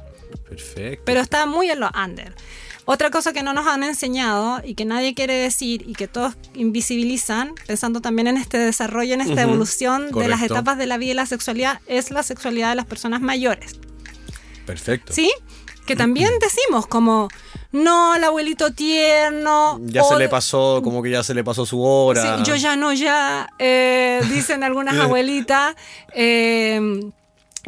Perfecto. 0.48 1.04
Pero 1.06 1.22
está 1.22 1.46
muy 1.46 1.70
en 1.70 1.80
lo 1.80 1.90
under. 1.96 2.36
Otra 2.90 3.10
cosa 3.10 3.34
que 3.34 3.44
no 3.44 3.52
nos 3.54 3.68
han 3.68 3.84
enseñado 3.84 4.62
y 4.64 4.74
que 4.74 4.86
nadie 4.86 5.14
quiere 5.14 5.34
decir 5.34 5.84
y 5.86 5.94
que 5.94 6.08
todos 6.08 6.36
invisibilizan, 6.54 7.54
pensando 7.66 8.00
también 8.00 8.28
en 8.28 8.38
este 8.38 8.58
desarrollo, 8.58 9.14
en 9.14 9.20
esta 9.20 9.42
evolución 9.42 10.10
de 10.12 10.30
las 10.30 10.42
etapas 10.42 10.78
de 10.78 10.86
la 10.86 10.98
vida 10.98 11.12
y 11.12 11.16
la 11.16 11.26
sexualidad, 11.26 11.82
es 11.88 12.12
la 12.12 12.24
sexualidad 12.24 12.70
de 12.70 12.76
las 12.76 12.86
personas 12.86 13.20
mayores. 13.20 13.78
Perfecto. 14.66 15.12
¿Sí? 15.12 15.30
Que 15.88 15.96
también 15.96 16.30
decimos 16.40 16.86
como, 16.86 17.30
no, 17.72 18.16
el 18.16 18.24
abuelito 18.24 18.72
tierno. 18.74 19.80
Ya 19.86 20.04
o 20.04 20.10
se 20.10 20.20
le 20.20 20.30
pasó, 20.30 20.82
como 20.84 21.02
que 21.02 21.10
ya 21.10 21.24
se 21.24 21.34
le 21.34 21.44
pasó 21.44 21.66
su 21.66 21.82
hora. 21.82 22.38
Sí, 22.38 22.44
yo 22.44 22.56
ya 22.56 22.76
no, 22.76 22.94
ya, 22.94 23.50
eh, 23.58 24.22
dicen 24.30 24.64
algunas 24.64 24.96
abuelitas. 25.00 25.76
eh, 26.14 27.00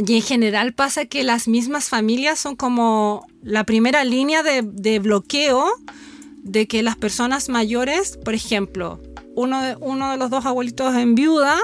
y 0.05 0.15
en 0.15 0.21
general 0.21 0.73
pasa 0.73 1.05
que 1.05 1.23
las 1.25 1.49
mismas 1.49 1.89
familias 1.89 2.39
son 2.39 2.55
como 2.55 3.27
la 3.43 3.65
primera 3.65 4.05
línea 4.05 4.43
de, 4.43 4.61
de 4.63 4.99
bloqueo 4.99 5.69
de 6.43 6.67
que 6.67 6.83
las 6.83 6.95
personas 6.95 7.49
mayores, 7.49 8.17
por 8.23 8.33
ejemplo, 8.33 9.01
uno 9.35 9.61
de, 9.61 9.75
uno 9.79 10.11
de 10.11 10.17
los 10.17 10.29
dos 10.29 10.45
abuelitos 10.45 10.95
en 10.95 11.15
viuda 11.15 11.59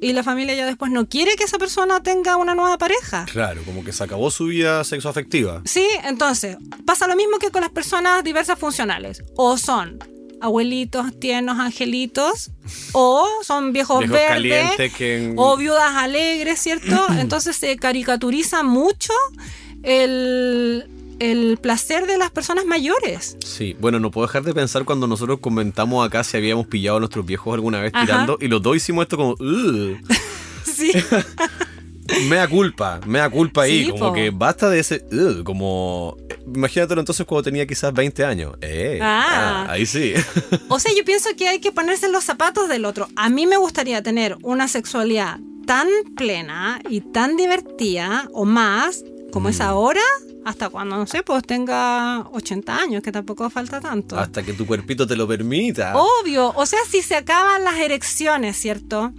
y 0.00 0.12
la 0.12 0.22
familia 0.22 0.54
ya 0.54 0.66
después 0.66 0.90
no 0.92 1.08
quiere 1.08 1.34
que 1.36 1.44
esa 1.44 1.58
persona 1.58 2.02
tenga 2.02 2.36
una 2.36 2.54
nueva 2.54 2.78
pareja. 2.78 3.24
Claro, 3.30 3.62
como 3.64 3.84
que 3.84 3.92
se 3.92 4.04
acabó 4.04 4.30
su 4.30 4.46
vida 4.46 4.84
sexoafectiva. 4.84 5.62
Sí, 5.64 5.86
entonces, 6.04 6.56
pasa 6.86 7.06
lo 7.08 7.16
mismo 7.16 7.38
que 7.38 7.50
con 7.50 7.62
las 7.62 7.70
personas 7.70 8.22
diversas 8.24 8.58
funcionales. 8.58 9.22
O 9.36 9.58
son 9.58 9.98
abuelitos, 10.40 11.18
tiernos, 11.18 11.58
angelitos, 11.58 12.52
o 12.92 13.26
son 13.42 13.72
viejos, 13.72 13.98
Viejos 13.98 14.16
verdes, 14.16 14.92
que- 14.92 15.32
o 15.36 15.56
viudas 15.56 15.96
alegres, 15.96 16.60
¿cierto? 16.60 17.06
Entonces 17.18 17.56
se 17.56 17.76
caricaturiza 17.76 18.62
mucho 18.62 19.12
el, 19.82 20.86
el 21.20 21.58
placer 21.58 22.06
de 22.06 22.18
las 22.18 22.30
personas 22.30 22.64
mayores. 22.64 23.36
Sí, 23.44 23.76
bueno, 23.80 23.98
no 24.00 24.10
puedo 24.10 24.26
dejar 24.26 24.42
de 24.44 24.54
pensar 24.54 24.84
cuando 24.84 25.06
nosotros 25.06 25.38
comentamos 25.40 26.06
acá 26.06 26.22
si 26.24 26.36
habíamos 26.36 26.66
pillado 26.66 26.96
a 26.98 27.00
nuestros 27.00 27.24
viejos 27.26 27.54
alguna 27.54 27.80
vez 27.80 27.92
Ajá. 27.94 28.04
tirando 28.06 28.38
y 28.40 28.48
los 28.48 28.62
dos 28.62 28.76
hicimos 28.76 29.02
esto 29.04 29.16
como. 29.16 29.34
Sí, 30.64 30.92
mea 32.28 32.46
culpa, 32.48 33.00
mea 33.06 33.28
culpa 33.28 33.62
ahí, 33.62 33.84
Sí, 33.86 33.90
como 33.90 34.08
po. 34.08 34.12
que 34.14 34.30
basta 34.30 34.70
de 34.70 34.78
ese, 34.78 35.04
"Ugh", 35.10 35.42
como, 35.44 36.16
imagínatelo 36.54 37.00
entonces 37.00 37.26
cuando 37.26 37.42
tenía 37.42 37.66
quizás 37.66 37.92
20 37.92 38.24
años. 38.24 38.54
Eh, 38.60 38.98
Ah. 39.02 39.26
ah, 39.68 39.72
ahí 39.72 39.86
sí. 39.86 40.14
O 40.68 40.78
sea, 40.78 40.92
yo 40.96 41.04
pienso 41.04 41.30
que 41.36 41.48
hay 41.48 41.58
que 41.60 41.72
ponerse 41.72 42.06
en 42.06 42.12
los 42.12 42.24
zapatos 42.24 42.68
del 42.68 42.84
otro. 42.84 43.08
A 43.16 43.28
mí 43.28 43.46
me 43.46 43.56
gustaría 43.56 44.02
tener 44.02 44.36
una 44.42 44.68
sexualidad 44.68 45.38
tan 45.66 45.88
plena 46.16 46.80
y 46.88 47.00
tan 47.00 47.36
divertida 47.36 48.28
o 48.32 48.44
más 48.44 49.04
como 49.32 49.48
Mm. 49.48 49.50
es 49.52 49.60
ahora, 49.60 50.00
hasta 50.44 50.68
cuando, 50.68 50.96
no 50.96 51.06
sé, 51.06 51.22
pues 51.22 51.42
tenga 51.44 52.26
80 52.32 52.76
años, 52.76 53.02
que 53.02 53.12
tampoco 53.12 53.48
falta 53.50 53.80
tanto. 53.80 54.18
Hasta 54.18 54.42
que 54.42 54.52
tu 54.52 54.66
cuerpito 54.66 55.06
te 55.06 55.16
lo 55.16 55.28
permita. 55.28 55.94
Obvio, 55.96 56.52
o 56.54 56.66
sea, 56.66 56.80
si 56.88 57.02
se 57.02 57.16
acaban 57.16 57.64
las 57.64 57.76
erecciones, 57.78 58.56
¿cierto? 58.56 59.12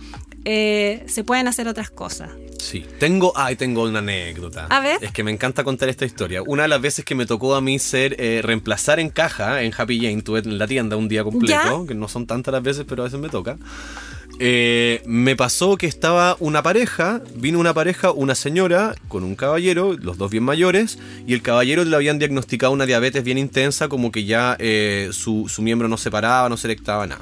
Eh, 0.45 1.03
se 1.07 1.23
pueden 1.23 1.47
hacer 1.47 1.67
otras 1.67 1.89
cosas. 1.91 2.31
Sí, 2.59 2.85
tengo, 2.99 3.31
ay, 3.35 3.55
tengo 3.55 3.83
una 3.83 3.99
anécdota. 3.99 4.67
A 4.69 4.79
ver. 4.79 4.97
Es 5.01 5.11
que 5.11 5.23
me 5.23 5.31
encanta 5.31 5.63
contar 5.63 5.89
esta 5.89 6.05
historia. 6.05 6.41
Una 6.41 6.63
de 6.63 6.69
las 6.69 6.81
veces 6.81 7.05
que 7.05 7.15
me 7.15 7.25
tocó 7.25 7.55
a 7.55 7.61
mí 7.61 7.79
ser, 7.79 8.15
eh, 8.19 8.41
reemplazar 8.43 8.99
en 8.99 9.09
caja 9.09 9.61
en 9.63 9.73
Happy 9.75 9.99
Jane, 9.99 10.21
tuve 10.21 10.39
en 10.39 10.57
la 10.57 10.67
tienda 10.67 10.97
un 10.97 11.07
día 11.07 11.23
completo, 11.23 11.81
¿Ya? 11.81 11.87
que 11.87 11.95
no 11.95 12.07
son 12.07 12.27
tantas 12.27 12.53
las 12.53 12.63
veces, 12.63 12.85
pero 12.87 13.03
a 13.03 13.05
veces 13.05 13.19
me 13.19 13.29
toca. 13.29 13.57
Eh, 14.41 15.01
me 15.05 15.35
pasó 15.35 15.75
que 15.75 15.85
estaba 15.85 16.37
una 16.39 16.63
pareja, 16.63 17.21
vino 17.35 17.59
una 17.59 17.73
pareja, 17.73 18.11
una 18.11 18.35
señora 18.35 18.95
con 19.09 19.25
un 19.25 19.35
caballero, 19.35 19.97
los 20.01 20.17
dos 20.17 20.31
bien 20.31 20.43
mayores, 20.43 20.97
y 21.27 21.33
el 21.33 21.41
caballero 21.41 21.83
le 21.83 21.93
habían 21.93 22.19
diagnosticado 22.19 22.71
una 22.71 22.85
diabetes 22.85 23.23
bien 23.25 23.37
intensa, 23.37 23.89
como 23.89 24.13
que 24.13 24.23
ya 24.23 24.55
eh, 24.59 25.09
su, 25.11 25.49
su 25.49 25.61
miembro 25.61 25.89
no 25.89 25.97
se 25.97 26.09
paraba, 26.09 26.47
no 26.47 26.55
se 26.55 26.67
erectaba 26.67 27.05
nada. 27.05 27.21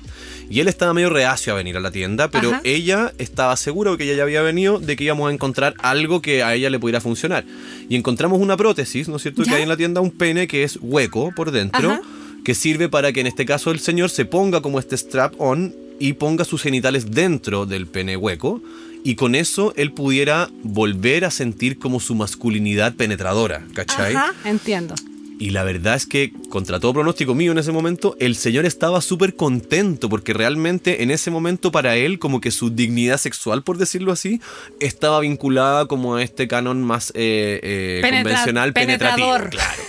Y 0.49 0.59
él 0.59 0.67
estaba 0.67 0.93
medio 0.93 1.09
reacio 1.09 1.53
a 1.53 1.55
venir 1.55 1.75
a 1.75 1.79
la 1.79 1.89
tienda, 1.89 2.29
pero 2.29 2.49
Ajá. 2.49 2.61
ella 2.63 3.11
estaba 3.17 3.57
segura 3.57 3.97
que 3.97 4.03
ella 4.03 4.13
ya 4.13 4.23
había 4.23 4.43
venido 4.43 4.79
de 4.79 4.95
que 4.95 5.03
íbamos 5.03 5.29
a 5.29 5.33
encontrar 5.33 5.73
algo 5.79 6.21
que 6.21 6.43
a 6.43 6.53
ella 6.53 6.69
le 6.69 6.79
pudiera 6.79 7.01
funcionar. 7.01 7.45
Y 7.89 7.95
encontramos 7.95 8.39
una 8.39 8.55
prótesis, 8.57 9.09
¿no 9.09 9.15
es 9.15 9.23
cierto? 9.23 9.41
¿Ya? 9.43 9.49
Que 9.49 9.55
hay 9.57 9.63
en 9.63 9.69
la 9.69 9.77
tienda 9.77 10.01
un 10.01 10.11
pene 10.11 10.47
que 10.47 10.63
es 10.63 10.77
hueco 10.79 11.33
por 11.35 11.49
dentro, 11.49 11.93
Ajá. 11.93 12.01
que 12.45 12.53
sirve 12.53 12.89
para 12.89 13.11
que 13.11 13.21
en 13.21 13.27
este 13.27 13.45
caso 13.45 13.71
el 13.71 13.79
señor 13.79 14.11
se 14.11 14.25
ponga 14.25 14.61
como 14.61 14.77
este 14.77 14.95
strap 14.95 15.33
on 15.39 15.73
y 15.99 16.13
ponga 16.13 16.45
sus 16.45 16.61
genitales 16.61 17.11
dentro 17.11 17.65
del 17.65 17.87
pene 17.87 18.17
hueco. 18.17 18.61
Y 19.03 19.15
con 19.15 19.35
eso 19.35 19.73
él 19.77 19.93
pudiera 19.93 20.49
volver 20.63 21.23
a 21.23 21.31
sentir 21.31 21.77
como 21.79 21.99
su 21.99 22.13
masculinidad 22.15 22.93
penetradora, 22.95 23.63
¿cachai? 23.73 24.15
Ajá, 24.15 24.33
entiendo. 24.43 24.95
Y 25.39 25.51
la 25.51 25.63
verdad 25.63 25.93
es 25.95 26.07
que, 26.07 26.33
contra 26.49 26.79
todo 26.79 26.93
pronóstico 26.93 27.35
mío 27.35 27.51
en 27.51 27.59
ese 27.59 27.71
momento, 27.71 28.17
el 28.19 28.35
señor 28.35 28.65
estaba 28.65 29.01
súper 29.01 29.35
contento 29.35 30.09
porque 30.09 30.33
realmente 30.33 31.03
en 31.03 31.11
ese 31.11 31.29
momento 31.29 31.71
para 31.71 31.95
él 31.95 32.17
como 32.17 32.41
que 32.41 32.49
su 32.49 32.71
dignidad 32.71 33.17
sexual, 33.19 33.61
por 33.61 33.77
decirlo 33.77 34.11
así, 34.11 34.41
estaba 34.79 35.19
vinculada 35.19 35.85
como 35.85 36.15
a 36.15 36.23
este 36.23 36.47
canon 36.47 36.81
más 36.83 37.11
eh, 37.11 37.59
eh, 37.61 37.99
Penetra- 38.03 38.23
convencional 38.23 38.73
penetrativo. 38.73 39.27
penetrador. 39.27 39.49
Claro. 39.51 39.83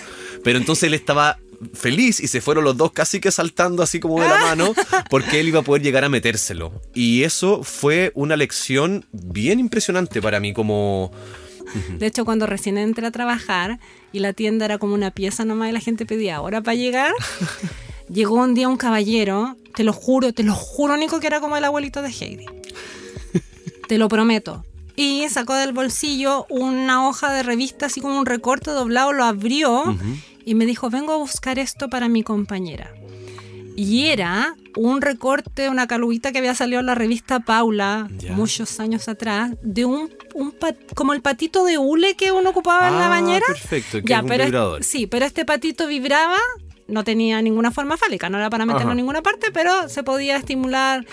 Pero 0.45 0.59
entonces 0.59 0.85
él 0.85 0.95
estaba 0.95 1.39
feliz 1.75 2.21
y 2.21 2.29
se 2.29 2.41
fueron 2.41 2.65
los 2.65 2.77
dos 2.77 2.93
casi 2.93 3.21
que 3.21 3.31
saltando 3.31 3.83
así 3.83 4.01
como 4.01 4.21
de 4.21 4.29
la 4.29 4.39
mano 4.39 4.73
porque 5.11 5.41
él 5.41 5.49
iba 5.49 5.61
a 5.61 5.63
poder 5.63 5.83
llegar 5.83 6.05
a 6.05 6.09
metérselo. 6.09 6.73
Y 6.95 7.25
eso 7.25 7.63
fue 7.63 8.13
una 8.15 8.37
lección 8.37 9.07
bien 9.13 9.61
impresionante 9.61 10.23
para 10.23 10.41
mí 10.41 10.53
como... 10.53 11.11
De 11.99 12.07
hecho, 12.07 12.25
cuando 12.25 12.47
recién 12.47 12.79
entré 12.79 13.07
a 13.07 13.11
trabajar 13.11 13.79
y 14.11 14.21
la 14.21 14.33
tienda 14.33 14.65
era 14.65 14.79
como 14.79 14.95
una 14.95 15.11
pieza 15.11 15.45
nomás 15.45 15.69
y 15.69 15.73
la 15.73 15.81
gente 15.81 16.07
pedía 16.07 16.41
hora 16.41 16.63
para 16.63 16.75
llegar, 16.75 17.13
llegó 18.09 18.37
un 18.37 18.55
día 18.55 18.69
un 18.69 18.79
caballero, 18.79 19.55
te 19.75 19.85
lo 19.85 19.93
juro, 19.93 20.33
te 20.33 20.45
lo 20.45 20.55
juro, 20.55 20.97
Nico, 20.97 21.21
que 21.21 21.27
era 21.27 21.41
como 21.41 21.59
el 21.59 21.65
abuelito 21.65 22.01
de 22.01 22.09
Heidi. 22.09 22.47
Te 23.87 23.99
lo 23.99 24.09
prometo. 24.09 24.65
Y 25.01 25.29
sacó 25.29 25.55
del 25.55 25.73
bolsillo 25.73 26.45
una 26.51 27.07
hoja 27.09 27.33
de 27.33 27.45
revista, 27.45 27.87
así 27.87 28.01
como 28.01 28.19
un 28.19 28.27
recorte 28.27 28.73
doblado, 28.73 29.13
lo 29.13 29.23
abrió 29.25 29.97
y 30.45 30.55
me 30.57 30.67
dijo, 30.67 30.91
vengo 30.91 31.13
a 31.13 31.17
buscar 31.17 31.59
esto 31.61 31.89
para 31.89 32.09
mi 32.09 32.23
compañera. 32.25 32.93
Y 33.77 34.07
era 34.07 34.57
un 34.75 35.01
recorte, 35.01 35.69
una 35.69 35.87
calubita 35.87 36.33
que 36.33 36.39
había 36.39 36.55
salido 36.57 36.81
en 36.81 36.87
la 36.87 36.97
revista 36.97 37.39
Paula 37.41 38.09
muchos 38.31 38.81
años 38.81 39.07
atrás, 39.09 39.53
de 39.63 39.85
un, 39.85 40.11
un 40.35 40.51
pat- 40.51 40.95
como 40.97 41.13
el 41.13 41.23
patito 41.23 41.65
de 41.65 41.79
hule 41.79 42.17
que 42.17 42.33
uno 42.33 42.51
ocupaba 42.51 42.89
en 42.89 42.95
la 42.99 43.07
Ah, 43.07 43.09
bañera. 43.09 43.47
perfecto, 43.47 43.99
que 44.03 44.09
Ya, 44.09 44.17
es 44.17 44.23
un 44.25 44.29
pero 44.29 44.45
vibrador. 44.47 44.83
sí, 44.83 45.07
pero 45.07 45.25
este 45.27 45.45
patito 45.45 45.87
vibraba, 45.87 46.39
no 46.89 47.05
tenía 47.05 47.41
ninguna 47.41 47.71
forma 47.71 47.97
fálica, 47.97 48.29
no 48.29 48.39
era 48.39 48.51
para 48.51 48.67
meterlo 48.67 48.87
Ajá. 48.89 48.93
en 48.93 48.97
ninguna 48.97 49.23
parte, 49.23 49.53
pero 49.53 49.89
se 49.89 50.03
podía 50.03 50.37
estimular 50.37 51.07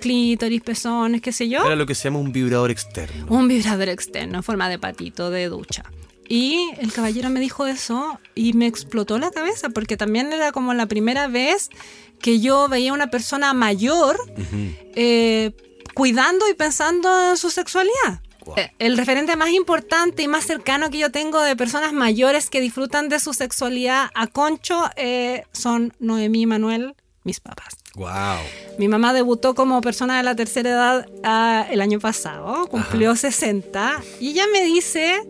clítoris, 0.00 0.62
pezones, 0.62 1.20
qué 1.20 1.32
sé 1.32 1.48
yo. 1.48 1.64
Era 1.64 1.76
lo 1.76 1.86
que 1.86 1.94
se 1.94 2.04
llama 2.04 2.18
un 2.18 2.32
vibrador 2.32 2.70
externo. 2.70 3.26
Un 3.28 3.46
vibrador 3.48 3.88
externo 3.88 4.38
en 4.38 4.42
forma 4.42 4.68
de 4.68 4.78
patito 4.78 5.30
de 5.30 5.48
ducha. 5.48 5.84
Y 6.28 6.70
el 6.78 6.92
caballero 6.92 7.28
me 7.28 7.40
dijo 7.40 7.66
eso 7.66 8.18
y 8.36 8.52
me 8.52 8.66
explotó 8.66 9.18
la 9.18 9.30
cabeza 9.32 9.68
porque 9.70 9.96
también 9.96 10.32
era 10.32 10.52
como 10.52 10.74
la 10.74 10.86
primera 10.86 11.26
vez 11.26 11.70
que 12.20 12.38
yo 12.38 12.68
veía 12.68 12.92
a 12.92 12.94
una 12.94 13.10
persona 13.10 13.52
mayor 13.52 14.16
eh, 14.94 15.50
cuidando 15.94 16.48
y 16.48 16.54
pensando 16.54 17.30
en 17.30 17.36
su 17.36 17.50
sexualidad. 17.50 18.22
Eh, 18.56 18.70
El 18.78 18.96
referente 18.96 19.34
más 19.36 19.50
importante 19.50 20.22
y 20.22 20.28
más 20.28 20.44
cercano 20.46 20.90
que 20.90 20.98
yo 20.98 21.10
tengo 21.10 21.42
de 21.42 21.56
personas 21.56 21.92
mayores 21.92 22.48
que 22.48 22.60
disfrutan 22.60 23.08
de 23.08 23.18
su 23.18 23.34
sexualidad 23.34 24.10
a 24.14 24.26
concho 24.28 24.88
eh, 24.96 25.42
son 25.52 25.92
Noemí 25.98 26.42
y 26.42 26.46
Manuel, 26.46 26.94
mis 27.24 27.40
papás. 27.40 27.76
Wow. 27.96 28.38
Mi 28.78 28.88
mamá 28.88 29.12
debutó 29.12 29.54
como 29.54 29.80
persona 29.80 30.16
de 30.16 30.22
la 30.22 30.34
tercera 30.36 30.70
edad 30.70 31.06
ah, 31.24 31.66
el 31.70 31.80
año 31.80 31.98
pasado, 31.98 32.66
cumplió 32.66 33.16
60 33.16 34.00
y 34.20 34.30
ella 34.30 34.44
me 34.52 34.62
dice, 34.64 35.20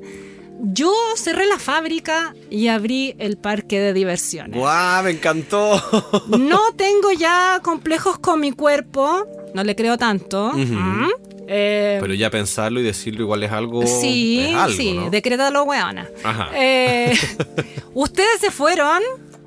yo 0.61 0.93
cerré 1.17 1.47
la 1.47 1.59
fábrica 1.59 2.35
y 2.51 2.69
abrí 2.69 3.15
el 3.19 3.39
parque 3.39 3.81
de 3.81 3.93
diversiones. 3.95 4.57
Guau, 4.59 5.03
me 5.05 5.11
encantó. 5.11 5.83
No 6.39 6.73
tengo 6.77 7.13
ya 7.13 7.61
complejos 7.63 8.19
con 8.19 8.41
mi 8.41 8.53
cuerpo, 8.53 9.27
no 9.55 9.65
le 9.65 9.75
creo 9.75 9.97
tanto. 9.97 10.53
¿Mm? 10.55 11.09
Eh, 11.53 11.99
Pero 12.01 12.15
ya 12.15 12.31
pensarlo 12.31 12.79
y 12.79 12.85
decirlo 12.85 13.23
igual 13.23 13.43
es 13.43 13.51
algo. 13.51 13.85
sí, 13.87 14.47
es 14.51 14.55
algo, 14.55 14.77
sí, 14.77 14.93
¿no? 14.93 15.11
decrétalo, 15.11 15.65
weona. 15.65 16.09
Ajá. 16.23 16.51
Eh, 16.55 17.13
ustedes 17.95 18.39
se 18.41 18.51
fueron, 18.53 19.03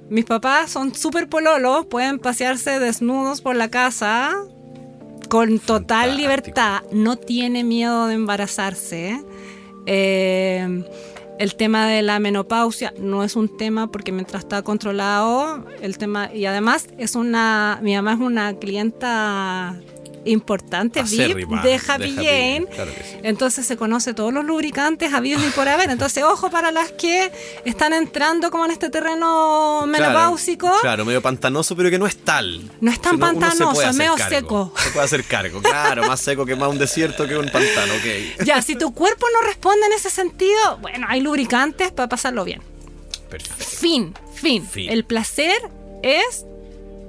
mis 0.10 0.26
papás 0.26 0.72
son 0.72 0.94
súper 0.94 1.30
pololos, 1.30 1.86
pueden 1.86 2.20
pasearse 2.20 2.80
desnudos 2.80 3.42
por 3.42 3.56
la 3.56 3.70
casa 3.70 4.36
con 5.30 5.60
total 5.60 6.10
Fantástico. 6.10 6.22
libertad, 6.22 6.82
no 6.92 7.16
tiene 7.16 7.64
miedo 7.64 8.08
de 8.08 8.16
embarazarse. 8.16 9.24
Eh, 9.86 10.84
el 11.40 11.56
tema 11.56 11.88
de 11.88 12.02
la 12.04 12.20
menopausia 12.20 12.94
no 13.00 13.24
es 13.24 13.36
un 13.36 13.58
tema 13.58 13.88
porque 13.88 14.12
mientras 14.12 14.44
está 14.44 14.62
controlado, 14.62 15.66
el 15.82 15.98
tema, 15.98 16.34
y 16.34 16.46
además 16.46 16.88
es 16.98 17.16
una, 17.16 17.80
mi 17.82 17.96
mamá 17.96 18.14
es 18.14 18.20
una 18.20 18.54
clienta 18.54 19.80
importante, 20.26 21.04
VIP 21.04 21.50
de 21.62 21.76
Happy 21.88 22.16
Jane. 22.16 22.68
Claro 22.74 22.94
que 22.94 23.04
sí. 23.04 23.18
Entonces 23.24 23.66
se 23.66 23.78
conoce 23.78 24.14
todos 24.14 24.34
los 24.34 24.46
lubricantes 24.46 25.14
habidos 25.14 25.44
y 25.44 25.50
por 25.50 25.68
haber. 25.68 25.90
Entonces, 25.90 26.24
ojo 26.24 26.50
para 26.50 26.72
las 26.72 26.92
que 26.92 27.32
están 27.66 27.94
entrando 27.94 28.52
como 28.52 28.66
en 28.66 28.72
este 28.72 28.90
terreno 28.90 29.86
menopáusico. 29.88 30.68
Claro, 30.68 30.82
claro, 30.82 31.06
medio 31.06 31.22
pantanoso, 31.22 31.76
pero 31.76 31.90
que 31.90 32.00
no 32.00 32.08
es 32.08 32.18
tal. 32.18 32.70
No 32.82 32.92
es 32.92 33.02
tan 33.02 33.20
pantanoso, 33.20 33.82
es 33.82 33.96
medio 33.96 34.16
cargo. 34.16 34.36
seco. 34.36 34.74
Se 34.78 34.90
puede 34.92 35.06
hacer 35.06 35.24
cargo, 35.26 35.62
claro, 35.62 36.04
más 36.08 36.20
seco 36.20 36.46
que 36.46 36.56
más 36.56 36.70
un 36.70 36.78
desierto 36.78 37.28
que 37.28 37.38
un 37.38 37.50
pantano, 37.50 37.94
ok. 37.96 38.46
Ya, 38.46 38.62
si 38.62 38.76
tu 38.76 38.94
cuerpo 38.94 39.26
no 39.34 39.48
responde 39.48 39.86
en 39.88 39.94
ese 39.94 40.10
sentido, 40.10 40.78
bueno, 40.82 41.08
hay 41.10 41.22
lubricantes 41.22 41.92
para 41.92 42.10
pasarlo 42.10 42.44
bien. 42.44 42.62
Perfecto. 43.30 43.64
Fin, 43.64 44.14
fin. 44.34 44.66
Fin. 44.66 44.92
El 44.92 45.06
placer 45.06 45.58
es 46.04 46.46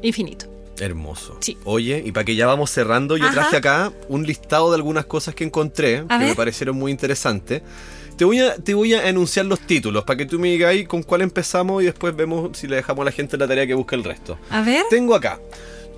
infinito. 0.02 0.53
Hermoso. 0.78 1.36
Sí. 1.40 1.56
Oye, 1.64 2.02
y 2.04 2.12
para 2.12 2.24
que 2.24 2.34
ya 2.34 2.46
vamos 2.46 2.70
cerrando, 2.70 3.16
yo 3.16 3.24
Ajá. 3.24 3.34
traje 3.34 3.56
acá 3.56 3.92
un 4.08 4.26
listado 4.26 4.70
de 4.70 4.76
algunas 4.76 5.04
cosas 5.06 5.34
que 5.34 5.44
encontré 5.44 6.04
A 6.08 6.18
que 6.18 6.24
me 6.26 6.34
parecieron 6.34 6.76
muy 6.76 6.90
interesantes. 6.90 7.62
Te 8.16 8.24
voy, 8.24 8.40
a, 8.40 8.56
te 8.56 8.74
voy 8.74 8.94
a 8.94 9.08
enunciar 9.08 9.46
los 9.46 9.58
títulos 9.60 10.04
para 10.04 10.16
que 10.16 10.26
tú 10.26 10.38
me 10.38 10.64
ahí 10.64 10.84
con 10.84 11.02
cuál 11.02 11.22
empezamos 11.22 11.82
y 11.82 11.86
después 11.86 12.14
vemos 12.14 12.56
si 12.56 12.68
le 12.68 12.76
dejamos 12.76 13.02
a 13.02 13.06
la 13.06 13.12
gente 13.12 13.36
la 13.36 13.48
tarea 13.48 13.66
que 13.66 13.74
busque 13.74 13.96
el 13.96 14.04
resto. 14.04 14.38
A 14.50 14.62
ver, 14.62 14.84
Tengo 14.88 15.16
acá 15.16 15.40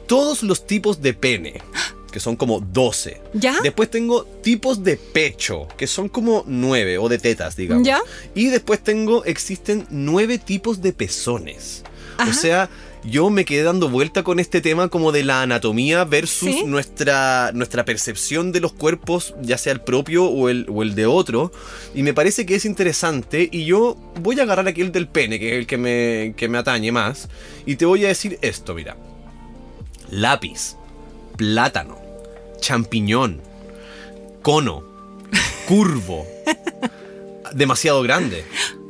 todos 0.07 0.43
los 0.43 0.67
tipos 0.67 1.03
de 1.03 1.13
pene, 1.15 1.61
que 2.11 2.21
son 2.21 2.37
como 2.37 2.61
12. 2.61 3.21
¿Ya? 3.35 3.57
Después 3.63 3.91
tengo 3.91 4.25
tipos 4.25 4.83
de 4.83 4.97
pecho, 4.97 5.69
que 5.77 5.87
son 5.87 6.09
como 6.09 6.45
9, 6.47 6.99
o 6.99 7.09
de 7.09 7.19
tetas, 7.19 7.57
digamos. 7.57 7.87
¿Ya? 7.87 8.01
Y 8.35 8.47
después 8.47 8.81
tengo, 8.81 9.25
existen 9.25 9.87
9 9.91 10.39
tipos 10.39 10.81
de 10.81 10.93
pezones. 10.93 11.83
Ajá. 12.17 12.31
O 12.31 12.33
sea, 12.33 12.71
yo 13.09 13.31
me 13.31 13.45
quedé 13.45 13.63
dando 13.63 13.89
vuelta 13.89 14.23
con 14.23 14.41
este 14.41 14.61
tema 14.61 14.89
como 14.89 15.13
de 15.13 15.23
la 15.25 15.43
anatomía 15.43 16.05
versus 16.05 16.49
Sí. 16.55 16.65
nuestra, 16.65 17.51
nuestra 17.55 17.85
percepción 17.85 18.53
de 18.53 18.61
los 18.61 18.73
cuerpos, 18.73 19.35
ya 19.43 19.59
sea 19.59 19.73
el 19.73 19.81
propio 19.81 20.25
o 20.27 20.49
el, 20.49 20.67
o 20.69 20.83
el 20.83 20.95
de 20.95 21.07
otro. 21.07 21.53
Y 21.95 22.03
me 22.03 22.15
parece 22.15 22.47
que 22.47 22.55
es 22.57 22.65
interesante. 22.65 23.49
Y 23.53 23.65
yo 23.65 23.97
voy 24.21 24.39
a 24.41 24.43
agarrar 24.45 24.67
aquí 24.69 24.81
el 24.81 24.93
del 24.93 25.09
pene, 25.09 25.39
que 25.39 25.53
es 25.55 25.59
el 25.59 25.67
que 25.67 25.77
me, 25.79 26.35
que 26.37 26.49
me 26.49 26.59
atañe 26.59 26.91
más. 26.93 27.29
Y 27.65 27.77
te 27.77 27.85
voy 27.87 28.05
a 28.05 28.09
decir 28.09 28.39
esto, 28.43 28.75
mira. 28.75 28.97
Lápiz, 30.11 30.77
plátano, 31.37 31.99
champiñón, 32.61 33.41
cono, 34.43 34.83
curvo, 35.69 36.27
demasiado 37.53 38.03
grande, 38.03 38.45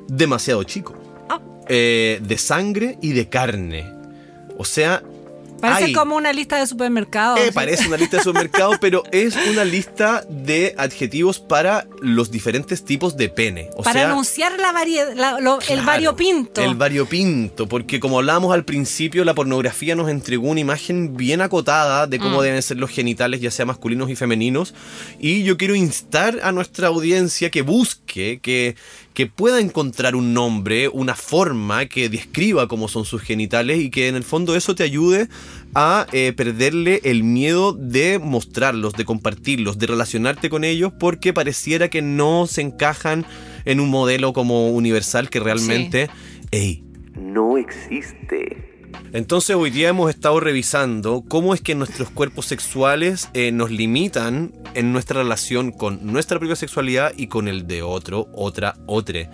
demasiado 0.09 0.63
chico, 0.65 0.95
Ah. 1.29 1.41
eh, 1.69 2.21
de 2.23 2.39
sangre 2.39 2.99
y 3.03 3.13
de 3.13 3.29
carne. 3.29 3.96
O 4.59 4.65
sea, 4.65 5.03
parece 5.61 5.85
hay- 5.87 5.93
como 5.95 6.17
una 6.17 6.33
lista 6.35 6.59
de 6.59 6.67
supermercados. 6.67 7.41
eh, 7.41 7.51
parece 7.53 7.87
una 7.89 7.97
lista 7.97 8.19
de 8.19 8.23
supermercado, 8.23 8.73
pero 8.81 9.03
es 9.11 9.35
una 9.51 9.65
lista 9.65 10.23
de 10.29 10.75
adjetivos 10.77 11.41
para 11.41 11.87
los 12.03 12.31
diferentes 12.31 12.85
tipos 12.85 13.17
de 13.17 13.29
pene. 13.31 13.71
O 13.77 13.83
para 13.83 14.01
sea, 14.01 14.11
anunciar 14.11 14.59
la 14.59 14.73
variedad, 14.73 15.15
la- 15.15 15.41
lo- 15.41 15.59
el 15.69 15.81
variopinto. 15.81 16.63
El 16.63 16.75
variopinto, 16.75 17.67
porque 17.67 18.01
como 18.01 18.19
hablábamos 18.19 18.53
al 18.53 18.65
principio, 18.67 19.25
la 19.25 19.35
pornografía 19.35 19.95
nos 19.97 20.11
entregó 20.11 20.49
una 20.49 20.61
imagen 20.61 21.17
bien 21.17 21.41
acotada 21.41 22.07
de 22.07 22.19
Mm. 22.19 22.23
cómo 22.23 22.43
deben 22.43 22.63
ser 22.63 22.77
los 22.77 22.91
genitales, 22.91 23.41
ya 23.41 23.51
sea 23.51 23.65
masculinos 23.65 24.11
y 24.11 24.17
femeninos. 24.17 24.75
Y 25.19 25.43
yo 25.43 25.57
quiero 25.57 25.75
instar 25.75 26.41
a 26.43 26.53
nuestra 26.53 26.89
audiencia 26.89 27.51
que 27.51 27.63
busque, 27.63 28.41
que, 28.43 28.77
que 29.17 29.27
pueda 29.27 29.61
encontrar 29.61 30.15
un 30.15 30.35
nombre, 30.35 30.89
una 30.89 31.15
forma 31.15 31.87
que 31.87 32.11
describa 32.11 32.69
cómo 32.69 32.87
son 32.87 33.07
sus 33.07 33.23
genitales 33.23 33.81
y 33.81 33.89
que 33.89 34.09
en 34.09 34.15
el 34.15 34.25
fondo 34.25 34.55
eso 34.55 34.75
te 34.75 34.83
ayude 34.83 35.29
a 35.75 36.07
eh, 36.13 36.35
perderle 36.37 37.01
el 37.03 37.25
miedo 37.25 37.73
de 37.73 38.19
mostrarlos, 38.19 38.93
de 38.93 39.07
compartirlos, 39.07 39.79
de 39.79 39.87
relacionarte 39.87 40.51
con 40.51 40.65
ellos, 40.65 40.93
porque 41.01 41.33
pareciera 41.33 41.89
que 41.89 42.03
no 42.03 42.47
se 42.47 42.61
encajan 42.61 43.25
en 43.65 43.81
un 43.81 43.89
modelo 43.89 44.35
como 44.35 44.69
universal 44.69 45.31
que 45.31 45.41
realmente, 45.41 46.11
ey, 46.51 46.85
no 47.19 47.57
existe. 47.57 48.76
Entonces 49.13 49.57
hoy 49.57 49.71
día 49.71 49.89
hemos 49.89 50.11
estado 50.11 50.41
revisando 50.41 51.25
cómo 51.27 51.55
es 51.55 51.61
que 51.61 51.75
nuestros 51.75 52.11
cuerpos 52.11 52.47
sexuales 52.47 53.29
eh, 53.35 53.53
nos 53.53 53.71
limitan 53.71 54.53
en 54.75 54.93
nuestra 54.93 55.23
relación 55.23 55.73
con 55.73 56.13
nuestra 56.13 56.39
propia 56.39 56.57
sexualidad 56.57 57.13
y 57.17 57.29
con 57.29 57.49
el 57.49 57.67
de 57.67 57.83
otro, 57.83 58.29
otra, 58.35 58.77
otre. 58.87 59.31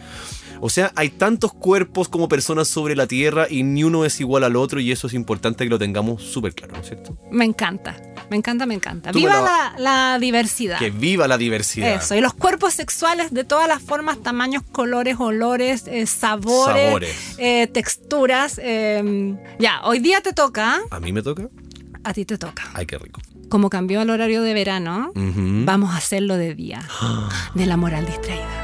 O 0.65 0.71
sea, 0.71 0.93
hay 0.95 1.09
tantos 1.11 1.53
cuerpos 1.53 2.09
como 2.09 2.29
personas 2.29 2.69
sobre 2.69 2.95
la 2.95 3.09
Tierra 3.09 3.49
y 3.51 3.65
ni 3.65 3.83
uno 3.83 4.05
es 4.05 4.21
igual 4.21 4.45
al 4.45 4.55
otro 4.55 4.79
y 4.79 4.93
eso 4.93 5.09
es 5.09 5.13
importante 5.15 5.65
que 5.65 5.71
lo 5.71 5.77
tengamos 5.79 6.23
súper 6.23 6.55
claro, 6.55 6.75
¿no 6.75 6.81
es 6.83 6.87
cierto? 6.87 7.17
Me 7.33 7.45
encanta, 7.45 7.97
me 8.31 8.37
encanta, 8.37 8.65
me 8.65 8.75
encanta. 8.75 9.11
Tú 9.11 9.19
Viva 9.19 9.41
la, 9.41 9.75
la 9.77 10.19
diversidad. 10.21 10.79
Que 10.79 10.91
viva 10.91 11.27
la 11.27 11.37
diversidad. 11.37 11.97
Eso, 11.97 12.15
y 12.15 12.21
los 12.21 12.33
cuerpos 12.35 12.75
sexuales 12.75 13.35
de 13.35 13.43
todas 13.43 13.67
las 13.67 13.83
formas, 13.83 14.23
tamaños, 14.23 14.63
colores, 14.71 15.17
olores, 15.19 15.89
eh, 15.89 16.07
sabores, 16.07 16.85
Sabores. 16.85 17.35
eh, 17.39 17.67
texturas. 17.67 18.61
eh, 18.63 19.35
ya, 19.59 19.81
hoy 19.83 19.99
día 19.99 20.21
te 20.21 20.33
toca, 20.33 20.81
¿A 20.91 21.01
mí 21.01 21.13
me 21.13 21.23
toca? 21.23 21.49
a 22.05 22.13
ti 22.15 22.25
te 22.25 22.39
toca. 22.39 22.71
Ay, 22.75 22.87
qué 22.87 22.99
rico. 22.99 23.21
Como 23.49 23.69
cambió 23.69 24.01
el 24.03 24.11
horario 24.11 24.43
de 24.43 24.55
verano, 24.55 25.11
vamos 25.17 25.91
a 25.91 25.97
hacerlo 25.97 26.37
de 26.37 26.55
día, 26.55 26.89
de 27.57 27.67
la 27.67 27.77
moral 27.77 28.07
distraída. 28.07 28.62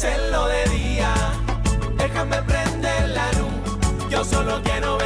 hacerlo 0.00 0.46
de 0.46 0.64
día. 0.78 1.14
Déjame 1.98 2.42
prender 2.44 3.10
la 3.10 3.30
luz, 3.32 4.08
yo 4.08 4.24
solo 4.24 4.58
quiero 4.62 4.96
ver. 4.96 4.99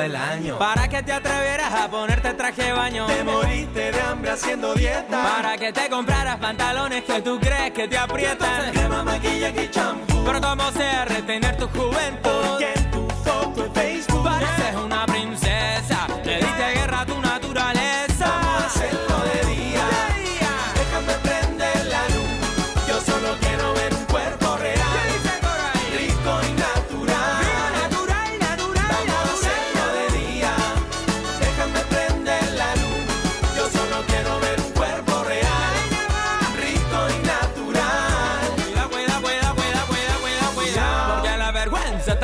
todo 0.00 0.06
el 0.06 0.16
año. 0.16 0.58
Para 0.58 0.88
que 0.88 1.02
te 1.02 1.12
atrevieras 1.12 1.72
a 1.74 1.90
ponerte 1.90 2.32
traje 2.34 2.64
de 2.64 2.72
baño. 2.72 3.06
Te 3.06 3.24
moriste 3.24 3.92
de 3.92 4.00
hambre 4.00 4.30
haciendo 4.30 4.74
dieta. 4.74 5.22
Para 5.22 5.58
que 5.58 5.72
te 5.72 5.88
compraras 5.88 6.36
pantalones 6.36 7.04
que 7.04 7.20
tú 7.20 7.38
crees 7.38 7.72
que 7.72 7.86
te 7.88 7.98
aprietan. 7.98 8.70
Crema, 8.72 9.02
maquillaje 9.02 9.64
y 9.64 9.70
champú. 9.70 10.24
Pero 10.24 10.40
cómo 10.40 10.70
sea 10.72 11.04
retener 11.04 11.56
tu 11.56 11.68
juventud. 11.68 12.30
Porque 12.48 12.72
en 12.74 12.90
tu 12.90 13.08
foto 13.24 13.64
en 13.64 13.74
Facebook 13.74 14.24
pareces 14.24 14.74
una 14.82 15.06
princesa. 15.06 16.06
Le 16.24 16.36
diste 16.36 16.72
guerra 16.74 17.00
a 17.00 17.06
tu 17.06 17.20
naturaleza 17.20 17.49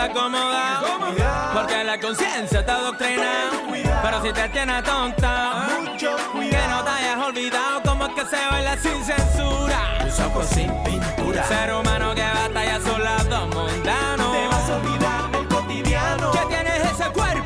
acomoda. 0.06 1.50
Porque 1.54 1.84
la 1.84 1.98
conciencia 2.00 2.60
está 2.60 2.76
adoctrinada. 2.76 3.50
Pero 4.02 4.22
si 4.22 4.32
te 4.32 4.48
tienes 4.48 4.82
tonta, 4.84 5.66
que 5.98 6.68
no 6.68 6.84
te 6.84 6.90
hayas 6.90 7.18
olvidado 7.18 7.82
cómo 7.84 8.06
es 8.06 8.14
que 8.14 8.24
se 8.26 8.46
baila 8.50 8.76
sin 8.76 9.04
censura. 9.04 9.98
Tus 10.00 10.20
ojos 10.20 10.46
sin 10.46 10.72
pintura. 10.84 11.44
Ser 11.44 11.72
humano 11.74 12.14
que 12.14 12.22
batalla 12.22 12.76
a 12.76 12.80
su 12.80 12.98
lado 12.98 13.46
mundano. 13.46 14.32
Te 14.32 14.48
vas 14.48 14.70
a 14.70 14.76
olvidar 14.76 15.30
el 15.40 15.48
cotidiano. 15.48 16.30
Que 16.32 16.46
tienes 16.46 16.92
ese 16.92 17.10
cuerpo. 17.10 17.45